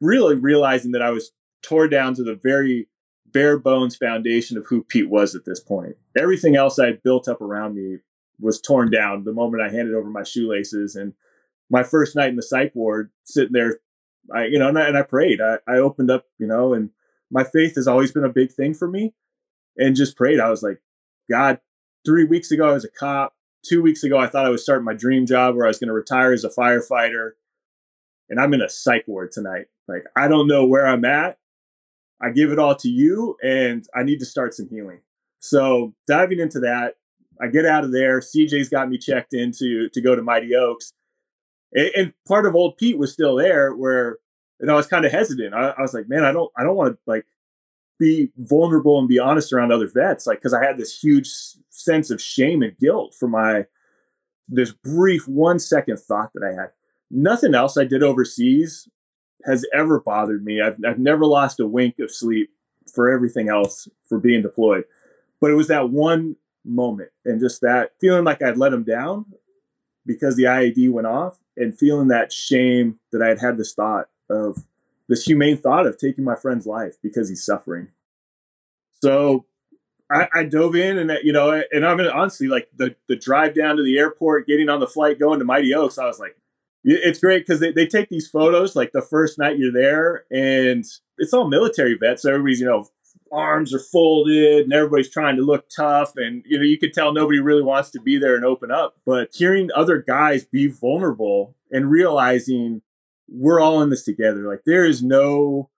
really 0.02 0.36
realizing 0.36 0.92
that 0.92 1.02
I 1.02 1.12
was 1.12 1.32
tore 1.62 1.88
down 1.88 2.14
to 2.16 2.24
the 2.24 2.40
very 2.42 2.88
bare 3.32 3.60
bones 3.60 3.96
foundation 3.96 4.58
of 4.58 4.66
who 4.68 4.84
Pete 4.84 5.10
was 5.10 5.36
at 5.36 5.46
this 5.46 5.60
point. 5.60 5.98
Everything 6.18 6.56
else 6.56 6.80
I 6.80 6.88
had 6.88 7.04
built 7.04 7.28
up 7.28 7.42
around 7.42 7.76
me 7.76 7.98
was 8.40 8.62
torn 8.62 8.90
down 8.90 9.24
the 9.24 9.34
moment 9.34 9.62
I 9.62 9.70
handed 9.70 9.94
over 9.94 10.10
my 10.10 10.24
shoelaces. 10.24 10.96
And 10.96 11.14
my 11.70 11.84
first 11.84 12.16
night 12.16 12.30
in 12.30 12.38
the 12.38 12.42
psych 12.42 12.74
ward, 12.74 13.12
sitting 13.26 13.52
there, 13.52 13.80
I, 14.34 14.46
you 14.46 14.58
know, 14.58 14.70
and 14.70 14.80
I, 14.80 14.88
and 14.88 14.98
I 14.98 15.02
prayed. 15.04 15.42
I, 15.42 15.58
I 15.68 15.78
opened 15.78 16.10
up, 16.10 16.26
you 16.40 16.48
know, 16.48 16.74
and 16.74 16.92
my 17.30 17.44
faith 17.44 17.76
has 17.76 17.88
always 17.88 18.12
been 18.12 18.24
a 18.24 18.30
big 18.30 18.52
thing 18.52 18.74
for 18.74 18.88
me 18.88 19.14
and 19.80 19.96
just 19.96 20.16
prayed. 20.16 20.40
I 20.40 20.50
was 20.50 20.62
like, 20.62 20.82
God, 21.32 21.60
three 22.06 22.26
weeks 22.26 22.52
ago 22.52 22.70
I 22.70 22.74
was 22.74 22.86
a 22.86 22.90
cop. 22.90 23.34
Two 23.66 23.82
weeks 23.82 24.04
ago 24.04 24.20
I 24.20 24.28
thought 24.28 24.46
I 24.46 24.50
was 24.50 24.62
starting 24.62 24.86
my 24.86 24.94
dream 24.94 25.26
job 25.26 25.56
where 25.56 25.66
I 25.66 25.70
was 25.70 25.80
going 25.80 25.88
to 25.88 25.94
retire 25.94 26.32
as 26.34 26.44
a 26.44 26.50
firefighter. 26.50 27.32
And 28.30 28.40
I'm 28.40 28.54
in 28.54 28.62
a 28.62 28.70
psych 28.70 29.08
ward 29.08 29.32
tonight. 29.32 29.66
Like, 29.88 30.04
I 30.16 30.28
don't 30.28 30.48
know 30.48 30.66
where 30.68 30.86
I'm 30.86 31.04
at. 31.04 31.40
I 32.22 32.30
give 32.30 32.52
it 32.52 32.60
all 32.60 32.76
to 32.76 32.90
you 32.90 33.38
and 33.42 33.86
I 33.96 34.04
need 34.04 34.20
to 34.20 34.26
start 34.26 34.54
some 34.54 34.70
healing. 34.70 35.00
So 35.40 35.96
diving 36.06 36.40
into 36.40 36.60
that, 36.60 36.96
I 37.42 37.48
get 37.48 37.66
out 37.66 37.86
of 37.86 37.94
there. 37.94 38.20
CJ's 38.20 38.70
got 38.70 38.90
me 38.90 38.98
checked 38.98 39.34
in 39.34 39.52
to, 39.54 39.90
to 39.90 40.02
go 40.02 40.16
to 40.16 40.22
Mighty 40.22 40.54
Oaks. 40.54 40.94
And, 41.74 41.92
and 41.96 42.14
part 42.28 42.46
of 42.46 42.56
old 42.56 42.78
Pete 42.78 42.98
was 42.98 43.14
still 43.14 43.38
there 43.38 43.74
where, 43.74 44.18
and 44.60 44.70
I 44.70 44.76
was 44.76 44.88
kind 44.88 45.06
of 45.06 45.12
hesitant. 45.14 45.54
I, 45.54 45.70
I 45.70 45.82
was 45.82 45.94
like, 45.94 46.10
man, 46.10 46.26
I 46.26 46.34
don't, 46.34 46.52
I 46.58 46.64
don't 46.64 46.76
want 46.76 46.94
to 46.94 47.00
like 47.08 47.26
be 48.00 48.32
vulnerable 48.38 48.98
and 48.98 49.08
be 49.08 49.20
honest 49.20 49.52
around 49.52 49.72
other 49.72 49.88
vets 49.88 50.26
like 50.26 50.38
because 50.38 50.54
i 50.54 50.64
had 50.64 50.78
this 50.78 50.98
huge 51.00 51.30
sense 51.70 52.10
of 52.10 52.22
shame 52.22 52.62
and 52.62 52.78
guilt 52.78 53.14
for 53.18 53.28
my 53.28 53.66
this 54.48 54.72
brief 54.72 55.28
one 55.28 55.60
second 55.60 55.98
thought 55.98 56.32
that 56.34 56.44
i 56.44 56.60
had. 56.60 56.72
Nothing 57.12 57.56
else 57.56 57.78
i 57.78 57.84
did 57.86 58.04
overseas 58.04 58.88
has 59.46 59.66
ever 59.74 60.02
bothered 60.02 60.44
me. 60.44 60.62
I've, 60.62 60.78
I've 60.86 61.00
never 61.00 61.26
lost 61.26 61.62
a 61.62 61.68
wink 61.68 61.96
of 62.00 62.12
sleep 62.12 62.50
for 62.94 63.10
everything 63.10 63.48
else 63.48 63.88
for 64.08 64.20
being 64.20 64.42
deployed. 64.42 64.84
But 65.40 65.52
it 65.52 65.54
was 65.54 65.70
that 65.70 65.90
one 65.90 66.36
moment 66.66 67.10
and 67.24 67.40
just 67.40 67.62
that 67.62 67.92
feeling 68.02 68.26
like 68.26 68.42
i'd 68.42 68.58
let 68.58 68.74
him 68.74 68.84
down 68.84 69.26
because 70.06 70.36
the 70.36 70.44
IED 70.44 70.92
went 70.92 71.08
off 71.08 71.40
and 71.56 71.78
feeling 71.78 72.10
that 72.10 72.34
shame 72.34 73.00
that 73.12 73.22
i 73.22 73.28
had 73.28 73.40
had 73.40 73.58
this 73.58 73.74
thought 73.74 74.10
of 74.30 74.68
this 75.10 75.24
humane 75.24 75.58
thought 75.58 75.88
of 75.88 75.98
taking 75.98 76.24
my 76.24 76.36
friend's 76.36 76.66
life 76.66 76.96
because 77.02 77.28
he's 77.28 77.44
suffering. 77.44 77.90
So 79.02 79.46
I, 80.10 80.28
I 80.34 80.44
dove 80.44 80.76
in 80.76 80.98
and 80.98 81.12
you 81.24 81.34
know, 81.34 81.62
and 81.72 81.86
I'm 81.86 81.98
mean, 81.98 82.08
honestly 82.08 82.48
like 82.48 82.70
the 82.78 82.96
the 83.08 83.16
drive 83.16 83.56
down 83.56 83.76
to 83.78 83.84
the 83.84 83.98
airport, 83.98 84.48
getting 84.48 84.70
on 84.70 84.80
the 84.80 84.88
flight, 84.88 85.20
going 85.20 85.40
to 85.40 85.46
Mighty 85.46 85.74
Oaks. 85.74 85.98
I 85.98 86.06
was 86.06 86.20
like, 86.20 86.38
it's 86.84 87.20
great 87.20 87.46
because 87.46 87.60
they, 87.60 87.72
they 87.72 87.88
take 87.88 88.10
these 88.10 88.30
photos 88.30 88.76
like 88.76 88.92
the 88.92 89.02
first 89.02 89.38
night 89.38 89.58
you're 89.58 89.74
there, 89.74 90.26
and 90.32 90.86
it's 91.18 91.34
all 91.34 91.50
military 91.50 91.98
vets. 92.00 92.22
So 92.22 92.30
everybody's 92.30 92.62
you 92.62 92.68
know 92.68 92.88
arms 93.32 93.74
are 93.74 93.80
folded 93.80 94.64
and 94.64 94.74
everybody's 94.74 95.10
trying 95.10 95.36
to 95.36 95.44
look 95.44 95.70
tough 95.70 96.14
and 96.16 96.44
you 96.48 96.58
know 96.58 96.64
you 96.64 96.80
could 96.80 96.94
tell 96.94 97.14
nobody 97.14 97.40
really 97.40 97.62
wants 97.62 97.92
to 97.92 98.00
be 98.00 98.18
there 98.18 98.36
and 98.36 98.44
open 98.44 98.72
up 98.72 98.96
but 99.06 99.30
hearing 99.34 99.70
other 99.76 100.02
guys 100.02 100.46
be 100.46 100.66
vulnerable 100.66 101.56
and 101.72 101.92
realizing 101.92 102.82
we're 103.32 103.60
all 103.60 103.82
in 103.82 103.90
this 103.90 104.04
together. 104.04 104.48
Like 104.48 104.64
there 104.66 104.86
is 104.86 105.04
no 105.04 105.70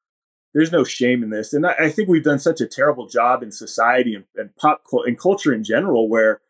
there's 0.53 0.71
no 0.71 0.83
shame 0.83 1.23
in 1.23 1.29
this. 1.29 1.53
And 1.53 1.65
i, 1.65 1.73
I 1.79 1.89
think 1.89 2.09
we've 2.09 2.23
done 2.23 2.39
such 2.39 2.61
a 2.61 2.67
terrible 2.67 3.07
job 3.07 3.43
in 3.43 3.51
society 3.51 4.15
and, 4.15 4.25
and 4.35 4.55
pop 4.55 4.83
and 5.05 5.19
culture 5.19 5.53
in 5.53 5.63
general 5.63 6.09
where 6.09 6.41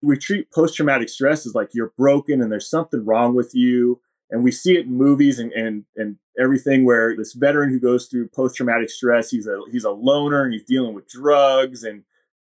we 0.00 0.16
treat 0.16 0.52
post-traumatic 0.52 1.08
stress 1.08 1.46
as 1.46 1.54
like 1.54 1.70
you're 1.72 1.92
broken 1.96 2.40
and 2.40 2.50
there's 2.50 2.68
something 2.68 3.04
wrong 3.04 3.34
with 3.34 3.54
you. 3.54 4.00
And 4.30 4.42
we 4.42 4.50
see 4.50 4.76
it 4.76 4.86
in 4.86 4.96
movies 4.96 5.38
and 5.38 5.52
and 5.52 5.84
and 5.96 6.16
everything 6.40 6.84
where 6.84 7.14
this 7.16 7.34
veteran 7.34 7.70
who 7.70 7.78
goes 7.78 8.06
through 8.06 8.28
post 8.28 8.56
traumatic 8.56 8.88
stress 8.88 9.30
he's 9.30 9.46
a 9.46 9.60
he's 9.70 9.84
a 9.84 9.90
loner 9.90 10.44
and 10.44 10.54
he's 10.54 10.64
dealing 10.64 10.94
with 10.94 11.06
drugs 11.06 11.84
and 11.84 12.04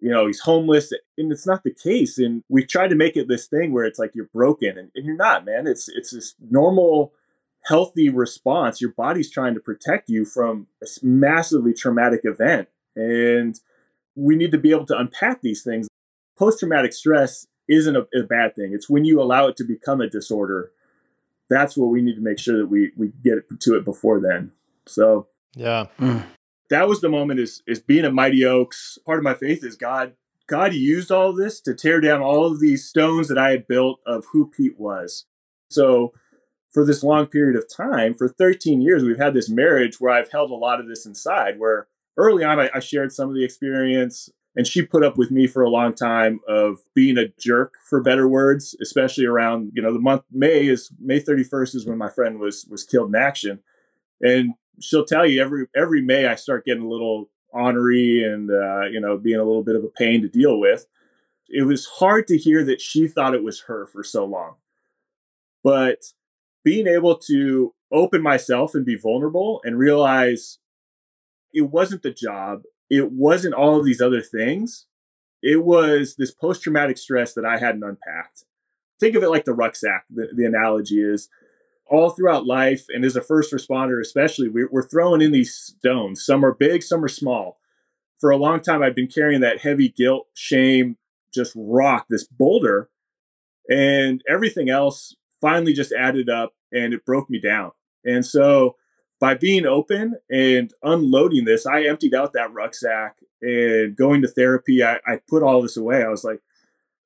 you 0.01 0.11
know 0.11 0.27
he's 0.27 0.40
homeless. 0.40 0.92
And 1.18 1.31
it's 1.31 1.46
not 1.46 1.64
the 1.64 1.75
case. 1.75 2.18
And 2.18 2.42
we 2.49 2.64
try 2.64 2.88
to 2.88 2.94
make 2.94 3.16
it 3.16 3.29
this 3.29 3.46
thing 3.46 3.72
where 3.72 3.85
it's 3.85 3.99
like 3.99 4.12
you're 4.14 4.31
broken 4.33 4.79
and, 4.79 4.90
and 4.94 5.05
you're 5.05 5.16
not 5.16 5.44
man. 5.44 5.66
It's 5.66 5.88
it's 5.88 6.12
this 6.12 6.35
normal 6.51 7.12
healthy 7.67 8.09
response 8.09 8.81
your 8.81 8.93
body's 8.93 9.31
trying 9.31 9.55
to 9.55 9.61
protect 9.61 10.09
you 10.09 10.25
from 10.25 10.67
a 10.83 10.87
massively 11.03 11.75
traumatic 11.75 12.21
event 12.25 12.69
and 12.95 13.61
we 14.15 14.37
need 14.37 14.53
to 14.53 14.59
be 14.59 14.71
able 14.71 14.87
to 14.87 14.97
unpack 14.97 15.43
these 15.43 15.63
things 15.63 15.89
post 16.39 16.61
traumatic 16.61 16.93
stress 16.93 17.47
isn't 17.69 17.97
a, 17.97 18.07
a 18.19 18.23
bad 18.23 18.55
thing 18.55 18.73
it's 18.73 18.89
when 18.89 19.05
you 19.05 19.21
allow 19.21 19.49
it 19.49 19.57
to 19.57 19.65
become 19.65 20.01
a 20.01 20.09
disorder 20.09 20.71
that's 21.49 21.77
what 21.77 21.89
we 21.89 22.03
need 22.03 22.17
to 22.17 22.21
make 22.21 22.39
sure 22.39 22.59
that 22.59 22.67
we 22.67 22.93
we 22.97 23.13
get 23.23 23.39
to 23.61 23.77
it 23.77 23.85
before 23.85 24.21
then. 24.21 24.53
So 24.87 25.29
yeah, 25.55 25.87
mm. 25.99 26.25
that 26.71 26.89
was 26.89 27.01
the 27.01 27.09
moment. 27.09 27.41
Is 27.41 27.63
is 27.67 27.81
being 27.81 28.05
at 28.05 28.15
Mighty 28.15 28.45
Oaks. 28.45 28.99
Part 29.05 29.19
of 29.19 29.25
my 29.25 29.35
faith 29.35 29.65
is 29.65 29.77
God. 29.77 30.15
God 30.47 30.75
used 30.75 31.11
all 31.11 31.31
of 31.31 31.37
this 31.37 31.61
to 31.63 31.75
tear 31.75 32.01
down 32.01 32.21
all 32.23 32.47
of 32.47 32.61
these 32.61 32.85
stones 32.85 33.27
that 33.29 33.39
I 33.39 33.51
had 33.51 33.67
built 33.67 33.99
of 34.07 34.27
who 34.33 34.49
Pete 34.49 34.79
was. 34.79 35.25
So 35.69 36.13
for 36.77 36.85
this 36.85 37.03
long 37.03 37.25
period 37.25 37.57
of 37.57 37.65
time, 37.75 38.12
for 38.12 38.29
13 38.29 38.83
years, 38.83 39.03
we've 39.03 39.17
had 39.17 39.33
this 39.33 39.49
marriage 39.49 39.99
where 39.99 40.12
I've 40.12 40.31
held 40.31 40.51
a 40.51 40.55
lot 40.55 40.79
of 40.79 40.87
this 40.87 41.07
inside. 41.07 41.59
Where 41.59 41.87
early 42.19 42.45
on, 42.45 42.61
I, 42.61 42.69
I 42.75 42.81
shared 42.81 43.12
some 43.12 43.31
of 43.31 43.35
the 43.35 43.43
experience 43.43 44.29
and 44.55 44.67
she 44.67 44.83
put 44.83 45.03
up 45.03 45.17
with 45.17 45.31
me 45.31 45.47
for 45.47 45.62
a 45.62 45.71
long 45.71 45.95
time 45.95 46.41
of 46.47 46.81
being 46.95 47.17
a 47.17 47.29
jerk 47.39 47.77
for 47.89 48.03
better 48.03 48.29
words 48.29 48.77
especially 48.83 49.25
around 49.25 49.71
you 49.75 49.83
know 49.83 49.93
the 49.93 49.99
month 49.99 50.23
may 50.31 50.67
is 50.67 50.91
may 50.99 51.21
31st 51.21 51.75
is 51.75 51.87
when 51.87 51.99
my 51.99 52.09
friend 52.09 52.39
was 52.39 52.67
was 52.71 52.85
killed 52.85 53.15
in 53.15 53.15
action 53.15 53.59
and 54.23 54.55
she'll 54.81 55.05
tell 55.05 55.27
you 55.27 55.43
every 55.43 55.67
every 55.77 56.01
may 56.01 56.27
i 56.27 56.35
start 56.35 56.65
getting 56.65 56.85
a 56.85 56.89
little 56.89 57.29
ornery 57.51 58.25
and 58.25 58.51
uh, 58.51 58.87
you 58.87 58.99
know 58.99 59.19
being 59.19 59.39
a 59.39 59.45
little 59.45 59.62
bit 59.62 59.77
of 59.77 59.85
a 59.85 59.89
pain 59.89 60.23
to 60.23 60.29
deal 60.29 60.59
with 60.59 60.87
it 61.51 61.65
was 61.65 61.85
hard 61.85 62.27
to 62.27 62.39
hear 62.39 62.65
that 62.65 62.81
she 62.81 63.07
thought 63.07 63.35
it 63.35 63.45
was 63.45 63.62
her 63.62 63.85
for 63.85 64.03
so 64.03 64.25
long 64.25 64.55
but 65.62 66.12
being 66.67 66.87
able 66.87 67.17
to 67.17 67.73
open 67.93 68.21
myself 68.21 68.75
and 68.75 68.85
be 68.85 68.97
vulnerable 68.97 69.61
and 69.65 69.79
realize 69.79 70.59
it 71.55 71.71
wasn't 71.71 72.03
the 72.03 72.11
job 72.11 72.63
it 72.91 73.13
wasn't 73.13 73.55
all 73.55 73.79
of 73.79 73.85
these 73.85 74.01
other 74.01 74.23
things. 74.23 74.87
It 75.43 75.65
was 75.65 76.17
this 76.17 76.31
post 76.31 76.63
traumatic 76.63 76.99
stress 76.99 77.35
that 77.35 77.45
I 77.45 77.59
hadn't 77.59 77.83
unpacked. 77.83 78.45
Think 78.99 79.15
of 79.15 79.23
it 79.23 79.29
like 79.29 79.45
the 79.45 79.55
rucksack. 79.55 80.05
The, 80.09 80.29
the 80.35 80.45
analogy 80.45 81.03
is 81.03 81.29
all 81.89 82.11
throughout 82.11 82.47
life, 82.47 82.87
and 82.89 83.05
as 83.05 83.15
a 83.15 83.21
first 83.21 83.53
responder, 83.53 84.01
especially, 84.01 84.49
we're, 84.49 84.69
we're 84.73 84.89
throwing 84.89 85.23
in 85.23 85.33
these 85.33 85.55
stones. 85.55 86.25
Some 86.25 86.45
are 86.45 86.55
big, 86.55 86.83
some 86.83 87.05
are 87.05 87.09
small. 87.09 87.61
For 88.19 88.31
a 88.31 88.37
long 88.37 88.61
time, 88.61 88.83
I've 88.83 88.97
been 88.97 89.07
carrying 89.09 89.41
that 89.43 89.61
heavy 89.61 89.89
guilt, 89.89 90.27
shame, 90.35 90.97
just 91.33 91.53
rock, 91.55 92.07
this 92.09 92.25
boulder, 92.25 92.89
and 93.69 94.23
everything 94.29 94.69
else 94.69 95.15
finally 95.40 95.72
just 95.72 95.92
added 95.92 96.29
up 96.29 96.55
and 96.72 96.92
it 96.94 97.05
broke 97.05 97.31
me 97.31 97.40
down. 97.40 97.72
And 98.05 98.25
so 98.25 98.77
by 99.20 99.35
being 99.35 99.66
open 99.66 100.16
and 100.31 100.72
unloading 100.83 101.44
this, 101.44 101.66
I 101.66 101.85
emptied 101.85 102.14
out 102.14 102.33
that 102.35 102.53
rucksack 102.53 103.18
and 103.40 103.96
going 103.96 104.22
to 104.22 104.29
therapy. 104.29 104.83
I, 104.83 104.96
I 105.07 105.20
put 105.29 105.42
all 105.42 105.62
this 105.62 105.77
away. 105.77 106.03
I 106.03 106.09
was 106.09 106.25
like, 106.25 106.40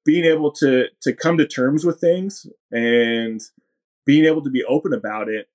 being 0.05 0.25
able 0.25 0.51
to 0.51 0.87
to 1.03 1.13
come 1.13 1.37
to 1.39 1.47
terms 1.47 1.85
with 1.85 2.01
things 2.01 2.47
and 2.73 3.41
being 4.07 4.25
able 4.25 4.43
to 4.43 4.51
be 4.51 4.65
open 4.65 4.93
about 4.93 5.29
it, 5.29 5.49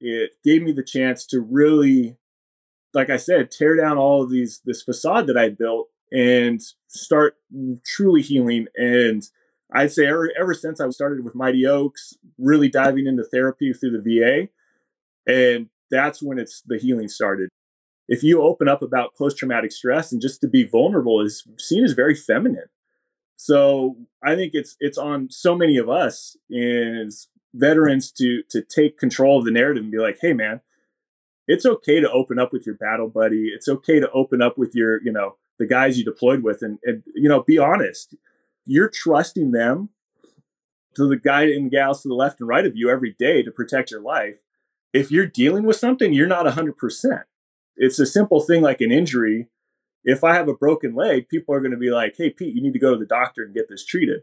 it 0.00 0.32
gave 0.44 0.62
me 0.62 0.72
the 0.72 0.82
chance 0.82 1.24
to 1.26 1.40
really, 1.40 2.16
like 2.92 3.10
I 3.10 3.16
said, 3.16 3.50
tear 3.50 3.76
down 3.76 3.96
all 3.96 4.22
of 4.22 4.30
these 4.30 4.60
this 4.64 4.82
facade 4.82 5.26
that 5.28 5.36
I 5.36 5.50
built 5.50 5.88
and 6.12 6.60
start 6.88 7.36
truly 7.84 8.22
healing. 8.22 8.66
And 8.76 9.22
I'd 9.72 9.92
say 9.92 10.06
ever 10.06 10.30
ever 10.38 10.54
since 10.54 10.80
I 10.80 10.88
started 10.90 11.24
with 11.24 11.34
Mighty 11.34 11.66
Oaks, 11.66 12.14
really 12.38 12.68
diving 12.68 13.06
into 13.06 13.24
therapy 13.24 13.72
through 13.72 14.00
the 14.00 14.20
VA, 14.20 14.48
and 15.30 15.68
that's 15.90 16.22
when 16.22 16.38
it's 16.38 16.62
the 16.62 16.78
healing 16.78 17.08
started. 17.08 17.50
If 18.08 18.22
you 18.22 18.42
open 18.42 18.68
up 18.68 18.82
about 18.82 19.16
post 19.16 19.36
traumatic 19.38 19.72
stress 19.72 20.12
and 20.12 20.22
just 20.22 20.40
to 20.40 20.48
be 20.48 20.64
vulnerable 20.64 21.20
is 21.20 21.44
seen 21.58 21.84
as 21.84 21.92
very 21.92 22.14
feminine. 22.14 22.68
So 23.36 23.96
I 24.22 24.34
think 24.34 24.52
it's 24.54 24.76
it's 24.80 24.98
on 24.98 25.30
so 25.30 25.56
many 25.56 25.76
of 25.76 25.88
us 25.88 26.36
as 26.50 27.28
veterans 27.52 28.12
to 28.12 28.42
to 28.50 28.62
take 28.62 28.98
control 28.98 29.38
of 29.38 29.44
the 29.44 29.50
narrative 29.50 29.82
and 29.82 29.92
be 29.92 29.98
like, 29.98 30.18
hey 30.20 30.32
man, 30.32 30.60
it's 31.46 31.66
okay 31.66 32.00
to 32.00 32.10
open 32.10 32.38
up 32.38 32.52
with 32.52 32.66
your 32.66 32.76
battle 32.76 33.08
buddy. 33.08 33.50
It's 33.54 33.68
okay 33.68 34.00
to 34.00 34.10
open 34.10 34.42
up 34.42 34.58
with 34.58 34.74
your, 34.74 35.02
you 35.02 35.12
know, 35.12 35.36
the 35.58 35.66
guys 35.66 35.98
you 35.98 36.04
deployed 36.04 36.42
with 36.42 36.62
and, 36.62 36.78
and 36.84 37.02
you 37.14 37.28
know, 37.28 37.42
be 37.42 37.58
honest. 37.58 38.14
You're 38.66 38.90
trusting 38.90 39.52
them 39.52 39.90
to 40.96 41.08
the 41.08 41.16
guy 41.16 41.44
and 41.44 41.70
gals 41.70 42.02
to 42.02 42.08
the 42.08 42.14
left 42.14 42.40
and 42.40 42.48
right 42.48 42.66
of 42.66 42.76
you 42.76 42.90
every 42.90 43.14
day 43.18 43.42
to 43.42 43.50
protect 43.50 43.90
your 43.90 44.02
life 44.02 44.36
if 44.96 45.10
you're 45.10 45.26
dealing 45.26 45.64
with 45.64 45.76
something, 45.76 46.12
you're 46.12 46.26
not 46.26 46.46
100%. 46.46 47.24
It's 47.76 47.98
a 47.98 48.06
simple 48.06 48.40
thing 48.40 48.62
like 48.62 48.80
an 48.80 48.90
injury. 48.90 49.48
If 50.04 50.24
I 50.24 50.34
have 50.34 50.48
a 50.48 50.54
broken 50.54 50.94
leg, 50.94 51.28
people 51.28 51.54
are 51.54 51.60
going 51.60 51.72
to 51.72 51.76
be 51.76 51.90
like, 51.90 52.14
hey, 52.16 52.30
Pete, 52.30 52.54
you 52.54 52.62
need 52.62 52.72
to 52.72 52.78
go 52.78 52.92
to 52.92 52.98
the 52.98 53.06
doctor 53.06 53.42
and 53.42 53.54
get 53.54 53.68
this 53.68 53.84
treated. 53.84 54.22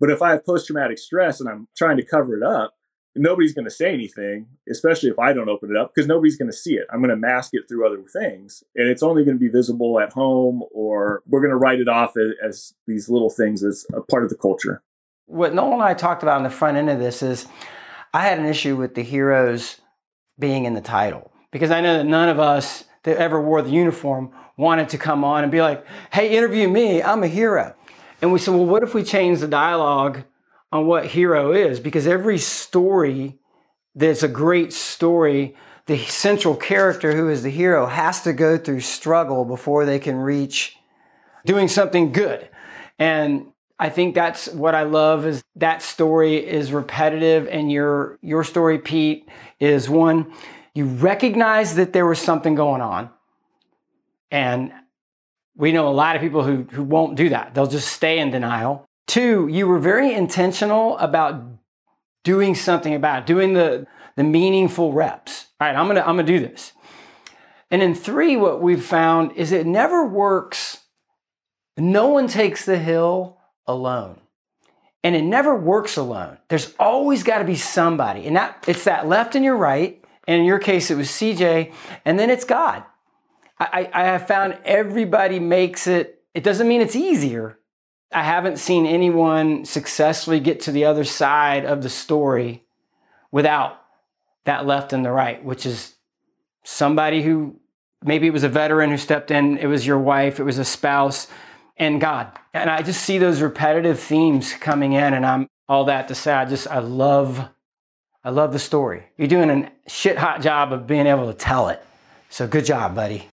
But 0.00 0.10
if 0.10 0.20
I 0.20 0.30
have 0.30 0.44
post 0.44 0.66
traumatic 0.66 0.98
stress 0.98 1.40
and 1.40 1.48
I'm 1.48 1.68
trying 1.76 1.98
to 1.98 2.04
cover 2.04 2.36
it 2.36 2.42
up, 2.42 2.74
nobody's 3.14 3.54
going 3.54 3.64
to 3.64 3.70
say 3.70 3.92
anything, 3.92 4.46
especially 4.68 5.10
if 5.10 5.18
I 5.18 5.32
don't 5.32 5.48
open 5.48 5.70
it 5.70 5.76
up, 5.76 5.92
because 5.94 6.08
nobody's 6.08 6.36
going 6.36 6.50
to 6.50 6.56
see 6.56 6.74
it. 6.74 6.86
I'm 6.92 7.00
going 7.00 7.10
to 7.10 7.16
mask 7.16 7.50
it 7.52 7.68
through 7.68 7.86
other 7.86 8.02
things. 8.12 8.64
And 8.74 8.88
it's 8.88 9.02
only 9.02 9.24
going 9.24 9.36
to 9.36 9.40
be 9.40 9.48
visible 9.48 10.00
at 10.00 10.12
home, 10.12 10.62
or 10.72 11.22
we're 11.26 11.40
going 11.40 11.50
to 11.50 11.56
write 11.56 11.80
it 11.80 11.88
off 11.88 12.16
as, 12.16 12.32
as 12.42 12.74
these 12.86 13.08
little 13.08 13.30
things 13.30 13.62
as 13.62 13.86
a 13.92 14.00
part 14.00 14.24
of 14.24 14.30
the 14.30 14.36
culture. 14.36 14.82
What 15.26 15.54
Noel 15.54 15.74
and 15.74 15.82
I 15.82 15.94
talked 15.94 16.22
about 16.22 16.38
in 16.38 16.42
the 16.42 16.50
front 16.50 16.76
end 16.76 16.90
of 16.90 16.98
this 16.98 17.22
is 17.22 17.46
I 18.14 18.22
had 18.22 18.38
an 18.38 18.46
issue 18.46 18.76
with 18.76 18.94
the 18.94 19.02
heroes 19.02 19.80
being 20.38 20.64
in 20.64 20.74
the 20.74 20.80
title. 20.80 21.32
Because 21.50 21.70
I 21.70 21.82
know 21.82 21.98
that 21.98 22.04
none 22.04 22.30
of 22.30 22.40
us 22.40 22.84
that 23.02 23.18
ever 23.18 23.40
wore 23.40 23.60
the 23.62 23.70
uniform 23.70 24.30
wanted 24.56 24.88
to 24.90 24.98
come 24.98 25.22
on 25.22 25.42
and 25.42 25.52
be 25.52 25.60
like, 25.60 25.84
hey, 26.12 26.36
interview 26.36 26.68
me, 26.68 27.02
I'm 27.02 27.22
a 27.22 27.28
hero. 27.28 27.74
And 28.22 28.32
we 28.32 28.38
said, 28.38 28.54
well, 28.54 28.64
what 28.64 28.82
if 28.82 28.94
we 28.94 29.02
change 29.02 29.40
the 29.40 29.48
dialogue 29.48 30.24
on 30.72 30.86
what 30.86 31.06
hero 31.06 31.52
is? 31.52 31.78
Because 31.78 32.06
every 32.06 32.38
story 32.38 33.38
that's 33.94 34.22
a 34.22 34.28
great 34.28 34.72
story, 34.72 35.54
the 35.86 35.98
central 35.98 36.56
character 36.56 37.14
who 37.14 37.28
is 37.28 37.42
the 37.42 37.50
hero 37.50 37.86
has 37.86 38.22
to 38.22 38.32
go 38.32 38.56
through 38.56 38.80
struggle 38.80 39.44
before 39.44 39.84
they 39.84 39.98
can 39.98 40.16
reach 40.16 40.76
doing 41.44 41.68
something 41.68 42.12
good. 42.12 42.48
And 42.98 43.52
I 43.78 43.90
think 43.90 44.14
that's 44.14 44.48
what 44.48 44.74
I 44.74 44.84
love 44.84 45.26
is 45.26 45.42
that 45.56 45.82
story 45.82 46.36
is 46.36 46.72
repetitive 46.72 47.48
and 47.48 47.70
your 47.70 48.18
your 48.22 48.44
story 48.44 48.78
Pete 48.78 49.28
is 49.58 49.90
one 49.90 50.32
you 50.74 50.86
recognize 50.86 51.74
that 51.74 51.92
there 51.92 52.06
was 52.06 52.20
something 52.20 52.54
going 52.54 52.80
on 52.80 53.10
and 54.30 54.72
we 55.56 55.72
know 55.72 55.88
a 55.88 55.90
lot 55.90 56.14
of 56.14 56.22
people 56.22 56.44
who 56.44 56.62
who 56.70 56.84
won't 56.84 57.16
do 57.16 57.30
that. 57.30 57.54
They'll 57.54 57.66
just 57.66 57.88
stay 57.88 58.20
in 58.20 58.30
denial. 58.30 58.86
Two, 59.12 59.46
you 59.46 59.66
were 59.66 59.78
very 59.78 60.14
intentional 60.14 60.96
about 60.96 61.44
doing 62.24 62.54
something 62.54 62.94
about 62.94 63.20
it, 63.20 63.26
doing 63.26 63.52
the 63.52 63.86
the 64.16 64.24
meaningful 64.24 64.94
reps. 64.94 65.48
All 65.60 65.66
right, 65.66 65.76
I'm 65.76 65.94
to 65.94 66.08
I'm 66.08 66.16
to 66.16 66.22
do 66.22 66.40
this. 66.40 66.72
And 67.70 67.82
then 67.82 67.94
three 67.94 68.36
what 68.36 68.62
we've 68.62 68.82
found 68.82 69.32
is 69.32 69.52
it 69.52 69.66
never 69.66 70.06
works 70.06 70.78
no 71.76 72.08
one 72.08 72.26
takes 72.26 72.64
the 72.64 72.78
hill 72.78 73.38
alone. 73.66 74.18
And 75.04 75.14
it 75.14 75.24
never 75.24 75.54
works 75.54 75.98
alone. 75.98 76.38
There's 76.48 76.72
always 76.78 77.22
got 77.22 77.38
to 77.38 77.44
be 77.44 77.56
somebody. 77.56 78.26
And 78.26 78.36
that 78.36 78.64
it's 78.66 78.84
that 78.84 79.06
left 79.06 79.34
and 79.34 79.44
your 79.44 79.56
right, 79.56 80.02
And 80.26 80.40
in 80.40 80.46
your 80.46 80.58
case, 80.58 80.90
it 80.90 80.96
was 80.96 81.08
CJ, 81.08 81.72
and 82.06 82.18
then 82.18 82.30
it's 82.30 82.44
God. 82.44 82.84
I, 83.58 83.90
I 83.92 84.04
have 84.04 84.26
found 84.26 84.58
everybody 84.64 85.38
makes 85.38 85.86
it, 85.86 86.22
it 86.34 86.42
doesn't 86.42 86.66
mean 86.66 86.80
it's 86.80 86.96
easier. 86.96 87.58
I 88.14 88.22
haven't 88.22 88.58
seen 88.58 88.86
anyone 88.86 89.64
successfully 89.64 90.40
get 90.40 90.60
to 90.62 90.72
the 90.72 90.84
other 90.84 91.04
side 91.04 91.64
of 91.64 91.82
the 91.82 91.88
story 91.88 92.64
without 93.30 93.80
that 94.44 94.66
left 94.66 94.92
and 94.92 95.04
the 95.04 95.10
right, 95.10 95.42
which 95.44 95.66
is 95.66 95.94
somebody 96.64 97.22
who 97.22 97.56
maybe 98.04 98.26
it 98.26 98.32
was 98.32 98.44
a 98.44 98.48
veteran 98.48 98.90
who 98.90 98.96
stepped 98.96 99.30
in, 99.30 99.58
it 99.58 99.66
was 99.66 99.86
your 99.86 99.98
wife, 99.98 100.40
it 100.40 100.44
was 100.44 100.58
a 100.58 100.64
spouse, 100.64 101.28
and 101.76 102.00
God. 102.00 102.28
And 102.52 102.68
I 102.68 102.82
just 102.82 103.02
see 103.02 103.18
those 103.18 103.40
repetitive 103.40 103.98
themes 103.98 104.52
coming 104.54 104.92
in, 104.92 105.14
and 105.14 105.24
I'm 105.24 105.48
all 105.68 105.84
that 105.84 106.08
to 106.08 106.14
say, 106.14 106.32
I 106.32 106.44
just, 106.44 106.66
I 106.68 106.80
love, 106.80 107.48
I 108.24 108.30
love 108.30 108.52
the 108.52 108.58
story. 108.58 109.04
You're 109.16 109.28
doing 109.28 109.50
a 109.50 109.72
shit 109.88 110.18
hot 110.18 110.42
job 110.42 110.72
of 110.72 110.86
being 110.86 111.06
able 111.06 111.26
to 111.26 111.38
tell 111.38 111.68
it. 111.68 111.82
So 112.28 112.46
good 112.46 112.64
job, 112.64 112.94
buddy. 112.94 113.28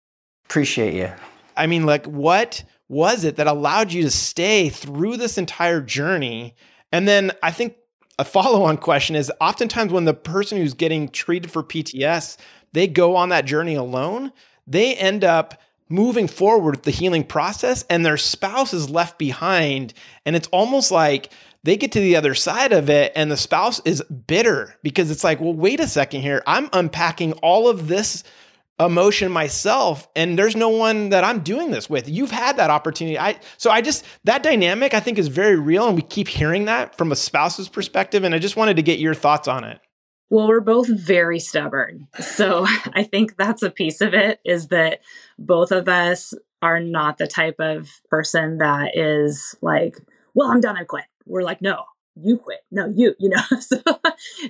Appreciate 0.46 0.94
you. 0.94 1.12
I 1.58 1.68
mean, 1.68 1.86
like, 1.86 2.06
what 2.06 2.64
was 2.90 3.24
it 3.24 3.38
that 3.38 3.48
allowed 3.48 3.94
you 3.94 4.02
to 4.04 4.12
stay 4.12 4.68
through 4.68 5.16
this 5.16 5.38
entire 5.38 5.80
journey? 5.80 6.56
And 6.92 7.08
then 7.08 7.32
I 7.42 7.52
think 7.52 7.76
a 8.18 8.26
follow 8.26 8.64
on 8.64 8.78
question 8.78 9.16
is 9.16 9.32
oftentimes 9.40 9.94
when 9.94 10.06
the 10.06 10.14
person 10.14 10.58
who's 10.58 10.74
getting 10.74 11.08
treated 11.08 11.52
for 11.52 11.64
PTS, 11.64 12.38
they 12.74 12.88
go 12.88 13.16
on 13.16 13.30
that 13.30 13.46
journey 13.46 13.76
alone, 13.76 14.34
they 14.68 14.96
end 14.96 15.24
up 15.24 15.62
moving 15.88 16.28
forward 16.28 16.76
with 16.76 16.84
the 16.84 16.92
healing 16.92 17.24
process 17.24 17.84
and 17.90 18.06
their 18.06 18.18
spouse 18.18 18.74
is 18.74 18.90
left 18.90 19.18
behind. 19.18 19.94
And 20.26 20.36
it's 20.36 20.48
almost 20.50 20.92
like 20.92 21.32
they 21.64 21.78
get 21.78 21.92
to 21.94 22.00
the 22.00 22.16
other 22.16 22.36
side 22.36 22.74
of 22.74 22.90
it 22.90 23.12
and 23.16 23.32
the 23.32 23.38
spouse 23.38 23.82
is 23.86 24.02
bitter 24.04 24.76
because 24.84 25.12
it's 25.12 25.24
like, 25.24 25.40
well, 25.40 25.54
wait 25.54 25.80
a 25.80 25.88
second 25.88 26.22
here. 26.22 26.44
I'm 26.46 26.70
unpacking 26.74 27.34
all 27.34 27.68
of 27.68 27.88
this 27.88 28.24
emotion 28.80 29.32
myself 29.32 30.08
and 30.16 30.38
there's 30.38 30.56
no 30.56 30.70
one 30.70 31.10
that 31.10 31.24
I'm 31.24 31.40
doing 31.40 31.72
this 31.72 31.90
with. 31.90 32.08
You've 32.08 32.32
had 32.32 32.58
that 32.58 32.70
opportunity. 32.70 33.20
I 33.20 33.40
so 33.58 33.70
I 33.70 33.82
just 33.82 34.06
that 34.24 34.44
dynamic 34.44 34.94
I 34.94 35.00
think 35.00 35.18
is 35.18 35.28
very 35.28 35.58
real 35.58 35.88
and 35.88 35.96
we 35.96 36.02
keep 36.02 36.28
hearing 36.28 36.66
that 36.66 36.98
from 36.98 37.12
a 37.12 37.16
spouse's 37.16 37.68
perspective 37.68 38.24
and 38.24 38.34
I 38.34 38.40
just 38.40 38.56
wanted 38.56 38.78
to 38.78 38.82
get 38.82 39.00
your 39.00 39.14
thoughts 39.14 39.48
on 39.48 39.64
it. 39.64 39.80
Well, 40.30 40.48
we're 40.48 40.60
both 40.60 40.88
very 40.88 41.40
stubborn. 41.40 42.08
So 42.20 42.66
I 42.94 43.04
think 43.04 43.36
that's 43.38 43.64
a 43.64 43.72
piece 43.72 44.02
of 44.02 44.14
it 44.14 44.40
is 44.46 44.68
that 44.68 45.00
both 45.38 45.72
of 45.72 45.88
us 45.88 46.34
are 46.62 46.80
not 46.80 47.18
the 47.18 47.28
type 47.28 47.56
of 47.60 47.90
person 48.10 48.60
that 48.60 48.96
is 48.96 49.56
like, 49.62 49.96
well, 50.34 50.52
I'm 50.52 50.62
done, 50.62 50.78
I 50.78 50.84
quit. 50.84 51.06
We're 51.26 51.44
like, 51.44 51.62
no, 51.62 51.84
you 52.16 52.38
quit. 52.38 52.60
No, 52.72 52.92
you, 52.94 53.16
you 53.20 53.30
know. 53.30 53.42
so 53.60 53.82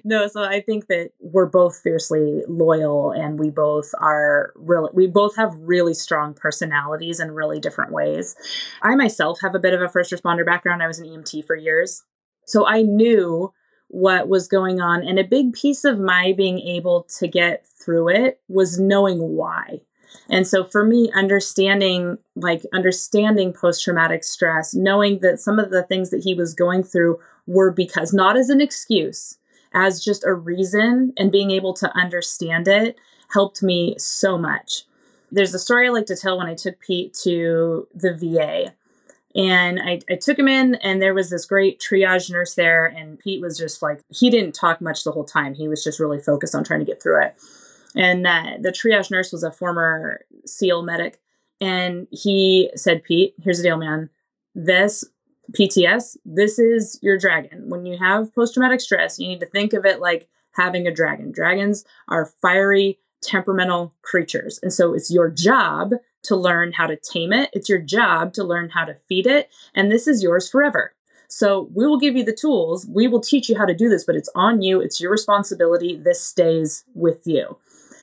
no, 0.03 0.27
so 0.27 0.43
I 0.43 0.61
think 0.61 0.87
that 0.87 1.11
we're 1.19 1.45
both 1.45 1.79
fiercely 1.79 2.43
loyal 2.47 3.11
and 3.11 3.39
we 3.39 3.49
both 3.49 3.91
are 3.99 4.53
really 4.55 4.89
we 4.93 5.07
both 5.07 5.35
have 5.35 5.53
really 5.59 5.93
strong 5.93 6.33
personalities 6.33 7.19
in 7.19 7.31
really 7.31 7.59
different 7.59 7.91
ways. 7.91 8.35
I 8.81 8.95
myself 8.95 9.39
have 9.41 9.55
a 9.55 9.59
bit 9.59 9.73
of 9.73 9.81
a 9.81 9.89
first 9.89 10.11
responder 10.11 10.45
background. 10.45 10.81
I 10.81 10.87
was 10.87 10.99
an 10.99 11.07
EMT 11.07 11.45
for 11.45 11.55
years. 11.55 12.03
So 12.45 12.67
I 12.67 12.81
knew 12.81 13.53
what 13.89 14.29
was 14.29 14.47
going 14.47 14.79
on 14.79 15.03
and 15.03 15.17
a 15.17 15.23
big 15.23 15.53
piece 15.53 15.83
of 15.83 15.99
my 15.99 16.33
being 16.37 16.59
able 16.59 17.07
to 17.17 17.27
get 17.27 17.65
through 17.83 18.09
it 18.09 18.39
was 18.47 18.79
knowing 18.79 19.19
why. 19.19 19.81
And 20.29 20.47
so 20.47 20.63
for 20.63 20.85
me, 20.85 21.11
understanding, 21.13 22.17
like 22.35 22.63
understanding 22.73 23.53
post 23.53 23.83
traumatic 23.83 24.23
stress, 24.23 24.73
knowing 24.73 25.19
that 25.19 25.39
some 25.39 25.59
of 25.59 25.71
the 25.71 25.83
things 25.83 26.09
that 26.11 26.23
he 26.23 26.33
was 26.33 26.53
going 26.53 26.83
through 26.83 27.19
were 27.49 27.71
because 27.71 28.13
not 28.13 28.37
as 28.37 28.49
an 28.49 28.61
excuse, 28.61 29.37
as 29.73 30.03
just 30.03 30.23
a 30.23 30.33
reason 30.33 31.11
and 31.17 31.31
being 31.31 31.51
able 31.51 31.73
to 31.73 31.91
understand 31.97 32.67
it 32.67 32.97
helped 33.31 33.61
me 33.61 33.95
so 33.97 34.37
much. 34.37 34.83
There's 35.31 35.53
a 35.53 35.59
story 35.59 35.87
I 35.87 35.91
like 35.91 36.05
to 36.07 36.15
tell 36.15 36.37
when 36.37 36.47
I 36.47 36.55
took 36.55 36.79
Pete 36.79 37.13
to 37.23 37.87
the 37.93 38.13
VA. 38.13 38.73
And 39.35 39.79
I, 39.79 39.99
I 40.09 40.15
took 40.15 40.39
him 40.39 40.47
in, 40.47 40.75
and 40.75 41.01
there 41.01 41.13
was 41.13 41.29
this 41.29 41.45
great 41.45 41.79
triage 41.79 42.31
nurse 42.31 42.55
there. 42.55 42.85
And 42.85 43.19
Pete 43.19 43.41
was 43.41 43.57
just 43.57 43.81
like, 43.81 44.01
he 44.09 44.29
didn't 44.29 44.55
talk 44.55 44.81
much 44.81 45.03
the 45.03 45.11
whole 45.11 45.25
time. 45.25 45.53
He 45.53 45.67
was 45.67 45.83
just 45.83 45.99
really 45.99 46.19
focused 46.19 46.55
on 46.55 46.63
trying 46.63 46.79
to 46.79 46.85
get 46.85 47.01
through 47.01 47.23
it. 47.23 47.35
And 47.95 48.25
uh, 48.25 48.57
the 48.59 48.71
triage 48.71 49.11
nurse 49.11 49.31
was 49.31 49.43
a 49.43 49.51
former 49.51 50.25
SEAL 50.45 50.81
medic. 50.83 51.19
And 51.61 52.07
he 52.11 52.71
said, 52.75 53.03
Pete, 53.03 53.35
here's 53.41 53.57
the 53.57 53.63
deal, 53.63 53.77
man. 53.77 54.09
This 54.55 55.03
PTS, 55.51 56.17
this 56.25 56.59
is 56.59 56.99
your 57.01 57.17
dragon. 57.17 57.69
When 57.69 57.85
you 57.85 57.97
have 57.97 58.33
post 58.33 58.53
traumatic 58.53 58.81
stress, 58.81 59.19
you 59.19 59.27
need 59.27 59.39
to 59.39 59.45
think 59.45 59.73
of 59.73 59.85
it 59.85 59.99
like 59.99 60.27
having 60.51 60.87
a 60.87 60.93
dragon. 60.93 61.31
Dragons 61.31 61.85
are 62.07 62.31
fiery, 62.41 62.99
temperamental 63.21 63.93
creatures. 64.01 64.59
And 64.61 64.73
so 64.73 64.93
it's 64.93 65.11
your 65.11 65.29
job 65.29 65.93
to 66.23 66.35
learn 66.35 66.73
how 66.73 66.85
to 66.87 66.97
tame 66.97 67.31
it, 67.31 67.49
it's 67.53 67.69
your 67.69 67.79
job 67.79 68.33
to 68.33 68.43
learn 68.43 68.69
how 68.69 68.83
to 68.85 68.95
feed 69.07 69.25
it. 69.25 69.49
And 69.73 69.91
this 69.91 70.07
is 70.07 70.21
yours 70.21 70.49
forever. 70.49 70.93
So 71.29 71.69
we 71.73 71.85
will 71.85 71.99
give 71.99 72.15
you 72.15 72.23
the 72.23 72.35
tools. 72.35 72.87
We 72.87 73.07
will 73.07 73.21
teach 73.21 73.49
you 73.49 73.57
how 73.57 73.65
to 73.65 73.73
do 73.73 73.87
this, 73.87 74.03
but 74.03 74.15
it's 74.15 74.29
on 74.35 74.61
you. 74.61 74.81
It's 74.81 74.99
your 74.99 75.11
responsibility. 75.11 75.95
This 75.95 76.21
stays 76.21 76.83
with 76.95 77.25
you. 77.25 77.57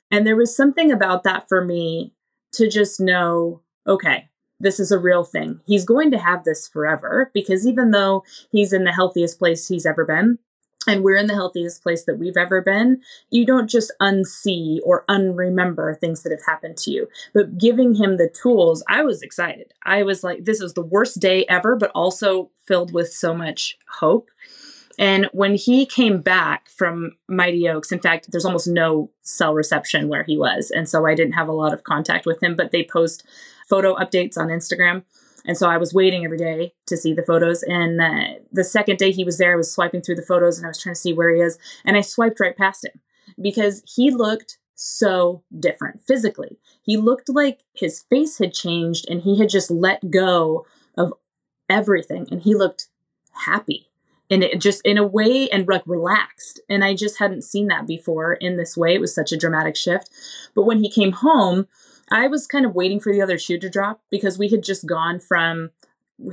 And 0.09 0.25
there 0.25 0.37
was 0.37 0.55
something 0.55 0.91
about 0.91 1.23
that 1.23 1.49
for 1.49 1.63
me 1.63 2.13
to 2.53 2.69
just 2.69 2.99
know 2.99 3.61
okay, 3.85 4.27
this 4.59 4.79
is 4.79 4.91
a 4.91 4.99
real 4.99 5.23
thing. 5.23 5.59
He's 5.65 5.85
going 5.85 6.11
to 6.11 6.17
have 6.17 6.43
this 6.43 6.67
forever 6.67 7.31
because 7.33 7.67
even 7.67 7.91
though 7.91 8.23
he's 8.51 8.73
in 8.73 8.83
the 8.83 8.91
healthiest 8.91 9.39
place 9.39 9.67
he's 9.67 9.85
ever 9.85 10.05
been, 10.05 10.39
and 10.87 11.03
we're 11.03 11.17
in 11.17 11.27
the 11.27 11.33
healthiest 11.33 11.83
place 11.83 12.05
that 12.05 12.17
we've 12.17 12.37
ever 12.37 12.61
been, 12.61 13.01
you 13.29 13.45
don't 13.45 13.69
just 13.69 13.91
unsee 14.01 14.79
or 14.83 15.03
unremember 15.09 15.97
things 15.99 16.23
that 16.23 16.31
have 16.31 16.45
happened 16.45 16.77
to 16.77 16.91
you. 16.91 17.07
But 17.33 17.57
giving 17.57 17.95
him 17.95 18.17
the 18.17 18.29
tools, 18.29 18.83
I 18.87 19.03
was 19.03 19.21
excited. 19.21 19.73
I 19.83 20.03
was 20.03 20.23
like, 20.23 20.45
this 20.45 20.61
is 20.61 20.73
the 20.73 20.81
worst 20.81 21.19
day 21.19 21.45
ever, 21.49 21.75
but 21.75 21.91
also 21.93 22.51
filled 22.65 22.93
with 22.93 23.11
so 23.11 23.33
much 23.33 23.77
hope. 23.99 24.29
And 24.99 25.29
when 25.31 25.55
he 25.55 25.85
came 25.85 26.21
back 26.21 26.69
from 26.69 27.11
Mighty 27.27 27.69
Oaks, 27.69 27.91
in 27.91 27.99
fact, 27.99 28.31
there's 28.31 28.45
almost 28.45 28.67
no 28.67 29.11
cell 29.21 29.53
reception 29.53 30.07
where 30.07 30.23
he 30.23 30.37
was. 30.37 30.71
And 30.71 30.89
so 30.89 31.05
I 31.05 31.13
didn't 31.13 31.33
have 31.33 31.49
a 31.49 31.53
lot 31.53 31.73
of 31.73 31.83
contact 31.83 32.25
with 32.25 32.41
him, 32.41 32.55
but 32.55 32.71
they 32.71 32.83
post 32.83 33.23
photo 33.69 33.95
updates 33.95 34.37
on 34.37 34.47
Instagram. 34.47 35.03
And 35.45 35.57
so 35.57 35.69
I 35.69 35.77
was 35.77 35.93
waiting 35.93 36.25
every 36.25 36.37
day 36.37 36.73
to 36.87 36.97
see 36.97 37.13
the 37.13 37.23
photos. 37.23 37.63
And 37.63 38.01
uh, 38.01 38.39
the 38.51 38.63
second 38.63 38.97
day 38.97 39.11
he 39.11 39.23
was 39.23 39.37
there, 39.37 39.53
I 39.53 39.55
was 39.55 39.71
swiping 39.71 40.01
through 40.01 40.15
the 40.15 40.21
photos 40.21 40.57
and 40.57 40.65
I 40.65 40.69
was 40.69 40.81
trying 40.81 40.95
to 40.95 40.99
see 40.99 41.13
where 41.13 41.33
he 41.33 41.41
is. 41.41 41.57
And 41.85 41.95
I 41.95 42.01
swiped 42.01 42.39
right 42.39 42.57
past 42.57 42.85
him 42.85 42.99
because 43.41 43.81
he 43.85 44.11
looked 44.11 44.57
so 44.75 45.43
different 45.57 46.01
physically. 46.01 46.59
He 46.83 46.97
looked 46.97 47.29
like 47.29 47.63
his 47.73 48.03
face 48.09 48.37
had 48.37 48.53
changed 48.53 49.09
and 49.09 49.21
he 49.21 49.39
had 49.39 49.49
just 49.49 49.71
let 49.71 50.11
go 50.11 50.65
of 50.97 51.13
everything 51.69 52.27
and 52.31 52.41
he 52.41 52.55
looked 52.55 52.87
happy 53.31 53.87
and 54.29 54.43
it 54.43 54.59
just 54.59 54.81
in 54.85 54.97
a 54.97 55.05
way 55.05 55.49
and 55.49 55.67
like 55.67 55.83
relaxed 55.85 56.59
and 56.69 56.83
i 56.83 56.93
just 56.93 57.19
hadn't 57.19 57.43
seen 57.43 57.67
that 57.67 57.85
before 57.85 58.33
in 58.33 58.57
this 58.57 58.77
way 58.77 58.93
it 58.93 59.01
was 59.01 59.13
such 59.13 59.31
a 59.31 59.37
dramatic 59.37 59.75
shift 59.75 60.09
but 60.55 60.63
when 60.63 60.81
he 60.81 60.89
came 60.89 61.11
home 61.11 61.67
i 62.11 62.27
was 62.27 62.47
kind 62.47 62.65
of 62.65 62.75
waiting 62.75 62.99
for 62.99 63.11
the 63.11 63.21
other 63.21 63.37
shoe 63.37 63.57
to 63.57 63.69
drop 63.69 64.01
because 64.09 64.37
we 64.37 64.49
had 64.49 64.63
just 64.63 64.85
gone 64.85 65.19
from 65.19 65.71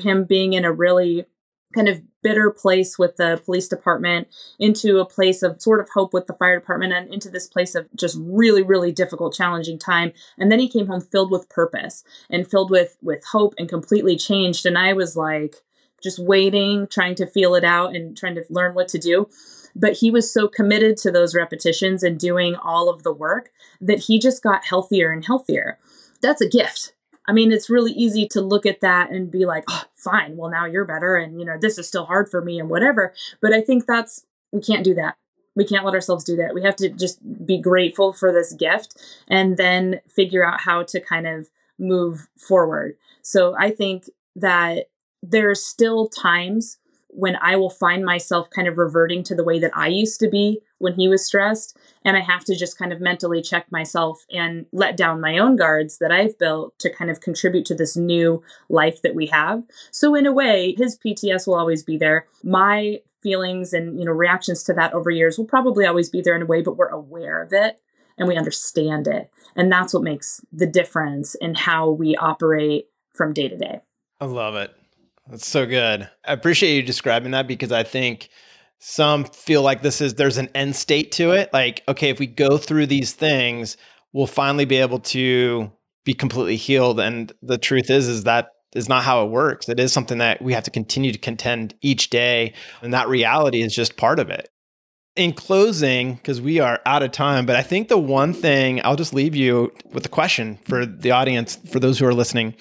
him 0.01 0.25
being 0.25 0.53
in 0.53 0.64
a 0.64 0.72
really 0.72 1.27
kind 1.75 1.89
of 1.89 2.01
bitter 2.22 2.51
place 2.51 2.99
with 2.99 3.16
the 3.16 3.41
police 3.45 3.68
department 3.68 4.29
into 4.59 4.99
a 4.99 5.05
place 5.05 5.43
of 5.43 5.61
sort 5.61 5.81
of 5.81 5.89
hope 5.93 6.14
with 6.14 6.27
the 6.27 6.33
fire 6.35 6.59
department 6.59 6.93
and 6.93 7.12
into 7.12 7.29
this 7.29 7.47
place 7.47 7.75
of 7.75 7.87
just 7.97 8.16
really 8.20 8.62
really 8.62 8.93
difficult 8.93 9.35
challenging 9.35 9.79
time. 9.79 10.12
And 10.39 10.51
then 10.51 10.61
he 10.61 10.68
came 10.68 10.87
home 10.87 11.01
filled 11.01 11.31
with 11.31 11.49
purpose 11.49 12.05
and 12.31 12.49
filled 12.49 12.70
with 12.70 12.97
with 13.03 13.25
hope 13.33 13.55
and 13.59 13.68
completely 13.68 14.16
changed. 14.16 14.64
And 14.64 14.79
i 14.79 14.93
was 14.93 15.16
like 15.16 15.57
just 16.05 16.20
waiting, 16.20 16.86
trying 16.86 17.16
to 17.16 17.26
feel 17.26 17.57
it 17.57 17.64
out 17.64 17.96
and 17.96 18.16
trying 18.16 18.36
to 18.36 18.44
learn 18.50 18.74
what 18.74 18.86
to 18.88 18.98
do. 18.98 19.28
But 19.74 19.94
he 19.94 20.11
was 20.12 20.32
so 20.32 20.46
committed 20.46 20.96
to 20.98 21.11
those 21.11 21.34
repetitions 21.34 22.05
and 22.05 22.20
doing 22.20 22.55
all 22.55 22.88
of 22.88 23.02
the 23.02 23.12
work 23.12 23.50
that 23.80 23.98
he 23.98 24.20
just 24.20 24.42
got 24.42 24.64
healthier 24.64 25.11
and 25.11 25.24
healthier. 25.24 25.80
That's 26.22 26.40
a 26.40 26.48
gift. 26.48 26.92
I 27.26 27.32
mean, 27.32 27.50
it's 27.50 27.70
really 27.70 27.92
easy 27.92 28.28
to 28.28 28.40
look 28.40 28.66
at 28.66 28.82
that 28.82 29.11
and 29.11 29.30
be 29.30 29.46
like, 29.46 29.64
oh, 29.68 29.84
fine, 29.94 30.36
well, 30.36 30.50
now 30.50 30.66
you're 30.66 30.84
better. 30.84 31.16
And, 31.16 31.40
you 31.40 31.46
know, 31.46 31.57
this 31.59 31.78
is 31.78 31.88
still 31.88 32.05
hard 32.05 32.28
for 32.28 32.40
me 32.40 32.61
and 32.61 32.68
whatever. 32.68 33.14
But 33.40 33.52
I 33.52 33.62
think 33.62 33.86
that's, 33.86 34.26
we 34.52 34.61
can't 34.61 34.84
do 34.84 34.94
that. 34.94 35.16
We 35.57 35.64
can't 35.64 35.84
let 35.84 35.94
ourselves 35.94 36.24
do 36.24 36.36
that. 36.36 36.55
We 36.55 36.62
have 36.62 36.76
to 36.76 36.90
just 36.90 37.18
be 37.46 37.59
grateful 37.59 38.12
for 38.12 38.32
this 38.32 38.52
gift 38.52 38.96
and 39.28 39.57
then 39.57 40.00
figure 40.09 40.44
out 40.44 40.61
how 40.61 40.82
to 40.82 41.00
kind 41.00 41.26
of 41.26 41.48
move 41.78 42.28
forward. 42.36 42.96
So 43.22 43.57
I 43.59 43.70
think 43.70 44.11
that 44.36 44.88
there's 45.31 45.64
still 45.64 46.09
times 46.09 46.79
when 47.09 47.37
I 47.41 47.55
will 47.55 47.70
find 47.70 48.05
myself 48.05 48.51
kind 48.51 48.66
of 48.66 48.77
reverting 48.77 49.22
to 49.25 49.37
the 49.37 49.45
way 49.45 49.61
that 49.61 49.70
I 49.77 49.87
used 49.87 50.18
to 50.20 50.29
be 50.29 50.61
when 50.79 50.95
he 50.95 51.07
was 51.07 51.25
stressed. 51.25 51.77
And 52.05 52.16
I 52.16 52.20
have 52.20 52.45
to 52.47 52.57
just 52.57 52.77
kind 52.77 52.93
of 52.93 53.01
mentally 53.01 53.41
check 53.41 53.70
myself 53.70 54.25
and 54.33 54.66
let 54.72 54.97
down 54.97 55.20
my 55.20 55.39
own 55.39 55.55
guards 55.55 55.99
that 55.99 56.11
I've 56.11 56.37
built 56.39 56.77
to 56.81 56.93
kind 56.93 57.12
of 57.12 57.20
contribute 57.20 57.66
to 57.66 57.75
this 57.75 57.97
new 57.97 58.43
life 58.68 59.01
that 59.03 59.14
we 59.14 59.27
have. 59.27 59.62
So, 59.93 60.16
in 60.16 60.27
a 60.27 60.33
way, 60.33 60.75
his 60.77 60.99
PTS 60.99 61.47
will 61.47 61.55
always 61.55 61.85
be 61.85 61.97
there. 61.97 62.27
My 62.43 62.99
feelings 63.22 63.72
and 63.72 63.99
you 63.99 64.05
know 64.05 64.12
reactions 64.12 64.62
to 64.64 64.75
that 64.75 64.93
over 64.93 65.11
years 65.11 65.39
will 65.39 65.47
probably 65.47 65.87
always 65.87 66.11
be 66.11 66.20
there 66.20 66.37
in 66.37 66.43
a 66.43 66.45
way 66.45 66.61
but 66.61 66.77
we're 66.77 66.89
aware 66.89 67.41
of 67.41 67.55
it 67.55 67.81
and 68.18 68.29
we 68.29 68.37
understand 68.37 69.09
it. 69.09 69.31
And 69.57 69.70
that's 69.72 69.95
what 69.95 70.03
makes 70.03 70.41
the 70.53 70.66
difference 70.66 71.35
in 71.37 71.55
how 71.55 71.91
we 71.91 72.16
operate 72.16 72.89
from 73.12 73.33
day 73.33 73.49
to 73.49 73.57
day. 73.57 73.81
I 74.20 74.27
love 74.27 74.57
it. 74.57 74.75
That's 75.29 75.47
so 75.47 75.66
good. 75.66 76.09
I 76.25 76.33
appreciate 76.33 76.77
you 76.77 76.83
describing 76.83 77.33
that 77.33 77.49
because 77.49 77.72
I 77.72 77.83
think 77.83 78.29
some 78.79 79.25
feel 79.25 79.62
like 79.62 79.83
this 79.83 80.01
is 80.01 80.14
there's 80.14 80.37
an 80.37 80.51
end 80.55 80.77
state 80.77 81.12
to 81.12 81.33
it. 81.33 81.51
Like, 81.53 81.83
okay, 81.89 82.11
if 82.11 82.18
we 82.18 82.27
go 82.27 82.59
through 82.59 82.87
these 82.87 83.12
things, 83.12 83.79
we'll 84.12 84.27
finally 84.27 84.66
be 84.66 84.77
able 84.77 84.99
to 85.01 85.72
be 86.05 86.12
completely 86.12 86.57
healed. 86.57 87.01
And 87.01 87.33
the 87.41 87.57
truth 87.57 87.89
is, 87.89 88.07
is 88.07 88.25
that 88.25 88.49
is 88.75 88.89
not 88.89 89.05
how 89.05 89.25
it 89.25 89.31
works. 89.31 89.68
It 89.68 89.81
is 89.81 89.93
something 89.93 90.18
that 90.18 90.43
we 90.43 90.53
have 90.53 90.64
to 90.64 90.70
continue 90.70 91.12
to 91.12 91.18
contend 91.18 91.75
each 91.81 92.11
day. 92.11 92.53
And 92.83 92.93
that 92.93 93.09
reality 93.09 93.62
is 93.62 93.75
just 93.75 93.97
part 93.97 94.18
of 94.18 94.29
it. 94.29 94.51
In 95.16 95.33
closing, 95.33 96.16
because 96.16 96.41
we 96.41 96.59
are 96.59 96.81
out 96.85 97.05
of 97.05 97.12
time, 97.12 97.47
but 97.47 97.55
I 97.55 97.62
think 97.62 97.89
the 97.89 97.97
one 97.97 98.35
thing 98.35 98.81
I'll 98.85 98.97
just 98.97 99.14
leave 99.14 99.37
you 99.37 99.72
with 99.93 100.05
a 100.05 100.09
question 100.09 100.59
for 100.64 100.85
the 100.85 101.12
audience, 101.12 101.57
for 101.70 101.79
those 101.79 102.01
who 102.01 102.07
are 102.07 102.12
listening. 102.12 102.57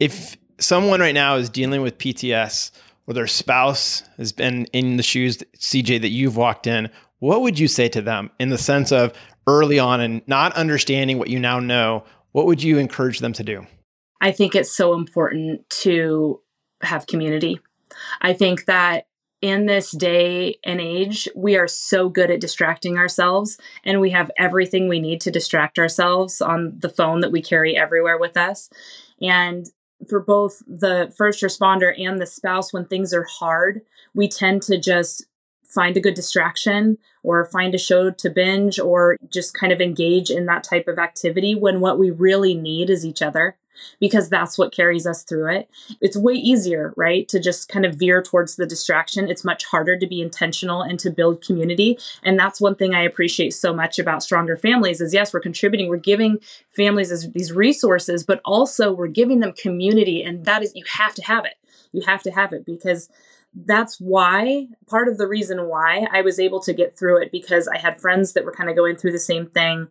If 0.00 0.38
someone 0.60 1.00
right 1.00 1.14
now 1.14 1.36
is 1.36 1.48
dealing 1.48 1.82
with 1.82 1.98
PTS 1.98 2.70
or 3.06 3.14
their 3.14 3.26
spouse 3.26 4.02
has 4.16 4.32
been 4.32 4.66
in 4.66 4.96
the 4.96 5.02
shoes, 5.02 5.38
CJ, 5.56 6.00
that 6.02 6.10
you've 6.10 6.36
walked 6.36 6.66
in, 6.66 6.90
what 7.20 7.40
would 7.40 7.58
you 7.58 7.68
say 7.68 7.88
to 7.88 8.02
them 8.02 8.30
in 8.38 8.50
the 8.50 8.58
sense 8.58 8.92
of 8.92 9.12
early 9.46 9.78
on 9.78 10.00
and 10.00 10.22
not 10.26 10.52
understanding 10.54 11.18
what 11.18 11.28
you 11.28 11.38
now 11.38 11.58
know? 11.58 12.04
What 12.32 12.46
would 12.46 12.62
you 12.62 12.78
encourage 12.78 13.20
them 13.20 13.32
to 13.32 13.42
do? 13.42 13.66
I 14.20 14.32
think 14.32 14.54
it's 14.54 14.74
so 14.74 14.94
important 14.94 15.68
to 15.70 16.40
have 16.82 17.06
community. 17.06 17.58
I 18.20 18.34
think 18.34 18.66
that 18.66 19.06
in 19.40 19.66
this 19.66 19.92
day 19.92 20.58
and 20.64 20.80
age, 20.80 21.28
we 21.34 21.56
are 21.56 21.68
so 21.68 22.08
good 22.08 22.30
at 22.30 22.40
distracting 22.40 22.98
ourselves, 22.98 23.56
and 23.84 24.00
we 24.00 24.10
have 24.10 24.30
everything 24.36 24.88
we 24.88 25.00
need 25.00 25.20
to 25.22 25.30
distract 25.30 25.78
ourselves 25.78 26.40
on 26.40 26.76
the 26.78 26.88
phone 26.88 27.20
that 27.20 27.30
we 27.30 27.40
carry 27.40 27.76
everywhere 27.76 28.18
with 28.18 28.36
us. 28.36 28.68
And 29.22 29.66
for 30.08 30.20
both 30.20 30.62
the 30.66 31.12
first 31.16 31.42
responder 31.42 31.92
and 31.98 32.20
the 32.20 32.26
spouse, 32.26 32.72
when 32.72 32.86
things 32.86 33.12
are 33.12 33.24
hard, 33.24 33.82
we 34.14 34.28
tend 34.28 34.62
to 34.62 34.78
just 34.78 35.26
find 35.64 35.96
a 35.96 36.00
good 36.00 36.14
distraction 36.14 36.96
or 37.22 37.44
find 37.44 37.74
a 37.74 37.78
show 37.78 38.10
to 38.10 38.30
binge 38.30 38.78
or 38.78 39.16
just 39.30 39.54
kind 39.54 39.72
of 39.72 39.80
engage 39.80 40.30
in 40.30 40.46
that 40.46 40.64
type 40.64 40.88
of 40.88 40.98
activity 40.98 41.54
when 41.54 41.80
what 41.80 41.98
we 41.98 42.10
really 42.10 42.54
need 42.54 42.88
is 42.88 43.04
each 43.04 43.20
other 43.20 43.56
because 44.00 44.28
that's 44.28 44.58
what 44.58 44.72
carries 44.72 45.06
us 45.06 45.22
through 45.22 45.48
it. 45.50 45.70
It's 46.00 46.16
way 46.16 46.34
easier, 46.34 46.92
right, 46.96 47.28
to 47.28 47.40
just 47.40 47.68
kind 47.68 47.84
of 47.84 47.96
veer 47.96 48.22
towards 48.22 48.56
the 48.56 48.66
distraction. 48.66 49.28
It's 49.28 49.44
much 49.44 49.64
harder 49.64 49.98
to 49.98 50.06
be 50.06 50.20
intentional 50.20 50.82
and 50.82 50.98
to 51.00 51.10
build 51.10 51.44
community. 51.44 51.98
And 52.22 52.38
that's 52.38 52.60
one 52.60 52.74
thing 52.74 52.94
I 52.94 53.02
appreciate 53.02 53.54
so 53.54 53.72
much 53.74 53.98
about 53.98 54.22
Stronger 54.22 54.56
Families 54.56 55.00
is 55.00 55.14
yes, 55.14 55.32
we're 55.32 55.40
contributing, 55.40 55.88
we're 55.88 55.96
giving 55.96 56.38
families 56.74 57.30
these 57.32 57.52
resources, 57.52 58.24
but 58.24 58.40
also 58.44 58.92
we're 58.92 59.08
giving 59.08 59.40
them 59.40 59.52
community. 59.52 60.22
And 60.22 60.44
that 60.44 60.62
is, 60.62 60.72
you 60.74 60.84
have 60.96 61.14
to 61.14 61.22
have 61.22 61.44
it. 61.44 61.54
You 61.92 62.02
have 62.02 62.22
to 62.22 62.30
have 62.30 62.52
it 62.52 62.66
because 62.66 63.08
that's 63.54 63.98
why 63.98 64.66
part 64.86 65.08
of 65.08 65.18
the 65.18 65.26
reason 65.26 65.68
why 65.68 66.06
I 66.12 66.22
was 66.22 66.38
able 66.38 66.60
to 66.60 66.72
get 66.72 66.98
through 66.98 67.22
it 67.22 67.32
because 67.32 67.66
I 67.66 67.78
had 67.78 68.00
friends 68.00 68.34
that 68.34 68.44
were 68.44 68.52
kind 68.52 68.70
of 68.70 68.76
going 68.76 68.96
through 68.96 69.12
the 69.12 69.18
same 69.18 69.46
thing. 69.46 69.88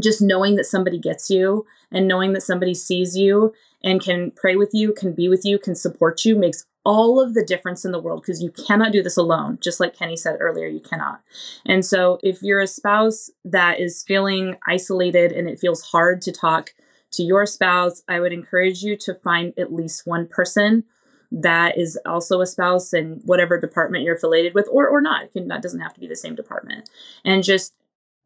Just 0.00 0.20
knowing 0.20 0.56
that 0.56 0.64
somebody 0.64 0.98
gets 0.98 1.30
you 1.30 1.66
and 1.90 2.08
knowing 2.08 2.32
that 2.32 2.42
somebody 2.42 2.74
sees 2.74 3.16
you 3.16 3.54
and 3.82 4.00
can 4.00 4.32
pray 4.32 4.56
with 4.56 4.70
you, 4.72 4.92
can 4.92 5.12
be 5.12 5.28
with 5.28 5.44
you, 5.44 5.58
can 5.58 5.74
support 5.74 6.24
you 6.24 6.36
makes 6.36 6.64
all 6.84 7.20
of 7.20 7.34
the 7.34 7.44
difference 7.44 7.84
in 7.84 7.92
the 7.92 8.00
world 8.00 8.22
because 8.22 8.42
you 8.42 8.50
cannot 8.50 8.92
do 8.92 9.02
this 9.02 9.16
alone. 9.16 9.58
Just 9.60 9.80
like 9.80 9.96
Keni 9.96 10.18
said 10.18 10.36
earlier, 10.40 10.66
you 10.66 10.80
cannot. 10.80 11.22
And 11.64 11.84
so 11.84 12.18
if 12.22 12.42
you're 12.42 12.60
a 12.60 12.66
spouse 12.66 13.30
that 13.44 13.80
is 13.80 14.02
feeling 14.02 14.56
isolated 14.66 15.32
and 15.32 15.48
it 15.48 15.58
feels 15.58 15.82
hard 15.82 16.20
to 16.22 16.32
talk 16.32 16.74
to 17.12 17.22
your 17.22 17.46
spouse, 17.46 18.02
I 18.08 18.20
would 18.20 18.32
encourage 18.32 18.82
you 18.82 18.96
to 18.98 19.14
find 19.14 19.54
at 19.58 19.72
least 19.72 20.06
one 20.06 20.26
person 20.26 20.84
that 21.32 21.78
is 21.78 21.98
also 22.06 22.40
a 22.40 22.46
spouse 22.46 22.92
in 22.92 23.20
whatever 23.24 23.60
department 23.60 24.04
you're 24.04 24.14
affiliated 24.14 24.54
with 24.54 24.68
or 24.70 24.88
or 24.88 25.00
not. 25.00 25.32
Can, 25.32 25.48
that 25.48 25.62
doesn't 25.62 25.80
have 25.80 25.94
to 25.94 26.00
be 26.00 26.06
the 26.06 26.16
same 26.16 26.34
department. 26.34 26.88
And 27.24 27.42
just 27.42 27.72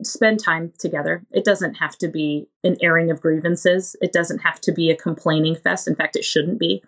spend 0.03 0.43
time 0.43 0.73
together. 0.79 1.25
It 1.33 1.45
doesn't 1.45 1.75
have 1.75 1.97
to 1.99 2.09
be 2.09 2.49
an 2.63 2.77
airing 2.81 3.11
of 3.11 3.21
grievances. 3.21 3.97
It 4.01 4.13
doesn't 4.13 4.41
have 4.41 4.61
to 4.63 4.73
be 4.73 4.91
a 4.91 4.97
complaining 4.97 5.57
fest. 5.57 5.89
In 5.89 5.97
fact, 5.97 6.17
it 6.17 6.25
shouldn't 6.25 6.59
be. 6.59 6.83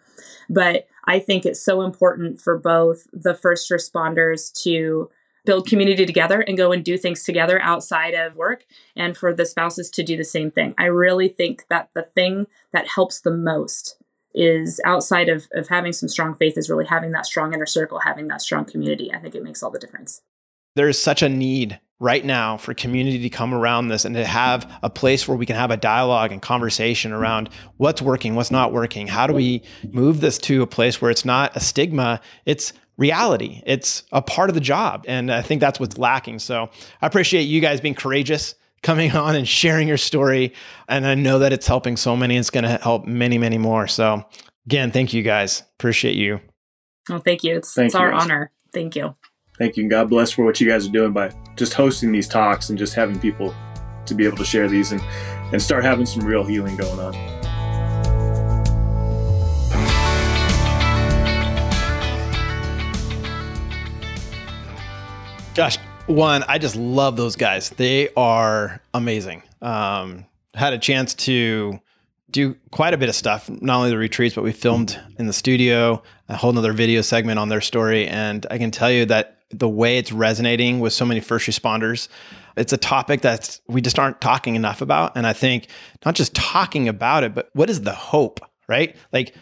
But 0.48 0.86
I 1.06 1.18
think 1.18 1.44
it's 1.44 1.62
so 1.64 1.82
important 1.82 2.40
for 2.40 2.58
both 2.58 3.06
the 3.12 3.34
first 3.34 3.70
responders 3.70 4.52
to 4.62 5.10
build 5.44 5.66
community 5.66 6.04
together 6.04 6.42
and 6.42 6.56
go 6.56 6.70
and 6.70 6.84
do 6.84 6.98
things 6.98 7.24
together 7.24 7.60
outside 7.62 8.14
of 8.14 8.36
work 8.36 8.64
and 8.94 9.16
for 9.16 9.34
the 9.34 9.46
spouses 9.46 9.90
to 9.90 10.02
do 10.02 10.16
the 10.16 10.24
same 10.24 10.50
thing. 10.50 10.74
I 10.78 10.84
really 10.84 11.28
think 11.28 11.64
that 11.70 11.90
the 11.94 12.02
thing 12.02 12.46
that 12.72 12.88
helps 12.88 13.20
the 13.20 13.32
most 13.32 13.96
is 14.34 14.80
outside 14.84 15.28
of, 15.28 15.48
of 15.54 15.68
having 15.68 15.92
some 15.92 16.08
strong 16.08 16.34
faith 16.34 16.56
is 16.56 16.70
really 16.70 16.86
having 16.86 17.12
that 17.12 17.26
strong 17.26 17.52
inner 17.52 17.66
circle, 17.66 17.98
having 18.00 18.28
that 18.28 18.42
strong 18.42 18.64
community. 18.64 19.12
I 19.12 19.18
think 19.18 19.34
it 19.34 19.42
makes 19.42 19.62
all 19.62 19.70
the 19.70 19.78
difference. 19.78 20.22
There 20.76 20.88
is 20.88 21.00
such 21.00 21.22
a 21.22 21.28
need 21.28 21.80
right 22.00 22.24
now 22.24 22.56
for 22.56 22.72
community 22.72 23.20
to 23.20 23.28
come 23.28 23.52
around 23.52 23.88
this 23.88 24.06
and 24.06 24.16
to 24.16 24.24
have 24.24 24.70
a 24.82 24.88
place 24.88 25.28
where 25.28 25.36
we 25.36 25.44
can 25.44 25.54
have 25.54 25.70
a 25.70 25.76
dialogue 25.76 26.32
and 26.32 26.40
conversation 26.40 27.12
around 27.12 27.50
what's 27.76 28.00
working, 28.00 28.34
what's 28.34 28.50
not 28.50 28.72
working. 28.72 29.06
How 29.06 29.26
do 29.26 29.34
we 29.34 29.62
move 29.92 30.22
this 30.22 30.38
to 30.38 30.62
a 30.62 30.66
place 30.66 31.00
where 31.00 31.10
it's 31.10 31.26
not 31.26 31.54
a 31.54 31.60
stigma, 31.60 32.20
it's 32.46 32.72
reality. 32.96 33.62
It's 33.66 34.02
a 34.12 34.22
part 34.22 34.48
of 34.48 34.54
the 34.54 34.60
job. 34.60 35.04
And 35.06 35.30
I 35.30 35.42
think 35.42 35.60
that's 35.60 35.78
what's 35.78 35.98
lacking. 35.98 36.38
So 36.38 36.70
I 37.02 37.06
appreciate 37.06 37.42
you 37.42 37.60
guys 37.60 37.80
being 37.80 37.94
courageous 37.94 38.54
coming 38.82 39.10
on 39.12 39.36
and 39.36 39.46
sharing 39.46 39.86
your 39.86 39.98
story. 39.98 40.54
And 40.88 41.06
I 41.06 41.14
know 41.14 41.38
that 41.40 41.52
it's 41.52 41.66
helping 41.66 41.96
so 41.96 42.16
many. 42.16 42.38
It's 42.38 42.50
going 42.50 42.64
to 42.64 42.78
help 42.78 43.06
many, 43.06 43.36
many 43.36 43.58
more. 43.58 43.86
So 43.86 44.24
again, 44.66 44.90
thank 44.90 45.12
you 45.12 45.22
guys. 45.22 45.62
Appreciate 45.78 46.16
you. 46.16 46.40
Well, 47.10 47.20
thank 47.20 47.44
you. 47.44 47.56
It's, 47.56 47.74
thank 47.74 47.86
it's 47.86 47.94
you 47.94 48.00
our 48.00 48.12
honor. 48.12 48.52
Thank 48.72 48.96
you. 48.96 49.14
Thank 49.60 49.76
you. 49.76 49.82
And 49.82 49.90
God 49.90 50.08
bless 50.08 50.30
for 50.30 50.42
what 50.46 50.58
you 50.58 50.66
guys 50.66 50.86
are 50.86 50.90
doing 50.90 51.12
by 51.12 51.30
just 51.54 51.74
hosting 51.74 52.12
these 52.12 52.26
talks 52.26 52.70
and 52.70 52.78
just 52.78 52.94
having 52.94 53.20
people 53.20 53.54
to 54.06 54.14
be 54.14 54.24
able 54.24 54.38
to 54.38 54.44
share 54.44 54.68
these 54.68 54.90
and, 54.90 55.02
and 55.52 55.60
start 55.60 55.84
having 55.84 56.06
some 56.06 56.24
real 56.24 56.42
healing 56.42 56.78
going 56.78 56.98
on. 56.98 57.12
Gosh, 65.54 65.76
one, 66.06 66.42
I 66.48 66.56
just 66.56 66.76
love 66.76 67.18
those 67.18 67.36
guys. 67.36 67.68
They 67.68 68.08
are 68.16 68.80
amazing. 68.94 69.42
Um, 69.60 70.24
had 70.54 70.72
a 70.72 70.78
chance 70.78 71.12
to 71.16 71.78
do 72.30 72.56
quite 72.70 72.94
a 72.94 72.96
bit 72.96 73.10
of 73.10 73.14
stuff, 73.14 73.50
not 73.50 73.76
only 73.76 73.90
the 73.90 73.98
retreats, 73.98 74.34
but 74.34 74.42
we 74.42 74.52
filmed 74.52 74.98
in 75.18 75.26
the 75.26 75.34
studio, 75.34 76.02
a 76.30 76.36
whole 76.36 76.52
nother 76.54 76.72
video 76.72 77.02
segment 77.02 77.38
on 77.38 77.50
their 77.50 77.60
story. 77.60 78.08
And 78.08 78.46
I 78.50 78.56
can 78.56 78.70
tell 78.70 78.90
you 78.90 79.04
that 79.04 79.36
the 79.50 79.68
way 79.68 79.98
it's 79.98 80.12
resonating 80.12 80.80
with 80.80 80.92
so 80.92 81.04
many 81.04 81.20
first 81.20 81.48
responders, 81.48 82.08
it's 82.56 82.72
a 82.72 82.76
topic 82.76 83.22
that 83.22 83.58
we 83.68 83.80
just 83.80 83.98
aren't 83.98 84.20
talking 84.20 84.54
enough 84.54 84.80
about. 84.80 85.16
And 85.16 85.26
I 85.26 85.32
think 85.32 85.68
not 86.04 86.14
just 86.14 86.34
talking 86.34 86.88
about 86.88 87.24
it, 87.24 87.34
but 87.34 87.50
what 87.54 87.70
is 87.70 87.82
the 87.82 87.92
hope, 87.92 88.40
right? 88.68 88.96
Like 89.12 89.34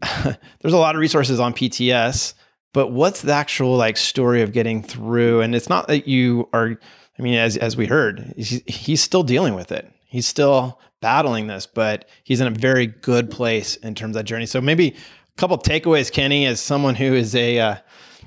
there's 0.60 0.74
a 0.74 0.78
lot 0.78 0.94
of 0.94 1.00
resources 1.00 1.40
on 1.40 1.52
PTS, 1.52 2.34
but 2.72 2.88
what's 2.88 3.22
the 3.22 3.32
actual 3.32 3.76
like 3.76 3.96
story 3.96 4.42
of 4.42 4.52
getting 4.52 4.82
through? 4.82 5.40
And 5.40 5.54
it's 5.54 5.68
not 5.68 5.88
that 5.88 6.06
you 6.06 6.48
are, 6.52 6.78
I 7.18 7.22
mean, 7.22 7.34
as, 7.34 7.56
as 7.56 7.76
we 7.76 7.86
heard, 7.86 8.34
he's, 8.36 9.02
still 9.02 9.22
dealing 9.22 9.54
with 9.54 9.72
it. 9.72 9.90
He's 10.06 10.26
still 10.26 10.80
battling 11.00 11.46
this, 11.46 11.66
but 11.66 12.08
he's 12.24 12.40
in 12.40 12.46
a 12.46 12.50
very 12.50 12.86
good 12.86 13.30
place 13.30 13.76
in 13.76 13.94
terms 13.94 14.16
of 14.16 14.20
that 14.20 14.24
journey. 14.24 14.46
So 14.46 14.60
maybe 14.60 14.88
a 14.88 15.40
couple 15.40 15.58
takeaways, 15.58 16.10
Keni, 16.10 16.46
as 16.46 16.60
someone 16.60 16.94
who 16.94 17.14
is 17.14 17.34
a, 17.34 17.58
uh, 17.58 17.76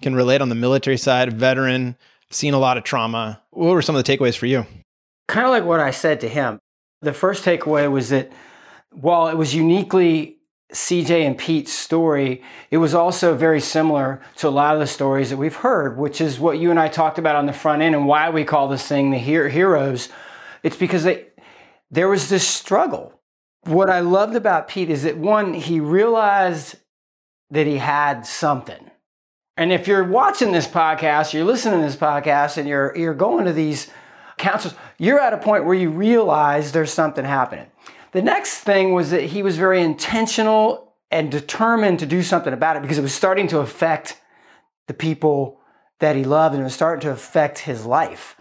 can 0.01 0.15
relate 0.15 0.41
on 0.41 0.49
the 0.49 0.55
military 0.55 0.97
side, 0.97 1.33
veteran, 1.33 1.95
seen 2.29 2.53
a 2.53 2.59
lot 2.59 2.77
of 2.77 2.83
trauma. 2.83 3.41
What 3.51 3.73
were 3.73 3.81
some 3.81 3.95
of 3.95 4.03
the 4.03 4.17
takeaways 4.17 4.37
for 4.37 4.45
you? 4.45 4.65
Kind 5.27 5.45
of 5.45 5.51
like 5.51 5.65
what 5.65 5.79
I 5.79 5.91
said 5.91 6.19
to 6.21 6.29
him. 6.29 6.59
The 7.01 7.13
first 7.13 7.43
takeaway 7.43 7.91
was 7.91 8.09
that 8.09 8.31
while 8.91 9.27
it 9.27 9.37
was 9.37 9.53
uniquely 9.55 10.37
CJ 10.73 11.25
and 11.25 11.37
Pete's 11.37 11.71
story, 11.71 12.41
it 12.71 12.77
was 12.77 12.93
also 12.93 13.35
very 13.35 13.59
similar 13.59 14.21
to 14.37 14.47
a 14.47 14.49
lot 14.49 14.73
of 14.73 14.79
the 14.79 14.87
stories 14.87 15.29
that 15.29 15.37
we've 15.37 15.55
heard, 15.55 15.97
which 15.97 16.19
is 16.19 16.39
what 16.39 16.57
you 16.57 16.71
and 16.71 16.79
I 16.79 16.87
talked 16.87 17.19
about 17.19 17.35
on 17.35 17.45
the 17.45 17.53
front 17.53 17.81
end 17.81 17.95
and 17.95 18.07
why 18.07 18.29
we 18.29 18.43
call 18.43 18.67
this 18.67 18.87
thing 18.87 19.11
the 19.11 19.17
heroes. 19.17 20.09
It's 20.63 20.77
because 20.77 21.03
they, 21.03 21.27
there 21.91 22.09
was 22.09 22.29
this 22.29 22.47
struggle. 22.47 23.19
What 23.65 23.89
I 23.89 23.99
loved 23.99 24.35
about 24.35 24.67
Pete 24.67 24.89
is 24.89 25.03
that 25.03 25.17
one, 25.17 25.53
he 25.53 25.79
realized 25.79 26.75
that 27.51 27.67
he 27.67 27.77
had 27.77 28.25
something. 28.25 28.89
And 29.55 29.71
if 29.71 29.87
you're 29.87 30.03
watching 30.03 30.51
this 30.51 30.67
podcast, 30.67 31.33
you're 31.33 31.45
listening 31.45 31.79
to 31.79 31.85
this 31.85 31.95
podcast, 31.95 32.57
and 32.57 32.67
you're, 32.67 32.95
you're 32.97 33.13
going 33.13 33.45
to 33.45 33.53
these 33.53 33.89
councils, 34.37 34.73
you're 34.97 35.19
at 35.19 35.33
a 35.33 35.37
point 35.37 35.65
where 35.65 35.75
you 35.75 35.91
realize 35.91 36.71
there's 36.71 36.91
something 36.91 37.23
happening. 37.23 37.67
The 38.13 38.21
next 38.21 38.59
thing 38.61 38.93
was 38.93 39.11
that 39.11 39.23
he 39.23 39.43
was 39.43 39.57
very 39.57 39.81
intentional 39.81 40.95
and 41.11 41.31
determined 41.31 41.99
to 41.99 42.07
do 42.07 42.23
something 42.23 42.53
about 42.53 42.77
it 42.77 42.81
because 42.81 42.97
it 42.97 43.03
was 43.03 43.13
starting 43.13 43.47
to 43.49 43.59
affect 43.59 44.19
the 44.87 44.93
people 44.93 45.59
that 45.99 46.15
he 46.15 46.23
loved 46.23 46.55
and 46.55 46.61
it 46.61 46.65
was 46.65 46.73
starting 46.73 47.01
to 47.01 47.11
affect 47.11 47.59
his 47.59 47.85
life. 47.85 48.35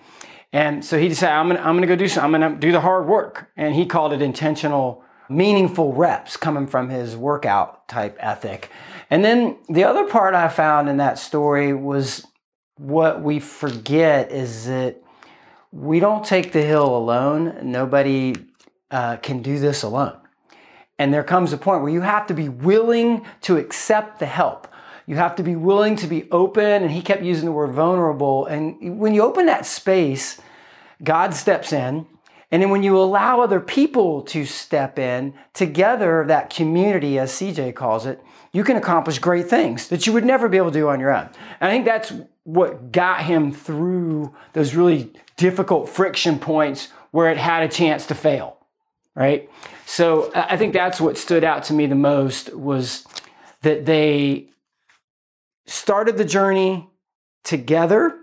And 0.52 0.84
so 0.84 0.98
he 0.98 1.08
decided, 1.08 1.34
I'm 1.34 1.48
gonna, 1.48 1.60
I'm 1.60 1.76
gonna 1.76 1.86
go 1.86 1.96
do 1.96 2.08
something, 2.08 2.42
I'm 2.42 2.50
gonna 2.50 2.60
do 2.60 2.72
the 2.72 2.80
hard 2.80 3.06
work. 3.06 3.50
And 3.56 3.74
he 3.74 3.86
called 3.86 4.12
it 4.12 4.22
intentional, 4.22 5.04
meaningful 5.28 5.92
reps 5.92 6.36
coming 6.36 6.66
from 6.66 6.88
his 6.88 7.16
workout 7.16 7.86
type 7.88 8.16
ethic. 8.18 8.70
And 9.12 9.22
then 9.22 9.58
the 9.68 9.84
other 9.84 10.06
part 10.06 10.34
I 10.34 10.48
found 10.48 10.88
in 10.88 10.96
that 10.96 11.18
story 11.18 11.74
was 11.74 12.26
what 12.78 13.22
we 13.22 13.40
forget 13.40 14.32
is 14.32 14.64
that 14.68 15.02
we 15.70 16.00
don't 16.00 16.24
take 16.24 16.52
the 16.52 16.62
hill 16.62 16.96
alone. 16.96 17.58
Nobody 17.62 18.34
uh, 18.90 19.16
can 19.16 19.42
do 19.42 19.58
this 19.58 19.82
alone. 19.82 20.16
And 20.98 21.12
there 21.12 21.24
comes 21.24 21.52
a 21.52 21.58
point 21.58 21.82
where 21.82 21.92
you 21.92 22.00
have 22.00 22.26
to 22.28 22.34
be 22.34 22.48
willing 22.48 23.26
to 23.42 23.58
accept 23.58 24.18
the 24.18 24.24
help. 24.24 24.66
You 25.06 25.16
have 25.16 25.36
to 25.36 25.42
be 25.42 25.56
willing 25.56 25.94
to 25.96 26.06
be 26.06 26.26
open. 26.30 26.82
And 26.82 26.90
he 26.90 27.02
kept 27.02 27.22
using 27.22 27.44
the 27.44 27.52
word 27.52 27.72
vulnerable. 27.72 28.46
And 28.46 28.98
when 28.98 29.12
you 29.12 29.20
open 29.20 29.44
that 29.44 29.66
space, 29.66 30.40
God 31.04 31.34
steps 31.34 31.70
in. 31.70 32.06
And 32.50 32.62
then 32.62 32.70
when 32.70 32.82
you 32.82 32.98
allow 32.98 33.42
other 33.42 33.60
people 33.60 34.22
to 34.22 34.46
step 34.46 34.98
in 34.98 35.34
together, 35.52 36.24
that 36.28 36.48
community, 36.48 37.18
as 37.18 37.30
CJ 37.32 37.74
calls 37.74 38.06
it, 38.06 38.18
you 38.52 38.64
can 38.64 38.76
accomplish 38.76 39.18
great 39.18 39.48
things 39.48 39.88
that 39.88 40.06
you 40.06 40.12
would 40.12 40.24
never 40.24 40.48
be 40.48 40.58
able 40.58 40.70
to 40.70 40.78
do 40.78 40.88
on 40.88 41.00
your 41.00 41.14
own. 41.14 41.28
And 41.60 41.70
I 41.70 41.70
think 41.70 41.84
that's 41.84 42.12
what 42.44 42.92
got 42.92 43.22
him 43.22 43.52
through 43.52 44.34
those 44.52 44.74
really 44.74 45.12
difficult 45.36 45.88
friction 45.88 46.38
points 46.38 46.88
where 47.10 47.30
it 47.30 47.38
had 47.38 47.62
a 47.62 47.68
chance 47.68 48.06
to 48.06 48.14
fail, 48.14 48.58
right? 49.14 49.48
So 49.86 50.30
I 50.34 50.56
think 50.56 50.72
that's 50.72 51.00
what 51.00 51.16
stood 51.16 51.44
out 51.44 51.64
to 51.64 51.74
me 51.74 51.86
the 51.86 51.94
most 51.94 52.54
was 52.54 53.06
that 53.62 53.86
they 53.86 54.48
started 55.66 56.18
the 56.18 56.24
journey 56.24 56.88
together 57.44 58.16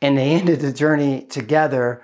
and 0.00 0.16
they 0.16 0.32
ended 0.32 0.60
the 0.60 0.72
journey 0.72 1.22
together 1.22 2.02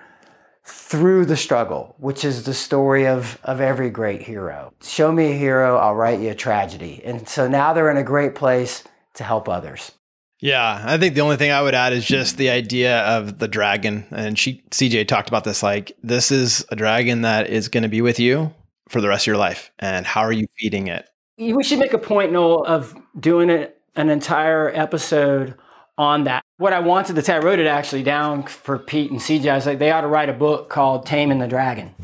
through 0.64 1.24
the 1.24 1.36
struggle, 1.36 1.94
which 1.98 2.24
is 2.24 2.44
the 2.44 2.54
story 2.54 3.06
of, 3.06 3.38
of 3.42 3.60
every 3.60 3.90
great 3.90 4.22
hero. 4.22 4.72
Show 4.82 5.10
me 5.10 5.32
a 5.32 5.38
hero, 5.38 5.76
I'll 5.76 5.94
write 5.94 6.20
you 6.20 6.30
a 6.30 6.34
tragedy. 6.34 7.02
And 7.04 7.28
so 7.28 7.48
now 7.48 7.72
they're 7.72 7.90
in 7.90 7.96
a 7.96 8.04
great 8.04 8.34
place 8.34 8.84
to 9.14 9.24
help 9.24 9.48
others. 9.48 9.92
Yeah, 10.40 10.82
I 10.84 10.98
think 10.98 11.14
the 11.14 11.20
only 11.20 11.36
thing 11.36 11.52
I 11.52 11.62
would 11.62 11.74
add 11.74 11.92
is 11.92 12.04
just 12.04 12.36
the 12.36 12.50
idea 12.50 13.02
of 13.02 13.38
the 13.38 13.46
dragon. 13.46 14.04
And 14.10 14.36
she 14.36 14.64
CJ 14.70 15.06
talked 15.06 15.28
about 15.28 15.44
this 15.44 15.62
like 15.62 15.96
this 16.02 16.32
is 16.32 16.66
a 16.68 16.76
dragon 16.76 17.22
that 17.22 17.48
is 17.48 17.68
going 17.68 17.84
to 17.84 17.88
be 17.88 18.00
with 18.00 18.18
you 18.18 18.52
for 18.88 19.00
the 19.00 19.08
rest 19.08 19.22
of 19.22 19.28
your 19.28 19.36
life. 19.36 19.70
And 19.78 20.04
how 20.04 20.22
are 20.22 20.32
you 20.32 20.48
feeding 20.58 20.88
it? 20.88 21.08
We 21.38 21.62
should 21.62 21.78
make 21.78 21.92
a 21.92 21.98
point, 21.98 22.32
Noel, 22.32 22.64
of 22.64 22.94
doing 23.18 23.50
it, 23.50 23.80
an 23.94 24.10
entire 24.10 24.70
episode 24.74 25.54
on 25.98 26.24
that. 26.24 26.42
What 26.58 26.72
I 26.72 26.80
wanted 26.80 27.16
to 27.16 27.22
say, 27.22 27.34
I 27.34 27.38
wrote 27.38 27.58
it 27.58 27.66
actually 27.66 28.02
down 28.02 28.44
for 28.44 28.78
Pete 28.78 29.10
and 29.10 29.20
CJ. 29.20 29.50
I 29.50 29.54
was 29.54 29.66
like, 29.66 29.78
they 29.78 29.90
ought 29.90 30.02
to 30.02 30.06
write 30.06 30.28
a 30.28 30.34
book 30.34 30.68
called 30.68 31.06
Taming 31.06 31.38
the 31.38 31.46
Dragon 31.46 31.94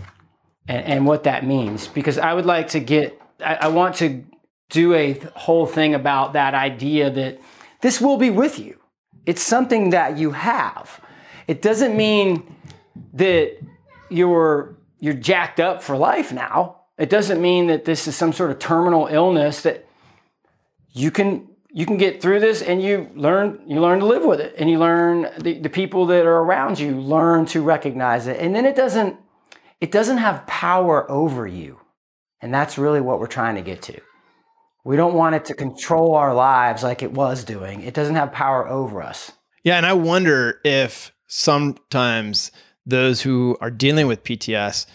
and, 0.66 0.84
and 0.84 1.06
what 1.06 1.24
that 1.24 1.46
means. 1.46 1.88
Because 1.88 2.18
I 2.18 2.34
would 2.34 2.46
like 2.46 2.68
to 2.68 2.80
get, 2.80 3.20
I, 3.44 3.54
I 3.54 3.68
want 3.68 3.96
to 3.96 4.24
do 4.70 4.94
a 4.94 5.14
whole 5.34 5.66
thing 5.66 5.94
about 5.94 6.34
that 6.34 6.54
idea 6.54 7.10
that 7.10 7.40
this 7.80 8.00
will 8.00 8.18
be 8.18 8.30
with 8.30 8.58
you. 8.58 8.78
It's 9.26 9.42
something 9.42 9.90
that 9.90 10.18
you 10.18 10.32
have. 10.32 11.00
It 11.46 11.62
doesn't 11.62 11.96
mean 11.96 12.54
that 13.14 13.58
you're 14.10 14.76
you're 15.00 15.14
jacked 15.14 15.60
up 15.60 15.82
for 15.82 15.96
life 15.96 16.32
now. 16.32 16.80
It 16.98 17.08
doesn't 17.08 17.40
mean 17.40 17.68
that 17.68 17.84
this 17.84 18.08
is 18.08 18.16
some 18.16 18.32
sort 18.32 18.50
of 18.50 18.58
terminal 18.58 19.06
illness 19.06 19.62
that 19.62 19.86
you 20.92 21.10
can 21.10 21.48
you 21.78 21.86
can 21.86 21.96
get 21.96 22.20
through 22.20 22.40
this 22.40 22.60
and 22.60 22.82
you 22.82 23.08
learn 23.14 23.62
you 23.68 23.80
learn 23.80 24.00
to 24.00 24.04
live 24.04 24.24
with 24.24 24.40
it. 24.40 24.52
And 24.58 24.68
you 24.68 24.80
learn 24.80 25.28
the, 25.38 25.60
the 25.60 25.68
people 25.70 26.06
that 26.06 26.26
are 26.26 26.38
around 26.38 26.80
you 26.80 27.00
learn 27.00 27.46
to 27.46 27.62
recognize 27.62 28.26
it. 28.26 28.40
And 28.40 28.52
then 28.52 28.66
it 28.66 28.74
doesn't 28.74 29.14
it 29.80 29.92
doesn't 29.92 30.18
have 30.18 30.44
power 30.48 31.08
over 31.08 31.46
you. 31.46 31.78
And 32.42 32.52
that's 32.52 32.78
really 32.78 33.00
what 33.00 33.20
we're 33.20 33.28
trying 33.28 33.54
to 33.54 33.62
get 33.62 33.80
to. 33.82 34.00
We 34.84 34.96
don't 34.96 35.14
want 35.14 35.36
it 35.36 35.44
to 35.44 35.54
control 35.54 36.16
our 36.16 36.34
lives 36.34 36.82
like 36.82 37.04
it 37.04 37.12
was 37.12 37.44
doing. 37.44 37.82
It 37.82 37.94
doesn't 37.94 38.16
have 38.16 38.32
power 38.32 38.66
over 38.66 39.00
us. 39.00 39.30
Yeah 39.62 39.76
and 39.76 39.86
i 39.86 39.92
wonder 39.92 40.60
if 40.64 41.12
sometimes 41.28 42.50
those 42.86 43.22
who 43.22 43.56
are 43.60 43.70
dealing 43.70 44.08
with 44.08 44.24
pts 44.24 44.86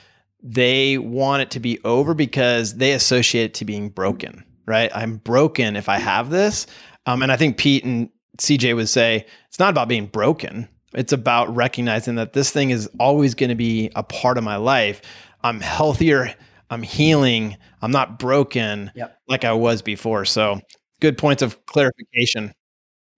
they 0.41 0.97
want 0.97 1.43
it 1.43 1.51
to 1.51 1.61
be 1.61 1.79
over 1.85 2.13
because 2.13 2.75
they 2.75 2.91
associate 2.91 3.45
it 3.45 3.53
to 3.53 3.65
being 3.65 3.87
broken 3.87 4.43
right? 4.65 4.91
I'm 4.93 5.17
broken 5.17 5.75
if 5.75 5.89
I 5.89 5.97
have 5.97 6.29
this. 6.29 6.67
Um, 7.05 7.21
and 7.21 7.31
I 7.31 7.35
think 7.35 7.57
Pete 7.57 7.83
and 7.83 8.09
CJ 8.37 8.75
would 8.75 8.89
say 8.89 9.25
it's 9.47 9.59
not 9.59 9.69
about 9.69 9.87
being 9.87 10.07
broken. 10.07 10.67
It's 10.93 11.13
about 11.13 11.53
recognizing 11.55 12.15
that 12.15 12.33
this 12.33 12.51
thing 12.51 12.69
is 12.69 12.89
always 12.99 13.35
going 13.35 13.49
to 13.49 13.55
be 13.55 13.91
a 13.95 14.03
part 14.03 14.37
of 14.37 14.43
my 14.43 14.57
life. 14.57 15.01
I'm 15.43 15.59
healthier. 15.59 16.33
I'm 16.69 16.83
healing. 16.83 17.57
I'm 17.81 17.91
not 17.91 18.19
broken 18.19 18.91
yep. 18.95 19.17
like 19.27 19.43
I 19.43 19.53
was 19.53 19.81
before. 19.81 20.25
So, 20.25 20.61
good 20.99 21.17
points 21.17 21.41
of 21.41 21.65
clarification. 21.65 22.53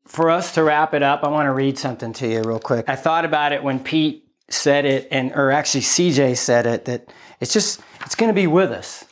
For 0.05 0.29
us 0.29 0.53
to 0.53 0.63
wrap 0.63 0.93
it 0.93 1.03
up, 1.03 1.23
I 1.23 1.29
want 1.29 1.47
to 1.47 1.51
read 1.51 1.77
something 1.77 2.13
to 2.13 2.27
you 2.27 2.41
real 2.43 2.59
quick. 2.59 2.85
I 2.87 2.95
thought 2.95 3.25
about 3.25 3.53
it 3.53 3.63
when 3.63 3.79
Pete 3.79 4.27
said 4.49 4.85
it, 4.85 5.07
and 5.11 5.31
or 5.33 5.51
actually 5.51 5.81
CJ 5.81 6.37
said 6.37 6.65
it 6.65 6.85
that 6.85 7.11
it's 7.39 7.53
just 7.53 7.81
it's 8.01 8.15
going 8.15 8.29
to 8.29 8.33
be 8.33 8.47
with 8.47 8.71
us. 8.71 9.05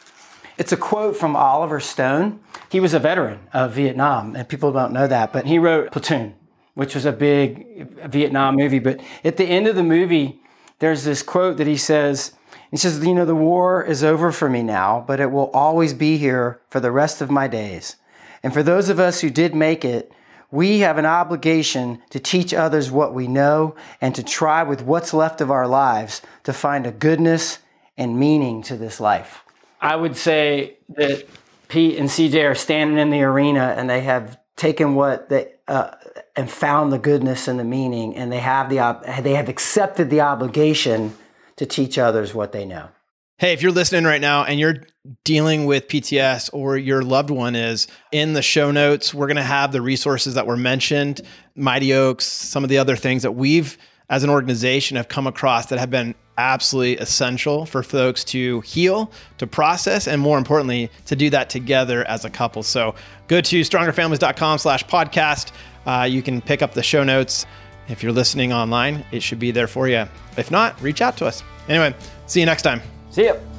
It's 0.63 0.71
a 0.71 0.77
quote 0.77 1.17
from 1.17 1.35
Oliver 1.35 1.81
Stone. 1.81 2.39
He 2.69 2.79
was 2.79 2.93
a 2.93 2.99
veteran 2.99 3.41
of 3.51 3.73
Vietnam, 3.73 4.33
and 4.33 4.47
people 4.47 4.71
don't 4.71 4.93
know 4.93 5.07
that, 5.07 5.33
but 5.33 5.45
he 5.45 5.59
wrote 5.59 5.91
Platoon, 5.91 6.35
which 6.73 6.95
was 6.95 7.03
a 7.03 7.11
big 7.11 8.09
Vietnam 8.09 8.55
movie. 8.55 8.79
But 8.79 9.01
at 9.25 9.35
the 9.35 9.43
end 9.43 9.67
of 9.67 9.75
the 9.75 9.83
movie, 9.83 10.39
there's 10.79 11.03
this 11.03 11.21
quote 11.21 11.57
that 11.57 11.67
he 11.67 11.75
says, 11.75 12.31
he 12.71 12.77
says, 12.77 13.05
You 13.05 13.13
know, 13.13 13.25
the 13.25 13.35
war 13.35 13.83
is 13.83 14.05
over 14.05 14.31
for 14.31 14.49
me 14.49 14.63
now, 14.63 15.03
but 15.05 15.19
it 15.19 15.31
will 15.31 15.51
always 15.51 15.93
be 15.93 16.15
here 16.15 16.61
for 16.69 16.79
the 16.79 16.93
rest 16.93 17.19
of 17.19 17.29
my 17.29 17.49
days. 17.49 17.97
And 18.41 18.53
for 18.53 18.63
those 18.63 18.87
of 18.87 19.01
us 19.01 19.19
who 19.19 19.29
did 19.29 19.53
make 19.53 19.83
it, 19.83 20.13
we 20.49 20.79
have 20.79 20.97
an 20.97 21.05
obligation 21.05 22.01
to 22.11 22.21
teach 22.21 22.53
others 22.53 22.89
what 22.89 23.13
we 23.13 23.27
know 23.27 23.75
and 23.99 24.15
to 24.15 24.23
try 24.23 24.63
with 24.63 24.81
what's 24.81 25.13
left 25.13 25.41
of 25.41 25.51
our 25.51 25.67
lives 25.67 26.21
to 26.45 26.53
find 26.53 26.87
a 26.87 26.91
goodness 26.93 27.59
and 27.97 28.17
meaning 28.17 28.61
to 28.63 28.77
this 28.77 29.01
life. 29.01 29.42
I 29.83 29.97
would 29.97 30.15
say 30.15 30.77
that 30.95 31.27
Pete 31.67 31.99
and 31.99 32.07
CJ 32.07 32.49
are 32.49 32.55
standing 32.55 32.97
in 32.97 33.09
the 33.09 33.21
arena 33.21 33.75
and 33.77 33.89
they 33.89 33.99
have 34.01 34.39
taken 34.55 34.95
what 34.95 35.27
they 35.27 35.51
uh, 35.67 35.91
and 36.35 36.49
found 36.49 36.93
the 36.93 36.97
goodness 36.97 37.47
and 37.47 37.59
the 37.59 37.63
meaning, 37.63 38.15
and 38.15 38.31
they 38.31 38.39
have 38.39 38.69
the 38.69 38.79
op- 38.79 39.05
they 39.21 39.35
have 39.35 39.49
accepted 39.49 40.09
the 40.09 40.21
obligation 40.21 41.13
to 41.57 41.65
teach 41.65 41.97
others 41.97 42.33
what 42.33 42.53
they 42.53 42.65
know. 42.65 42.89
Hey, 43.37 43.51
if 43.51 43.61
you're 43.61 43.71
listening 43.71 44.05
right 44.05 44.21
now 44.21 44.45
and 44.45 44.59
you're 44.59 44.83
dealing 45.25 45.65
with 45.65 45.87
PTS 45.89 46.49
or 46.53 46.77
your 46.77 47.01
loved 47.01 47.29
one 47.29 47.55
is, 47.55 47.87
in 48.11 48.33
the 48.33 48.41
show 48.41 48.71
notes, 48.71 49.13
we're 49.13 49.27
going 49.27 49.35
to 49.35 49.43
have 49.43 49.71
the 49.73 49.81
resources 49.81 50.35
that 50.35 50.47
were 50.47 50.55
mentioned, 50.55 51.21
Mighty 51.55 51.93
Oaks, 51.93 52.25
some 52.25 52.63
of 52.63 52.69
the 52.69 52.77
other 52.77 52.95
things 52.95 53.23
that 53.23 53.33
we've 53.33 53.77
as 54.13 54.23
an 54.23 54.29
organization 54.29 54.95
have 54.95 55.07
come 55.07 55.25
across 55.25 55.65
that 55.65 55.79
have 55.79 55.89
been 55.89 56.13
absolutely 56.37 56.97
essential 56.97 57.65
for 57.65 57.81
folks 57.81 58.23
to 58.23 58.61
heal, 58.61 59.11
to 59.39 59.47
process, 59.47 60.07
and 60.07 60.21
more 60.21 60.37
importantly, 60.37 60.91
to 61.07 61.15
do 61.15 61.31
that 61.31 61.49
together 61.49 62.07
as 62.07 62.23
a 62.23 62.29
couple. 62.29 62.61
So 62.61 62.93
go 63.27 63.41
to 63.41 63.61
strongerfamilies.com 63.61 64.59
slash 64.59 64.85
podcast. 64.85 65.51
Uh, 65.87 66.03
you 66.03 66.21
can 66.21 66.41
pick 66.41 66.61
up 66.61 66.73
the 66.73 66.83
show 66.83 67.03
notes. 67.03 67.47
If 67.87 68.03
you're 68.03 68.11
listening 68.11 68.53
online, 68.53 69.03
it 69.11 69.23
should 69.23 69.39
be 69.39 69.49
there 69.49 69.67
for 69.67 69.87
you. 69.87 70.07
If 70.37 70.51
not, 70.51 70.79
reach 70.79 71.01
out 71.01 71.17
to 71.17 71.25
us. 71.25 71.41
Anyway, 71.67 71.95
see 72.27 72.39
you 72.39 72.45
next 72.45 72.61
time. 72.61 72.81
See 73.09 73.23
you. 73.23 73.52